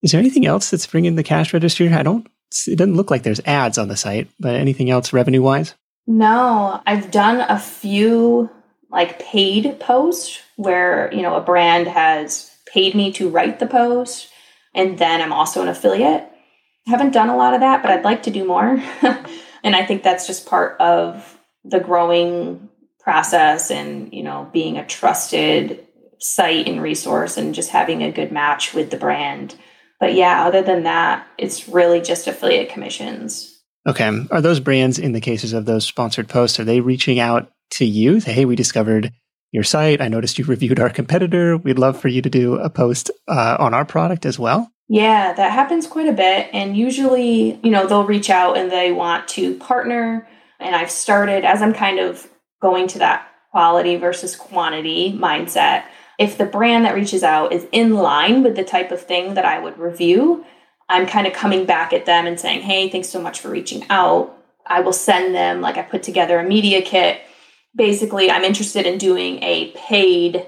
Is 0.02 0.12
there 0.12 0.20
anything 0.20 0.46
else 0.46 0.70
that's 0.70 0.86
bringing 0.86 1.16
the 1.16 1.24
cash 1.24 1.52
register? 1.52 1.88
I 1.92 2.04
don't, 2.04 2.26
it 2.66 2.76
doesn't 2.76 2.94
look 2.94 3.10
like 3.10 3.24
there's 3.24 3.40
ads 3.40 3.78
on 3.78 3.88
the 3.88 3.96
site, 3.96 4.28
but 4.38 4.54
anything 4.54 4.90
else 4.90 5.12
revenue 5.12 5.42
wise? 5.42 5.74
No, 6.08 6.82
I've 6.86 7.10
done 7.10 7.44
a 7.50 7.58
few 7.58 8.48
like 8.90 9.18
paid 9.18 9.78
posts 9.78 10.40
where, 10.56 11.12
you 11.12 11.20
know, 11.20 11.36
a 11.36 11.42
brand 11.42 11.86
has 11.86 12.50
paid 12.64 12.94
me 12.94 13.12
to 13.12 13.28
write 13.28 13.58
the 13.58 13.66
post 13.66 14.30
and 14.74 14.98
then 14.98 15.20
I'm 15.20 15.34
also 15.34 15.60
an 15.60 15.68
affiliate. 15.68 16.22
I 16.86 16.90
haven't 16.90 17.12
done 17.12 17.28
a 17.28 17.36
lot 17.36 17.52
of 17.52 17.60
that, 17.60 17.82
but 17.82 17.90
I'd 17.90 18.04
like 18.04 18.22
to 18.22 18.30
do 18.30 18.46
more. 18.46 18.82
and 19.62 19.76
I 19.76 19.84
think 19.84 20.02
that's 20.02 20.26
just 20.26 20.46
part 20.46 20.80
of 20.80 21.38
the 21.62 21.78
growing 21.78 22.70
process 23.00 23.70
and, 23.70 24.10
you 24.10 24.22
know, 24.22 24.48
being 24.50 24.78
a 24.78 24.86
trusted 24.86 25.86
site 26.20 26.66
and 26.66 26.80
resource 26.80 27.36
and 27.36 27.54
just 27.54 27.68
having 27.68 28.02
a 28.02 28.10
good 28.10 28.32
match 28.32 28.72
with 28.72 28.90
the 28.90 28.96
brand. 28.96 29.56
But 30.00 30.14
yeah, 30.14 30.46
other 30.46 30.62
than 30.62 30.84
that, 30.84 31.26
it's 31.36 31.68
really 31.68 32.00
just 32.00 32.26
affiliate 32.26 32.70
commissions. 32.70 33.57
Okay. 33.86 34.26
Are 34.30 34.40
those 34.40 34.60
brands, 34.60 34.98
in 34.98 35.12
the 35.12 35.20
cases 35.20 35.52
of 35.52 35.64
those 35.64 35.86
sponsored 35.86 36.28
posts, 36.28 36.60
are 36.60 36.64
they 36.64 36.80
reaching 36.80 37.18
out 37.18 37.50
to 37.72 37.84
you? 37.84 38.20
Say, 38.20 38.32
hey, 38.32 38.44
we 38.44 38.56
discovered 38.56 39.12
your 39.52 39.64
site. 39.64 40.00
I 40.00 40.08
noticed 40.08 40.38
you 40.38 40.44
reviewed 40.46 40.80
our 40.80 40.90
competitor. 40.90 41.56
We'd 41.56 41.78
love 41.78 42.00
for 42.00 42.08
you 42.08 42.22
to 42.22 42.30
do 42.30 42.56
a 42.56 42.70
post 42.70 43.10
uh, 43.28 43.56
on 43.58 43.74
our 43.74 43.84
product 43.84 44.26
as 44.26 44.38
well. 44.38 44.70
Yeah, 44.88 45.34
that 45.34 45.52
happens 45.52 45.86
quite 45.86 46.08
a 46.08 46.12
bit. 46.12 46.48
And 46.52 46.76
usually, 46.76 47.60
you 47.62 47.70
know, 47.70 47.86
they'll 47.86 48.06
reach 48.06 48.30
out 48.30 48.56
and 48.56 48.70
they 48.70 48.90
want 48.90 49.28
to 49.28 49.54
partner. 49.54 50.26
And 50.58 50.74
I've 50.74 50.90
started, 50.90 51.44
as 51.44 51.60
I'm 51.60 51.74
kind 51.74 51.98
of 51.98 52.26
going 52.60 52.88
to 52.88 52.98
that 53.00 53.28
quality 53.50 53.96
versus 53.96 54.34
quantity 54.34 55.12
mindset, 55.12 55.84
if 56.18 56.36
the 56.36 56.46
brand 56.46 56.84
that 56.84 56.94
reaches 56.94 57.22
out 57.22 57.52
is 57.52 57.66
in 57.70 57.94
line 57.94 58.42
with 58.42 58.56
the 58.56 58.64
type 58.64 58.90
of 58.90 59.00
thing 59.00 59.34
that 59.34 59.44
I 59.44 59.58
would 59.58 59.78
review, 59.78 60.44
I'm 60.88 61.06
kind 61.06 61.26
of 61.26 61.32
coming 61.32 61.66
back 61.66 61.92
at 61.92 62.06
them 62.06 62.26
and 62.26 62.40
saying, 62.40 62.62
hey, 62.62 62.88
thanks 62.88 63.08
so 63.08 63.20
much 63.20 63.40
for 63.40 63.50
reaching 63.50 63.84
out. 63.90 64.34
I 64.66 64.80
will 64.80 64.92
send 64.92 65.34
them, 65.34 65.60
like, 65.60 65.76
I 65.76 65.82
put 65.82 66.02
together 66.02 66.38
a 66.38 66.44
media 66.44 66.82
kit. 66.82 67.20
Basically, 67.76 68.30
I'm 68.30 68.44
interested 68.44 68.86
in 68.86 68.98
doing 68.98 69.42
a 69.42 69.72
paid, 69.72 70.46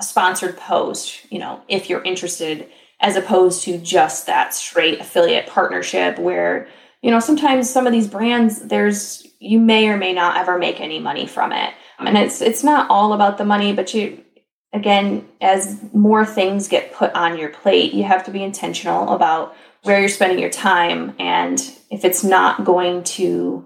a 0.00 0.04
sponsored 0.04 0.56
post, 0.56 1.20
you 1.30 1.38
know, 1.38 1.62
if 1.68 1.88
you're 1.88 2.02
interested, 2.02 2.68
as 3.00 3.16
opposed 3.16 3.64
to 3.64 3.78
just 3.78 4.26
that 4.26 4.54
straight 4.54 5.00
affiliate 5.00 5.46
partnership 5.46 6.18
where, 6.18 6.68
you 7.02 7.10
know, 7.10 7.20
sometimes 7.20 7.68
some 7.68 7.86
of 7.86 7.92
these 7.92 8.08
brands, 8.08 8.60
there's, 8.60 9.26
you 9.38 9.60
may 9.60 9.88
or 9.88 9.96
may 9.96 10.14
not 10.14 10.38
ever 10.38 10.58
make 10.58 10.80
any 10.80 10.98
money 10.98 11.26
from 11.26 11.52
it. 11.52 11.74
And 11.98 12.16
it's, 12.16 12.40
it's 12.40 12.64
not 12.64 12.88
all 12.90 13.12
about 13.12 13.36
the 13.36 13.44
money, 13.44 13.72
but 13.74 13.92
you, 13.92 14.24
again, 14.72 15.28
as 15.40 15.82
more 15.92 16.24
things 16.24 16.68
get 16.68 16.94
put 16.94 17.12
on 17.12 17.38
your 17.38 17.50
plate, 17.50 17.92
you 17.92 18.04
have 18.04 18.24
to 18.24 18.30
be 18.30 18.42
intentional 18.42 19.10
about 19.10 19.54
where 19.84 20.00
you're 20.00 20.08
spending 20.08 20.38
your 20.38 20.50
time 20.50 21.14
and 21.18 21.60
if 21.90 22.04
it's 22.04 22.24
not 22.24 22.64
going 22.64 23.04
to 23.04 23.64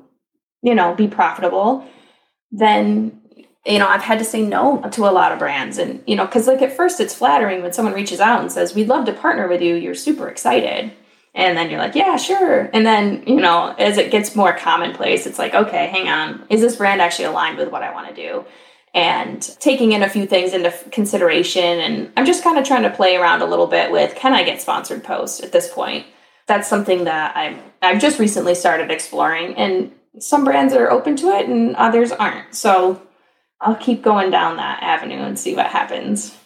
you 0.62 0.75
know 0.75 0.95
be 0.95 1.09
profitable 1.09 1.87
then 2.53 3.21
you 3.66 3.79
know 3.79 3.89
i've 3.89 4.03
had 4.03 4.19
to 4.19 4.25
say 4.25 4.43
no 4.43 4.81
to 4.93 5.09
a 5.09 5.11
lot 5.11 5.33
of 5.33 5.39
brands. 5.39 5.79
And 5.79 6.03
you 6.07 6.16
know 6.16 6.27
because 6.27 6.47
like 6.47 6.62
at 6.62 6.77
first 6.77 7.01
it's 7.01 7.14
flattering 7.14 7.62
when 7.62 7.73
someone 7.73 7.95
reaches 7.95 8.21
out 8.21 8.41
and 8.41 8.51
says 8.51 8.75
we'd 8.75 8.89
love 8.89 9.07
to 9.07 9.12
partner 9.12 9.49
with 9.49 9.62
you. 9.62 9.75
You're 9.75 9.95
super 9.95 10.29
excited. 10.29 10.93
And 11.35 11.57
then 11.57 11.71
you're 11.71 11.79
like 11.79 11.95
yeah 11.95 12.16
sure. 12.16 12.71
And 12.73 12.85
then 12.85 13.25
you 13.27 13.37
know 13.37 13.75
as 13.79 13.99
it 13.99 14.11
gets 14.11 14.35
more 14.35 14.57
commonplace 14.57 15.27
it's 15.27 15.39
like 15.39 15.55
okay 15.55 15.87
hang 15.89 16.09
on. 16.09 16.45
Is 16.51 16.61
this 16.61 16.77
brand 16.77 17.01
actually 17.01 17.27
aligned 17.27 17.59
with 17.59 17.71
what 17.71 17.83
i 17.83 17.93
want 17.93 18.09
to 18.09 18.14
do 18.14 18.45
and 18.99 19.57
taking 19.61 19.93
in 19.93 20.03
a 20.03 20.09
few 20.09 20.27
things 20.27 20.53
into 20.53 20.73
consideration. 20.91 21.63
And 21.63 22.13
I'm 22.17 22.27
just 22.27 22.43
kind 22.43 22.59
of 22.59 22.67
trying 22.67 22.83
to 22.83 22.91
play 22.91 23.15
around 23.15 23.43
a 23.43 23.47
little 23.47 23.69
bit 23.69 23.93
with 23.93 24.17
can 24.17 24.35
I 24.35 24.43
get 24.43 24.61
sponsored 24.61 25.05
posts 25.05 25.41
at 25.41 25.53
this 25.53 25.73
point? 25.73 26.05
That's 26.49 26.67
something 26.67 27.05
that 27.05 27.37
I'm 27.37 27.61
I've 27.81 28.01
just 28.01 28.19
recently 28.19 28.57
started 28.57 28.91
exploring, 28.91 29.55
and 29.55 29.93
some 30.19 30.45
brands 30.45 30.75
are 30.75 30.91
open 30.91 31.15
to 31.17 31.29
it, 31.29 31.49
and 31.49 31.77
others 31.77 32.11
aren't. 32.11 32.57
So 32.57 33.01
I'll 33.61 33.77
keep 33.77 34.03
going 34.03 34.33
down 34.33 34.57
that 34.57 34.83
avenue 34.83 35.21
and 35.21 35.39
see 35.39 35.55
what 35.55 35.67
happens. 35.67 36.37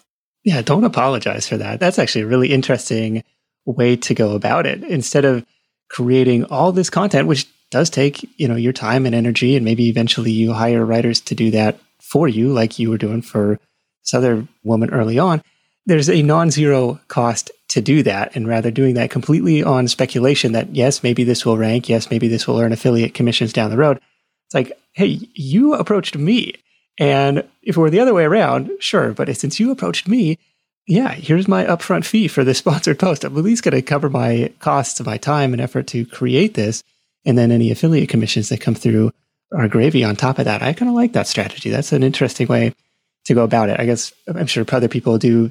Yeah, 0.44 0.60
don't 0.60 0.84
apologize 0.84 1.48
for 1.48 1.56
that. 1.56 1.80
That's 1.80 1.98
actually 1.98 2.22
a 2.22 2.26
really 2.26 2.52
interesting 2.52 3.24
way 3.64 3.96
to 3.96 4.12
go 4.12 4.34
about 4.34 4.66
it. 4.66 4.84
Instead 4.84 5.24
of 5.24 5.46
creating 5.88 6.44
all 6.46 6.72
this 6.72 6.90
content, 6.90 7.28
which 7.28 7.48
does 7.70 7.88
take, 7.88 8.28
you 8.38 8.48
know, 8.48 8.56
your 8.56 8.74
time 8.74 9.06
and 9.06 9.14
energy, 9.14 9.56
and 9.56 9.64
maybe 9.64 9.88
eventually 9.88 10.32
you 10.32 10.52
hire 10.52 10.84
writers 10.84 11.20
to 11.22 11.34
do 11.34 11.52
that 11.52 11.78
for 12.12 12.28
you, 12.28 12.52
like 12.52 12.78
you 12.78 12.90
were 12.90 12.98
doing 12.98 13.22
for 13.22 13.58
this 14.04 14.12
other 14.12 14.46
woman 14.62 14.90
early 14.90 15.18
on, 15.18 15.42
there's 15.86 16.10
a 16.10 16.22
non 16.22 16.50
zero 16.50 17.00
cost 17.08 17.50
to 17.68 17.80
do 17.80 18.02
that. 18.02 18.36
And 18.36 18.46
rather 18.46 18.70
doing 18.70 18.94
that 18.94 19.10
completely 19.10 19.62
on 19.62 19.88
speculation 19.88 20.52
that, 20.52 20.76
yes, 20.76 21.02
maybe 21.02 21.24
this 21.24 21.46
will 21.46 21.56
rank. 21.56 21.88
Yes, 21.88 22.10
maybe 22.10 22.28
this 22.28 22.46
will 22.46 22.58
earn 22.58 22.72
affiliate 22.72 23.14
commissions 23.14 23.54
down 23.54 23.70
the 23.70 23.78
road. 23.78 23.98
It's 24.46 24.54
like, 24.54 24.78
hey, 24.92 25.20
you 25.34 25.72
approached 25.72 26.16
me. 26.16 26.54
And 26.98 27.38
if 27.62 27.78
it 27.78 27.80
were 27.80 27.88
the 27.88 28.00
other 28.00 28.12
way 28.12 28.24
around, 28.24 28.70
sure. 28.78 29.14
But 29.14 29.34
since 29.34 29.58
you 29.58 29.70
approached 29.70 30.06
me, 30.06 30.38
yeah, 30.86 31.12
here's 31.12 31.48
my 31.48 31.64
upfront 31.64 32.04
fee 32.04 32.28
for 32.28 32.44
this 32.44 32.58
sponsored 32.64 32.98
post. 32.98 33.24
I'm 33.24 33.36
at 33.38 33.42
least 33.42 33.62
going 33.62 33.74
to 33.74 33.80
cover 33.80 34.10
my 34.10 34.52
costs 34.58 35.00
of 35.00 35.06
my 35.06 35.16
time 35.16 35.54
and 35.54 35.62
effort 35.62 35.86
to 35.88 36.04
create 36.04 36.52
this. 36.52 36.82
And 37.24 37.38
then 37.38 37.50
any 37.50 37.70
affiliate 37.70 38.10
commissions 38.10 38.50
that 38.50 38.60
come 38.60 38.74
through 38.74 39.12
our 39.54 39.68
gravy 39.68 40.04
on 40.04 40.16
top 40.16 40.38
of 40.38 40.44
that. 40.46 40.62
I 40.62 40.72
kind 40.72 40.88
of 40.88 40.94
like 40.94 41.12
that 41.12 41.26
strategy. 41.26 41.70
That's 41.70 41.92
an 41.92 42.02
interesting 42.02 42.48
way 42.48 42.74
to 43.24 43.34
go 43.34 43.44
about 43.44 43.68
it. 43.68 43.78
I 43.78 43.86
guess 43.86 44.12
I'm 44.26 44.46
sure 44.46 44.64
other 44.72 44.88
people 44.88 45.18
do 45.18 45.50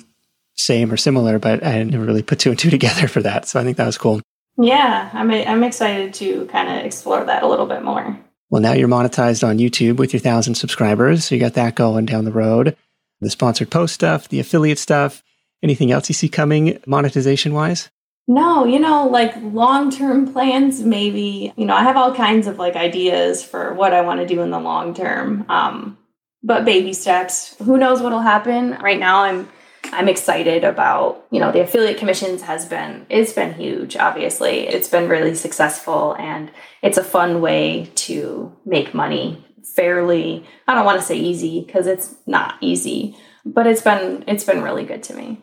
same 0.56 0.92
or 0.92 0.98
similar, 0.98 1.40
but 1.40 1.66
I 1.66 1.84
never 1.84 2.04
really 2.04 2.24
put 2.24 2.40
two 2.40 2.50
and 2.50 2.60
two 2.60 2.70
together 2.78 3.08
for 3.08 3.22
that. 3.22 3.48
So 3.48 3.60
I 3.60 3.64
think 3.64 3.78
that 3.78 3.86
was 3.86 3.98
cool. 3.98 4.22
Yeah, 4.58 5.10
I'm 5.14 5.32
I'm 5.32 5.64
excited 5.64 6.14
to 6.16 6.46
kind 6.48 6.70
of 6.70 6.86
explore 6.86 7.24
that 7.24 7.44
a 7.44 7.48
little 7.48 7.66
bit 7.66 7.84
more. 7.84 8.20
Well, 8.50 8.62
now 8.62 8.74
you're 8.74 8.90
monetized 8.90 9.48
on 9.48 9.60
YouTube 9.60 9.96
with 9.96 10.12
your 10.12 10.20
thousand 10.20 10.56
subscribers, 10.56 11.24
so 11.24 11.36
you 11.36 11.42
got 11.42 11.54
that 11.54 11.76
going 11.76 12.06
down 12.06 12.26
the 12.26 12.34
road. 12.34 12.76
The 13.22 13.30
sponsored 13.30 13.70
post 13.70 13.94
stuff, 13.94 14.28
the 14.28 14.40
affiliate 14.40 14.80
stuff. 14.80 15.24
Anything 15.64 15.92
else 15.92 16.10
you 16.10 16.16
see 16.16 16.28
coming 16.28 16.80
monetization 16.86 17.54
wise? 17.54 17.90
No, 18.28 18.66
you 18.66 18.80
know, 18.80 19.08
like 19.08 19.34
long 19.42 19.92
term 19.92 20.32
plans, 20.32 20.82
maybe. 20.82 21.54
You 21.56 21.66
know, 21.66 21.76
I 21.76 21.84
have 21.84 21.98
all 21.98 22.14
kinds 22.14 22.48
of 22.48 22.58
like 22.58 22.76
ideas 22.76 23.44
for 23.44 23.74
what 23.74 23.94
I 23.94 24.02
want 24.02 24.20
to 24.22 24.28
do 24.28 24.42
in 24.42 24.52
the 24.52 24.60
long 24.60 24.94
term. 24.94 25.46
Um, 25.50 25.98
but 26.44 26.66
baby 26.66 26.94
steps. 26.94 27.56
Who 27.60 27.78
knows 27.78 28.02
what'll 28.02 28.20
happen? 28.20 28.78
Right 28.82 29.00
now, 29.00 29.24
I'm 29.24 29.50
I'm 29.86 30.08
excited 30.08 30.64
about 30.64 31.26
you 31.32 31.40
know 31.40 31.52
the 31.52 31.62
affiliate 31.62 31.98
commissions 31.98 32.44
has 32.44 32.66
been 32.66 33.06
it's 33.10 33.34
been 33.34 33.54
huge. 33.54 33.98
Obviously, 33.98 34.68
it's 34.68 34.88
been 34.88 35.10
really 35.10 35.36
successful, 35.36 36.16
and 36.18 36.52
it's 36.82 36.98
a 36.98 37.04
fun 37.04 37.42
way 37.42 37.92
to 37.96 38.56
make 38.66 38.94
money 38.94 39.46
fairly. 39.76 40.46
I 40.68 40.76
don't 40.76 40.86
want 40.86 41.00
to 41.00 41.06
say 41.06 41.18
easy 41.18 41.64
because 41.66 41.88
it's 41.88 42.16
not 42.26 42.56
easy, 42.62 43.18
but 43.46 43.68
it's 43.68 43.82
been 43.82 44.24
it's 44.28 44.44
been 44.44 44.62
really 44.62 44.86
good 44.86 45.04
to 45.04 45.16
me. 45.16 45.42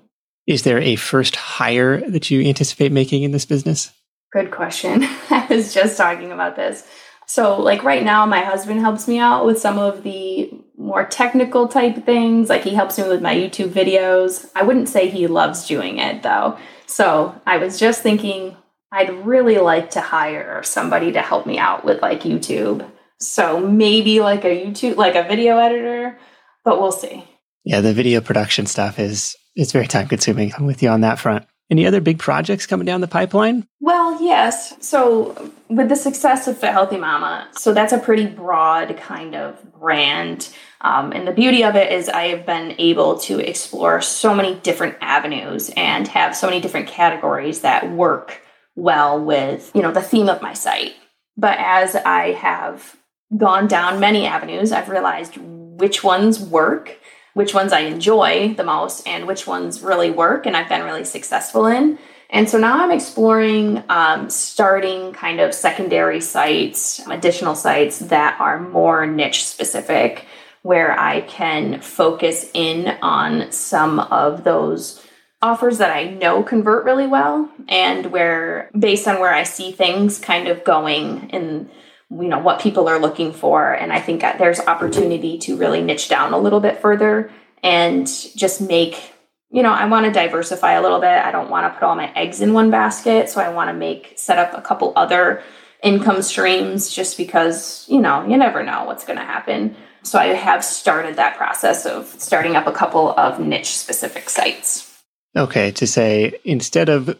Is 0.48 0.62
there 0.62 0.78
a 0.78 0.96
first 0.96 1.36
hire 1.36 2.00
that 2.08 2.30
you 2.30 2.40
anticipate 2.40 2.90
making 2.90 3.22
in 3.22 3.32
this 3.32 3.44
business? 3.44 3.92
Good 4.32 4.50
question. 4.50 5.04
I 5.30 5.46
was 5.50 5.74
just 5.74 5.98
talking 5.98 6.32
about 6.32 6.56
this. 6.56 6.88
So, 7.26 7.60
like 7.60 7.84
right 7.84 8.02
now, 8.02 8.24
my 8.24 8.40
husband 8.40 8.80
helps 8.80 9.06
me 9.06 9.18
out 9.18 9.44
with 9.44 9.60
some 9.60 9.78
of 9.78 10.02
the 10.04 10.50
more 10.78 11.04
technical 11.04 11.68
type 11.68 12.06
things. 12.06 12.48
Like 12.48 12.62
he 12.62 12.74
helps 12.74 12.96
me 12.96 13.06
with 13.06 13.20
my 13.20 13.34
YouTube 13.34 13.68
videos. 13.68 14.50
I 14.56 14.62
wouldn't 14.62 14.88
say 14.88 15.10
he 15.10 15.26
loves 15.26 15.66
doing 15.66 15.98
it 15.98 16.22
though. 16.22 16.56
So, 16.86 17.38
I 17.46 17.58
was 17.58 17.78
just 17.78 18.02
thinking 18.02 18.56
I'd 18.90 19.26
really 19.26 19.58
like 19.58 19.90
to 19.90 20.00
hire 20.00 20.62
somebody 20.62 21.12
to 21.12 21.20
help 21.20 21.44
me 21.44 21.58
out 21.58 21.84
with 21.84 22.00
like 22.00 22.22
YouTube. 22.22 22.90
So, 23.20 23.60
maybe 23.60 24.20
like 24.20 24.46
a 24.46 24.64
YouTube, 24.64 24.96
like 24.96 25.14
a 25.14 25.28
video 25.28 25.58
editor, 25.58 26.18
but 26.64 26.80
we'll 26.80 26.90
see. 26.90 27.28
Yeah, 27.64 27.82
the 27.82 27.92
video 27.92 28.22
production 28.22 28.64
stuff 28.64 28.98
is 28.98 29.36
it's 29.58 29.72
very 29.72 29.88
time 29.88 30.06
consuming. 30.06 30.52
I'm 30.56 30.66
with 30.66 30.82
you 30.82 30.88
on 30.88 31.00
that 31.02 31.18
front. 31.18 31.44
Any 31.70 31.84
other 31.84 32.00
big 32.00 32.18
projects 32.18 32.64
coming 32.64 32.86
down 32.86 33.02
the 33.02 33.08
pipeline? 33.08 33.66
Well, 33.80 34.22
yes. 34.22 34.74
So, 34.80 35.52
with 35.68 35.90
the 35.90 35.96
success 35.96 36.48
of 36.48 36.56
Fit 36.56 36.72
Healthy 36.72 36.96
Momma, 36.96 37.48
so 37.52 37.74
that's 37.74 37.92
a 37.92 37.98
pretty 37.98 38.26
broad 38.26 38.96
kind 38.96 39.34
of 39.34 39.60
brand. 39.78 40.48
Um, 40.80 41.12
and 41.12 41.28
the 41.28 41.32
beauty 41.32 41.62
of 41.64 41.76
it 41.76 41.92
is, 41.92 42.08
I 42.08 42.28
have 42.28 42.46
been 42.46 42.74
able 42.78 43.18
to 43.18 43.38
explore 43.40 44.00
so 44.00 44.34
many 44.34 44.54
different 44.60 44.96
avenues 45.02 45.70
and 45.76 46.08
have 46.08 46.34
so 46.34 46.46
many 46.46 46.60
different 46.60 46.86
categories 46.86 47.60
that 47.60 47.90
work 47.90 48.40
well 48.76 49.22
with, 49.22 49.70
you 49.74 49.82
know, 49.82 49.92
the 49.92 50.00
theme 50.00 50.30
of 50.30 50.40
my 50.40 50.54
site. 50.54 50.94
But 51.36 51.58
as 51.58 51.96
I 51.96 52.32
have 52.32 52.96
gone 53.36 53.66
down 53.66 54.00
many 54.00 54.24
avenues, 54.24 54.72
I've 54.72 54.88
realized 54.88 55.36
which 55.36 56.02
ones 56.02 56.40
work 56.40 56.98
which 57.34 57.54
ones 57.54 57.72
I 57.72 57.80
enjoy 57.80 58.54
the 58.54 58.64
most 58.64 59.06
and 59.06 59.26
which 59.26 59.46
ones 59.46 59.82
really 59.82 60.10
work 60.10 60.46
and 60.46 60.56
I've 60.56 60.68
been 60.68 60.82
really 60.82 61.04
successful 61.04 61.66
in. 61.66 61.98
And 62.30 62.48
so 62.48 62.58
now 62.58 62.82
I'm 62.82 62.90
exploring 62.90 63.82
um, 63.88 64.28
starting 64.28 65.12
kind 65.12 65.40
of 65.40 65.54
secondary 65.54 66.20
sites, 66.20 67.00
additional 67.08 67.54
sites 67.54 67.98
that 68.00 68.38
are 68.38 68.60
more 68.60 69.06
niche 69.06 69.46
specific, 69.46 70.26
where 70.62 70.98
I 70.98 71.22
can 71.22 71.80
focus 71.80 72.50
in 72.52 72.88
on 73.00 73.50
some 73.50 74.00
of 74.00 74.44
those 74.44 75.02
offers 75.40 75.78
that 75.78 75.96
I 75.96 76.04
know 76.04 76.42
convert 76.42 76.84
really 76.84 77.06
well 77.06 77.50
and 77.68 78.06
where 78.06 78.70
based 78.78 79.06
on 79.06 79.20
where 79.20 79.32
I 79.32 79.44
see 79.44 79.70
things 79.70 80.18
kind 80.18 80.48
of 80.48 80.64
going 80.64 81.30
and 81.32 81.70
you 82.10 82.28
know 82.28 82.38
what 82.38 82.60
people 82.60 82.88
are 82.88 82.98
looking 82.98 83.32
for 83.32 83.72
and 83.72 83.92
I 83.92 84.00
think 84.00 84.22
there's 84.22 84.60
opportunity 84.60 85.38
to 85.38 85.56
really 85.56 85.82
niche 85.82 86.08
down 86.08 86.32
a 86.32 86.38
little 86.38 86.60
bit 86.60 86.80
further 86.80 87.30
and 87.62 88.06
just 88.34 88.60
make 88.60 89.12
you 89.50 89.62
know, 89.62 89.72
I 89.72 89.86
want 89.86 90.06
to 90.06 90.12
diversify 90.12 90.72
a 90.72 90.82
little 90.82 91.00
bit. 91.00 91.08
I 91.08 91.30
don't 91.30 91.50
want 91.50 91.72
to 91.72 91.78
put 91.78 91.86
all 91.86 91.96
my 91.96 92.12
eggs 92.14 92.40
in 92.40 92.52
one 92.52 92.70
basket, 92.70 93.30
so 93.30 93.40
I 93.40 93.48
want 93.48 93.70
to 93.70 93.74
make 93.74 94.14
set 94.16 94.38
up 94.38 94.56
a 94.56 94.60
couple 94.60 94.92
other 94.94 95.42
income 95.82 96.22
streams 96.22 96.90
just 96.90 97.16
because, 97.16 97.86
you 97.88 98.00
know, 98.00 98.26
you 98.26 98.36
never 98.36 98.62
know 98.62 98.84
what's 98.84 99.04
going 99.04 99.18
to 99.18 99.24
happen. 99.24 99.74
So 100.02 100.18
I 100.18 100.26
have 100.26 100.64
started 100.64 101.16
that 101.16 101.36
process 101.36 101.86
of 101.86 102.06
starting 102.18 102.56
up 102.56 102.66
a 102.66 102.72
couple 102.72 103.10
of 103.18 103.40
niche 103.40 103.76
specific 103.78 104.28
sites. 104.28 105.02
Okay, 105.36 105.70
to 105.72 105.86
say 105.86 106.38
instead 106.44 106.88
of 106.88 107.18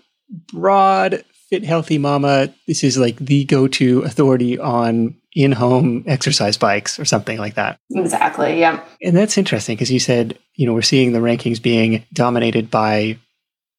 broad 0.53 1.25
fit 1.49 1.65
healthy 1.65 1.99
momma, 1.99 2.53
this 2.67 2.85
is 2.85 2.99
like 2.99 3.17
the 3.17 3.45
go-to 3.45 4.03
authority 4.03 4.59
on 4.59 5.17
in-home 5.35 6.05
exercise 6.07 6.57
bikes 6.57 6.99
or 6.99 7.05
something 7.05 7.39
like 7.39 7.55
that. 7.55 7.79
Exactly. 7.91 8.59
Yeah. 8.59 8.83
And 9.03 9.17
that's 9.17 9.39
interesting 9.39 9.77
because 9.77 9.91
you 9.91 10.01
said, 10.01 10.39
you 10.55 10.67
know, 10.67 10.75
we're 10.75 10.83
seeing 10.83 11.13
the 11.13 11.21
rankings 11.21 11.63
being 11.63 12.05
dominated 12.13 12.71
by 12.71 13.19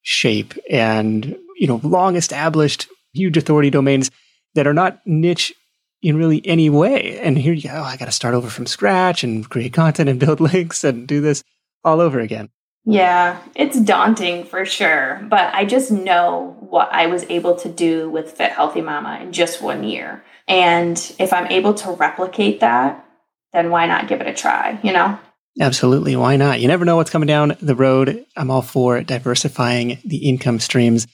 shape 0.01 0.53
and, 0.69 1.37
you 1.57 1.67
know, 1.67 1.81
long 1.83 2.15
established 2.15 2.87
huge 3.13 3.37
authority 3.37 3.69
domains 3.69 4.09
that 4.55 4.67
are 4.67 4.73
not 4.73 4.99
niche 5.05 5.53
in 6.01 6.15
really 6.15 6.45
any 6.45 6.69
way. 6.69 7.19
And 7.19 7.37
here 7.37 7.53
you 7.53 7.63
go, 7.63 7.75
oh, 7.75 7.83
I 7.83 7.97
got 7.97 8.05
to 8.05 8.11
start 8.11 8.33
over 8.33 8.49
from 8.49 8.65
scratch 8.65 9.23
and 9.23 9.47
create 9.47 9.73
content 9.73 10.09
and 10.09 10.19
build 10.19 10.39
links 10.39 10.83
and 10.83 11.07
do 11.07 11.21
this 11.21 11.43
all 11.83 11.99
over 11.99 12.19
again. 12.19 12.49
Yeah, 12.89 13.41
it's 13.55 13.79
daunting 13.79 14.45
for 14.45 14.65
sure, 14.65 15.21
but 15.29 15.53
I 15.53 15.65
just 15.65 15.91
know 15.91 16.57
what 16.59 16.89
I 16.91 17.05
was 17.05 17.23
able 17.29 17.55
to 17.57 17.69
do 17.69 18.09
with 18.09 18.31
Fit 18.31 18.51
Healthy 18.51 18.81
Momma 18.81 19.19
in 19.21 19.31
just 19.31 19.61
one 19.61 19.83
year. 19.83 20.23
And 20.47 20.97
if 21.19 21.31
I'm 21.31 21.47
able 21.47 21.75
to 21.75 21.91
replicate 21.91 22.61
that, 22.61 23.05
then 23.53 23.69
why 23.69 23.85
not 23.85 24.07
give 24.07 24.21
it 24.21 24.27
a 24.27 24.33
try, 24.33 24.79
you 24.81 24.91
know? 24.91 25.19
Absolutely. 25.59 26.15
Why 26.15 26.35
not? 26.35 26.61
You 26.61 26.67
never 26.67 26.85
know 26.85 26.95
what's 26.95 27.11
coming 27.11 27.27
down 27.27 27.57
the 27.61 27.75
road. 27.75 28.25
I'm 28.35 28.49
all 28.49 28.61
for 28.61 29.01
diversifying 29.03 29.99
the 30.03 30.29
income 30.29 30.59
streams. 30.59 31.05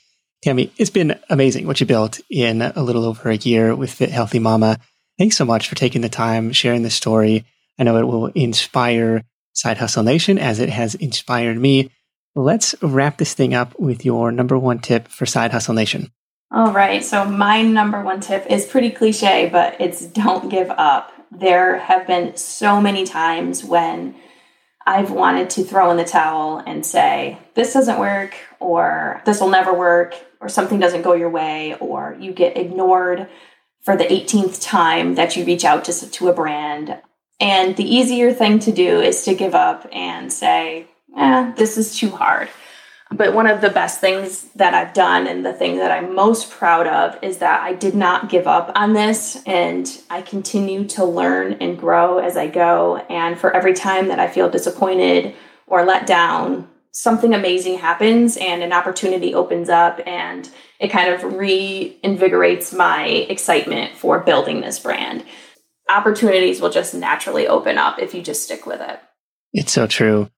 Tami, 0.45 0.71
it's 0.77 0.89
been 0.89 1.19
amazing 1.29 1.67
what 1.67 1.79
you 1.81 1.87
built 1.87 2.21
in 2.29 2.61
a 2.61 2.83
little 2.83 3.03
over 3.03 3.29
a 3.29 3.35
year 3.35 3.75
with 3.75 3.91
Fit 3.91 4.11
Healthy 4.11 4.39
Momma. 4.39 4.77
Thanks 5.17 5.35
so 5.35 5.45
much 5.45 5.67
for 5.67 5.75
taking 5.75 6.01
the 6.01 6.09
time, 6.09 6.51
sharing 6.51 6.83
the 6.83 6.89
story. 6.89 7.45
I 7.79 7.83
know 7.83 7.97
it 7.97 8.07
will 8.07 8.27
inspire 8.27 9.23
Side 9.55 9.77
Hustle 9.77 10.03
Nation 10.03 10.37
as 10.37 10.59
it 10.59 10.69
has 10.69 10.95
inspired 10.95 11.57
me. 11.57 11.89
Let's 12.35 12.75
wrap 12.81 13.17
this 13.17 13.33
thing 13.33 13.53
up 13.53 13.79
with 13.79 14.05
your 14.05 14.31
number 14.31 14.59
one 14.59 14.79
tip 14.79 15.07
for 15.07 15.25
Side 15.25 15.51
Hustle 15.51 15.73
Nation. 15.73 16.11
All 16.51 16.71
right. 16.71 17.03
So, 17.03 17.25
my 17.25 17.61
number 17.61 18.03
one 18.03 18.19
tip 18.19 18.45
is 18.49 18.65
pretty 18.65 18.91
cliche, 18.91 19.49
but 19.51 19.75
it's 19.79 20.05
don't 20.05 20.49
give 20.49 20.69
up. 20.69 21.11
There 21.31 21.79
have 21.79 22.05
been 22.05 22.37
so 22.37 22.79
many 22.79 23.05
times 23.05 23.63
when 23.63 24.15
I've 24.85 25.11
wanted 25.11 25.49
to 25.51 25.63
throw 25.63 25.89
in 25.89 25.97
the 25.97 26.05
towel 26.05 26.61
and 26.65 26.85
say, 26.85 27.39
this 27.55 27.73
doesn't 27.73 27.99
work, 27.99 28.35
or 28.59 29.21
this 29.25 29.41
will 29.41 29.49
never 29.49 29.73
work, 29.73 30.13
or 30.39 30.47
something 30.47 30.79
doesn't 30.79 31.01
go 31.01 31.13
your 31.13 31.29
way, 31.29 31.75
or 31.79 32.15
you 32.19 32.31
get 32.31 32.57
ignored 32.57 33.27
for 33.81 33.95
the 33.95 34.03
18th 34.03 34.61
time 34.61 35.15
that 35.15 35.35
you 35.35 35.43
reach 35.45 35.65
out 35.65 35.85
to, 35.85 36.11
to 36.11 36.27
a 36.27 36.33
brand. 36.33 36.99
And 37.39 37.75
the 37.75 37.83
easier 37.83 38.33
thing 38.33 38.59
to 38.59 38.71
do 38.71 39.01
is 39.01 39.23
to 39.25 39.35
give 39.35 39.55
up 39.55 39.87
and 39.91 40.31
say, 40.31 40.87
eh, 41.17 41.51
this 41.55 41.77
is 41.77 41.97
too 41.97 42.09
hard. 42.09 42.49
But 43.11 43.33
one 43.33 43.47
of 43.47 43.61
the 43.61 43.69
best 43.69 44.01
things 44.01 44.45
that 44.55 44.73
I've 44.73 44.93
done 44.93 45.27
and 45.27 45.45
the 45.45 45.53
thing 45.53 45.77
that 45.77 45.91
I'm 45.91 46.15
most 46.15 46.49
proud 46.49 46.87
of 46.87 47.21
is 47.23 47.37
that 47.37 47.61
I 47.61 47.73
did 47.73 47.93
not 47.93 48.29
give 48.29 48.47
up 48.47 48.71
on 48.75 48.93
this 48.93 49.43
and 49.45 49.87
I 50.09 50.21
continue 50.21 50.85
to 50.89 51.05
learn 51.05 51.53
and 51.53 51.77
grow 51.77 52.17
as 52.17 52.35
I 52.35 52.47
go. 52.47 52.97
And 53.09 53.39
for 53.39 53.55
every 53.55 53.73
time 53.73 54.07
that 54.07 54.19
I 54.19 54.27
feel 54.27 54.49
disappointed 54.49 55.35
or 55.67 55.85
let 55.85 56.07
down, 56.07 56.67
something 56.91 57.33
amazing 57.33 57.77
happens 57.77 58.37
and 58.37 58.63
an 58.63 58.73
opportunity 58.73 59.35
opens 59.35 59.69
up 59.69 59.99
and 60.07 60.49
it 60.79 60.87
kind 60.87 61.13
of 61.13 61.21
reinvigorates 61.21 62.75
my 62.75 63.05
excitement 63.05 63.95
for 63.95 64.19
building 64.19 64.61
this 64.61 64.79
brand 64.79 65.23
opportunities 65.89 66.61
will 66.61 66.69
just 66.69 66.93
naturally 66.93 67.47
open 67.47 67.77
up 67.77 67.99
if 67.99 68.13
you 68.13 68.21
just 68.21 68.43
stick 68.43 68.65
with 68.65 68.81
it. 68.81 68.99
It's 69.53 69.71
so 69.71 69.87
true. 69.87 70.29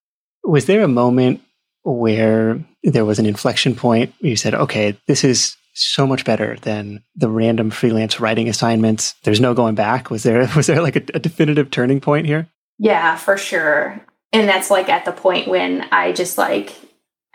Was 0.43 0.65
there 0.65 0.83
a 0.83 0.87
moment 0.87 1.41
where 1.83 2.63
there 2.83 3.05
was 3.05 3.19
an 3.19 3.25
inflection 3.25 3.75
point 3.75 4.13
where 4.19 4.29
you 4.29 4.35
said, 4.35 4.53
okay, 4.53 4.97
this 5.07 5.23
is 5.23 5.55
so 5.73 6.07
much 6.07 6.25
better 6.25 6.57
than 6.63 7.03
the 7.15 7.29
random 7.29 7.69
freelance 7.69 8.19
writing 8.19 8.49
assignments. 8.49 9.13
There's 9.23 9.39
no 9.39 9.53
going 9.53 9.75
back. 9.75 10.09
Was 10.09 10.23
there 10.23 10.47
was 10.55 10.67
there 10.67 10.81
like 10.81 10.95
a, 10.95 11.03
a 11.13 11.19
definitive 11.19 11.69
turning 11.71 12.01
point 12.01 12.25
here? 12.25 12.47
Yeah, 12.79 13.15
for 13.15 13.37
sure. 13.37 14.03
And 14.33 14.49
that's 14.49 14.69
like 14.69 14.89
at 14.89 15.05
the 15.05 15.11
point 15.11 15.47
when 15.47 15.87
I 15.91 16.11
just 16.11 16.37
like 16.37 16.75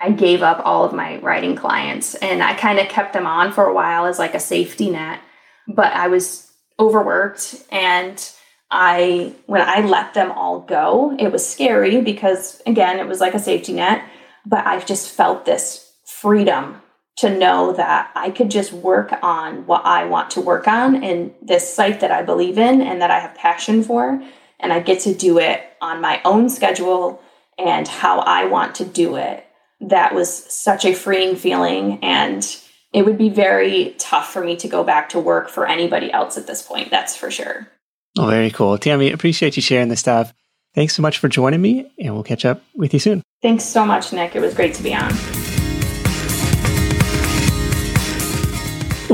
I 0.00 0.10
gave 0.10 0.42
up 0.42 0.60
all 0.64 0.84
of 0.84 0.92
my 0.92 1.18
writing 1.18 1.54
clients 1.54 2.14
and 2.16 2.42
I 2.42 2.54
kind 2.54 2.80
of 2.80 2.88
kept 2.88 3.12
them 3.12 3.26
on 3.26 3.52
for 3.52 3.66
a 3.66 3.74
while 3.74 4.06
as 4.06 4.18
like 4.18 4.34
a 4.34 4.40
safety 4.40 4.90
net. 4.90 5.20
But 5.68 5.92
I 5.92 6.08
was 6.08 6.51
overworked 6.82 7.64
and 7.70 8.32
I 8.70 9.34
when 9.46 9.62
I 9.62 9.80
let 9.80 10.14
them 10.14 10.32
all 10.32 10.60
go, 10.60 11.14
it 11.18 11.30
was 11.30 11.46
scary 11.46 12.00
because 12.00 12.60
again, 12.66 12.98
it 12.98 13.06
was 13.06 13.20
like 13.20 13.34
a 13.34 13.38
safety 13.38 13.74
net, 13.74 14.02
but 14.44 14.66
I 14.66 14.80
just 14.80 15.10
felt 15.10 15.44
this 15.44 15.92
freedom 16.04 16.80
to 17.16 17.38
know 17.38 17.72
that 17.74 18.10
I 18.14 18.30
could 18.30 18.50
just 18.50 18.72
work 18.72 19.12
on 19.22 19.66
what 19.66 19.84
I 19.84 20.06
want 20.06 20.30
to 20.32 20.40
work 20.40 20.66
on 20.66 21.04
in 21.04 21.34
this 21.42 21.72
site 21.72 22.00
that 22.00 22.10
I 22.10 22.22
believe 22.22 22.58
in 22.58 22.80
and 22.80 23.00
that 23.02 23.10
I 23.10 23.20
have 23.20 23.34
passion 23.34 23.84
for 23.84 24.22
and 24.58 24.72
I 24.72 24.80
get 24.80 25.00
to 25.00 25.14
do 25.14 25.38
it 25.38 25.60
on 25.80 26.00
my 26.00 26.20
own 26.24 26.48
schedule 26.48 27.20
and 27.58 27.86
how 27.86 28.20
I 28.20 28.46
want 28.46 28.76
to 28.76 28.84
do 28.84 29.16
it. 29.16 29.46
That 29.80 30.14
was 30.14 30.32
such 30.32 30.84
a 30.84 30.94
freeing 30.94 31.36
feeling 31.36 32.02
and 32.02 32.42
it 32.92 33.06
would 33.06 33.16
be 33.16 33.30
very 33.30 33.94
tough 33.98 34.32
for 34.32 34.44
me 34.44 34.56
to 34.56 34.68
go 34.68 34.84
back 34.84 35.08
to 35.10 35.18
work 35.18 35.48
for 35.48 35.66
anybody 35.66 36.12
else 36.12 36.36
at 36.36 36.46
this 36.46 36.62
point. 36.62 36.90
That's 36.90 37.16
for 37.16 37.30
sure. 37.30 37.66
Oh, 38.18 38.26
very 38.26 38.50
cool. 38.50 38.76
Tami, 38.76 39.12
appreciate 39.12 39.56
you 39.56 39.62
sharing 39.62 39.88
this 39.88 40.00
stuff. 40.00 40.34
Thanks 40.74 40.94
so 40.94 41.02
much 41.02 41.18
for 41.18 41.28
joining 41.28 41.60
me, 41.60 41.90
and 41.98 42.14
we'll 42.14 42.22
catch 42.22 42.44
up 42.44 42.62
with 42.74 42.92
you 42.92 43.00
soon. 43.00 43.22
Thanks 43.40 43.64
so 43.64 43.84
much, 43.84 44.12
Nick. 44.12 44.36
It 44.36 44.40
was 44.40 44.54
great 44.54 44.74
to 44.74 44.82
be 44.82 44.94
on. 44.94 45.12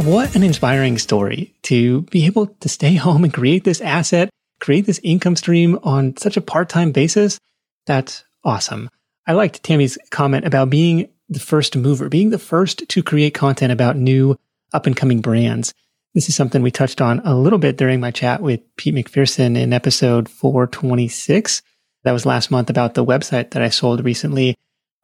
What 0.05 0.35
an 0.37 0.45
inspiring 0.45 0.99
story 0.99 1.55
to 1.63 2.03
be 2.03 2.27
able 2.27 2.47
to 2.47 2.69
stay 2.69 2.95
home 2.97 3.25
and 3.25 3.35
create 3.35 3.65
this 3.65 3.81
asset, 3.81 4.31
create 4.61 4.87
this 4.87 5.01
income 5.03 5.37
stream 5.37 5.79
on 5.83 6.17
such 6.17 6.37
a 6.37 6.41
part 6.41 6.69
time 6.69 6.93
basis. 6.93 7.39
That's 7.87 8.25
awesome. 8.45 8.91
I 9.27 9.33
liked 9.33 9.63
Tami's 9.63 9.99
comment 10.11 10.47
about 10.47 10.71
being 10.71 11.09
the 11.29 11.41
first 11.41 11.77
mover, 11.77 12.09
being 12.09 12.31
the 12.31 12.39
first 12.39 12.89
to 12.89 13.03
create 13.03 13.35
content 13.35 13.73
about 13.73 13.97
new 13.97 14.37
up 14.73 14.87
and 14.87 14.97
coming 14.97 15.21
brands. 15.21 15.75
This 16.15 16.29
is 16.29 16.35
something 16.35 16.63
we 16.63 16.71
touched 16.71 17.01
on 17.01 17.21
a 17.21 17.37
little 17.37 17.59
bit 17.59 17.77
during 17.77 18.01
my 18.01 18.11
chat 18.11 18.43
with 18.43 18.61
Pete 18.77 18.95
McPherson 18.95 19.57
in 19.57 19.73
episode 19.73 20.29
426. 20.29 21.63
That 22.05 22.13
was 22.13 22.27
last 22.27 22.51
month 22.51 22.71
about 22.71 22.95
the 22.95 23.05
website 23.05 23.51
that 23.51 23.63
I 23.63 23.69
sold 23.69 24.05
recently. 24.05 24.55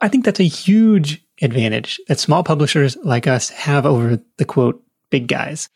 I 0.00 0.08
think 0.08 0.24
that's 0.24 0.40
a 0.40 0.44
huge 0.44 1.24
advantage 1.42 2.00
that 2.08 2.18
small 2.18 2.42
publishers 2.42 2.96
like 3.04 3.26
us 3.26 3.50
have 3.50 3.86
over 3.86 4.20
the 4.38 4.44
quote, 4.44 4.82
big 5.10 5.28
guys. 5.28 5.68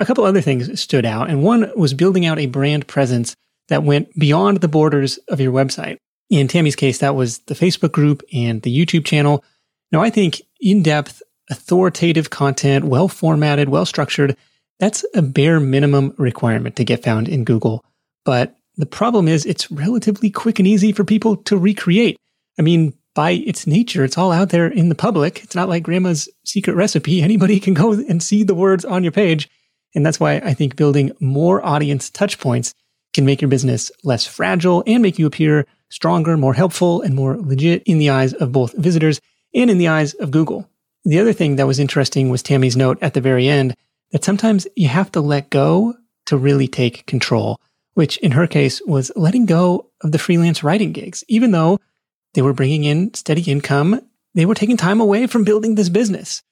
A 0.00 0.06
couple 0.06 0.24
other 0.24 0.40
things 0.40 0.80
stood 0.80 1.06
out, 1.06 1.30
and 1.30 1.42
one 1.42 1.70
was 1.76 1.94
building 1.94 2.26
out 2.26 2.38
a 2.38 2.46
brand 2.46 2.86
presence 2.86 3.34
that 3.68 3.84
went 3.84 4.16
beyond 4.18 4.60
the 4.60 4.68
borders 4.68 5.18
of 5.28 5.40
your 5.40 5.52
website. 5.52 5.98
In 6.30 6.48
Tami's 6.48 6.76
case, 6.76 6.98
that 6.98 7.14
was 7.14 7.38
the 7.40 7.54
Facebook 7.54 7.92
group 7.92 8.22
and 8.32 8.60
the 8.62 8.76
YouTube 8.76 9.04
channel, 9.04 9.44
now, 9.92 10.02
I 10.02 10.10
think 10.10 10.42
in 10.60 10.82
depth, 10.82 11.22
authoritative 11.50 12.30
content, 12.30 12.84
well 12.84 13.08
formatted, 13.08 13.68
well 13.68 13.86
structured, 13.86 14.36
that's 14.80 15.04
a 15.14 15.22
bare 15.22 15.60
minimum 15.60 16.14
requirement 16.18 16.76
to 16.76 16.84
get 16.84 17.04
found 17.04 17.28
in 17.28 17.44
Google. 17.44 17.84
But 18.24 18.56
the 18.76 18.86
problem 18.86 19.28
is 19.28 19.46
it's 19.46 19.70
relatively 19.70 20.30
quick 20.30 20.58
and 20.58 20.66
easy 20.66 20.92
for 20.92 21.04
people 21.04 21.36
to 21.36 21.56
recreate. 21.56 22.16
I 22.58 22.62
mean, 22.62 22.94
by 23.14 23.32
its 23.32 23.66
nature, 23.66 24.02
it's 24.02 24.18
all 24.18 24.32
out 24.32 24.48
there 24.48 24.66
in 24.66 24.88
the 24.88 24.94
public. 24.94 25.44
It's 25.44 25.54
not 25.54 25.68
like 25.68 25.84
grandma's 25.84 26.28
secret 26.44 26.74
recipe. 26.74 27.22
Anybody 27.22 27.60
can 27.60 27.74
go 27.74 27.92
and 27.92 28.22
see 28.22 28.42
the 28.42 28.54
words 28.54 28.84
on 28.84 29.04
your 29.04 29.12
page. 29.12 29.48
And 29.94 30.04
that's 30.04 30.18
why 30.18 30.36
I 30.38 30.54
think 30.54 30.74
building 30.74 31.12
more 31.20 31.64
audience 31.64 32.10
touch 32.10 32.40
points 32.40 32.74
can 33.14 33.24
make 33.24 33.40
your 33.40 33.48
business 33.48 33.92
less 34.02 34.26
fragile 34.26 34.82
and 34.88 35.02
make 35.02 35.20
you 35.20 35.26
appear 35.26 35.66
stronger, 35.88 36.36
more 36.36 36.54
helpful, 36.54 37.00
and 37.02 37.14
more 37.14 37.36
legit 37.36 37.84
in 37.84 37.98
the 37.98 38.10
eyes 38.10 38.32
of 38.34 38.50
both 38.50 38.72
visitors 38.76 39.20
and 39.54 39.70
in 39.70 39.78
the 39.78 39.88
eyes 39.88 40.14
of 40.14 40.30
Google. 40.30 40.68
The 41.04 41.18
other 41.18 41.32
thing 41.32 41.56
that 41.56 41.66
was 41.66 41.78
interesting 41.78 42.30
was 42.30 42.42
Tami's 42.42 42.76
note 42.76 42.98
at 43.02 43.14
the 43.14 43.20
very 43.20 43.48
end 43.48 43.74
that 44.10 44.24
sometimes 44.24 44.66
you 44.74 44.88
have 44.88 45.12
to 45.12 45.20
let 45.20 45.50
go 45.50 45.94
to 46.26 46.36
really 46.36 46.68
take 46.68 47.06
control, 47.06 47.60
which 47.94 48.16
in 48.18 48.32
her 48.32 48.46
case 48.46 48.80
was 48.86 49.12
letting 49.16 49.44
go 49.46 49.90
of 50.00 50.12
the 50.12 50.18
freelance 50.18 50.64
writing 50.64 50.92
gigs. 50.92 51.22
Even 51.28 51.50
though 51.50 51.78
they 52.32 52.42
were 52.42 52.52
bringing 52.52 52.84
in 52.84 53.12
steady 53.14 53.42
income, 53.42 54.00
they 54.34 54.46
were 54.46 54.54
taking 54.54 54.76
time 54.76 55.00
away 55.00 55.26
from 55.26 55.44
building 55.44 55.74
this 55.74 55.88
business. 55.88 56.42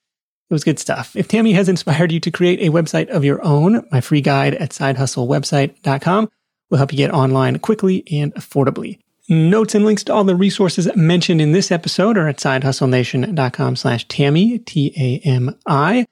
It 0.51 0.55
was 0.55 0.65
good 0.65 0.79
stuff. 0.79 1.17
If 1.17 1.29
Tami 1.29 1.55
has 1.55 1.69
inspired 1.69 2.13
you 2.13 2.21
to 2.21 2.31
create 2.31 2.61
a 2.61 2.71
website 2.71 3.09
of 3.09 3.25
your 3.25 3.43
own, 3.43 3.87
my 3.91 4.03
free 4.03 4.21
guide 4.21 4.55
at 4.55 4.71
sidehustlewebsite.com 4.71 6.29
will 6.69 6.79
help 6.79 6.93
you 6.93 6.99
get 6.99 7.13
online 7.13 7.59
quickly 7.59 8.05
and 8.13 8.35
affordably. 8.35 8.99
Notes 9.29 9.75
and 9.77 9.85
links 9.85 10.03
to 10.05 10.13
all 10.13 10.25
the 10.25 10.35
resources 10.35 10.89
mentioned 10.97 11.41
in 11.41 11.53
this 11.53 11.71
episode 11.71 12.19
are 12.19 12.27
at 12.27 12.39
sidehustlenation.com 12.39 13.77
slash 13.77 14.07
Tami, 14.09 14.65
T-A-M-I. 14.65 16.07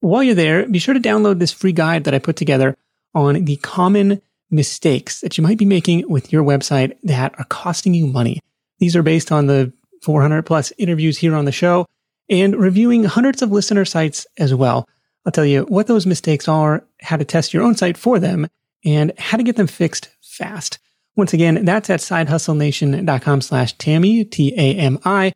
While 0.00 0.22
you're 0.22 0.34
there, 0.34 0.66
be 0.66 0.78
sure 0.78 0.94
to 0.94 1.00
download 1.00 1.40
this 1.40 1.52
free 1.52 1.72
guide 1.72 2.04
that 2.04 2.14
I 2.14 2.18
put 2.18 2.36
together 2.36 2.74
on 3.14 3.44
the 3.44 3.56
common 3.56 4.22
mistakes 4.50 5.20
that 5.20 5.36
you 5.36 5.44
might 5.44 5.58
be 5.58 5.66
making 5.66 6.08
with 6.08 6.32
your 6.32 6.42
website 6.42 6.96
that 7.02 7.34
are 7.38 7.44
costing 7.44 7.92
you 7.92 8.06
money. 8.06 8.40
These 8.78 8.96
are 8.96 9.02
based 9.02 9.30
on 9.30 9.46
the 9.46 9.72
400 10.02 10.44
plus 10.44 10.72
interviews 10.78 11.18
here 11.18 11.34
on 11.34 11.44
the 11.44 11.52
show 11.52 11.84
and 12.30 12.56
reviewing 12.56 13.04
hundreds 13.04 13.42
of 13.42 13.52
listener 13.52 13.84
sites 13.84 14.26
as 14.38 14.54
well. 14.54 14.88
I'll 15.26 15.32
tell 15.32 15.44
you 15.44 15.64
what 15.64 15.86
those 15.86 16.06
mistakes 16.06 16.48
are, 16.48 16.82
how 17.02 17.18
to 17.18 17.24
test 17.26 17.52
your 17.52 17.62
own 17.62 17.74
site 17.74 17.98
for 17.98 18.18
them, 18.18 18.46
and 18.86 19.12
how 19.18 19.36
to 19.36 19.42
get 19.42 19.56
them 19.56 19.66
fixed 19.66 20.08
fast. 20.22 20.78
Once 21.18 21.32
again, 21.32 21.64
that's 21.64 21.90
at 21.90 21.98
sidehustlenation.com 21.98 23.40
slash 23.40 23.76
Tami, 23.76 24.30
T-A-M-I, 24.30 25.32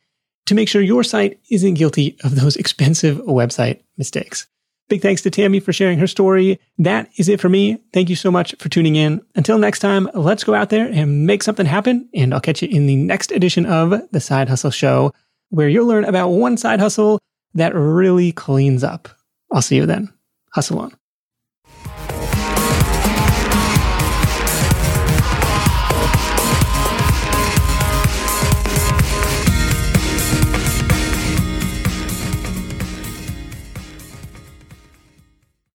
to 0.46 0.54
make 0.54 0.68
sure 0.68 0.80
your 0.80 1.02
site 1.02 1.40
isn't 1.50 1.74
guilty 1.74 2.16
of 2.22 2.36
those 2.36 2.54
expensive 2.62 3.16
website 3.18 3.82
mistakes. 3.98 4.46
Big 4.88 5.02
thanks 5.02 5.22
to 5.22 5.30
Tami 5.30 5.60
for 5.60 5.72
sharing 5.72 5.98
her 5.98 6.06
story. 6.06 6.60
That 6.78 7.10
is 7.16 7.28
it 7.28 7.40
for 7.40 7.48
me. 7.48 7.78
Thank 7.92 8.10
you 8.10 8.14
so 8.14 8.30
much 8.30 8.54
for 8.60 8.68
tuning 8.68 8.94
in. 8.94 9.22
Until 9.34 9.58
next 9.58 9.80
time, 9.80 10.08
let's 10.14 10.44
go 10.44 10.54
out 10.54 10.70
there 10.70 10.86
and 10.86 11.26
make 11.26 11.42
something 11.42 11.66
happen. 11.66 12.08
And 12.14 12.32
I'll 12.32 12.40
catch 12.40 12.62
you 12.62 12.68
in 12.68 12.86
the 12.86 12.94
next 12.94 13.32
edition 13.32 13.66
of 13.66 14.08
The 14.12 14.20
Side 14.20 14.48
Hustle 14.48 14.70
Show, 14.70 15.12
where 15.48 15.68
you'll 15.68 15.88
learn 15.88 16.04
about 16.04 16.28
one 16.28 16.58
side 16.58 16.78
hustle 16.78 17.18
that 17.54 17.74
really 17.74 18.30
cleans 18.30 18.84
up. 18.84 19.08
I'll 19.50 19.62
see 19.62 19.76
you 19.76 19.86
then. 19.86 20.12
Hustle 20.52 20.78
on. 20.78 20.94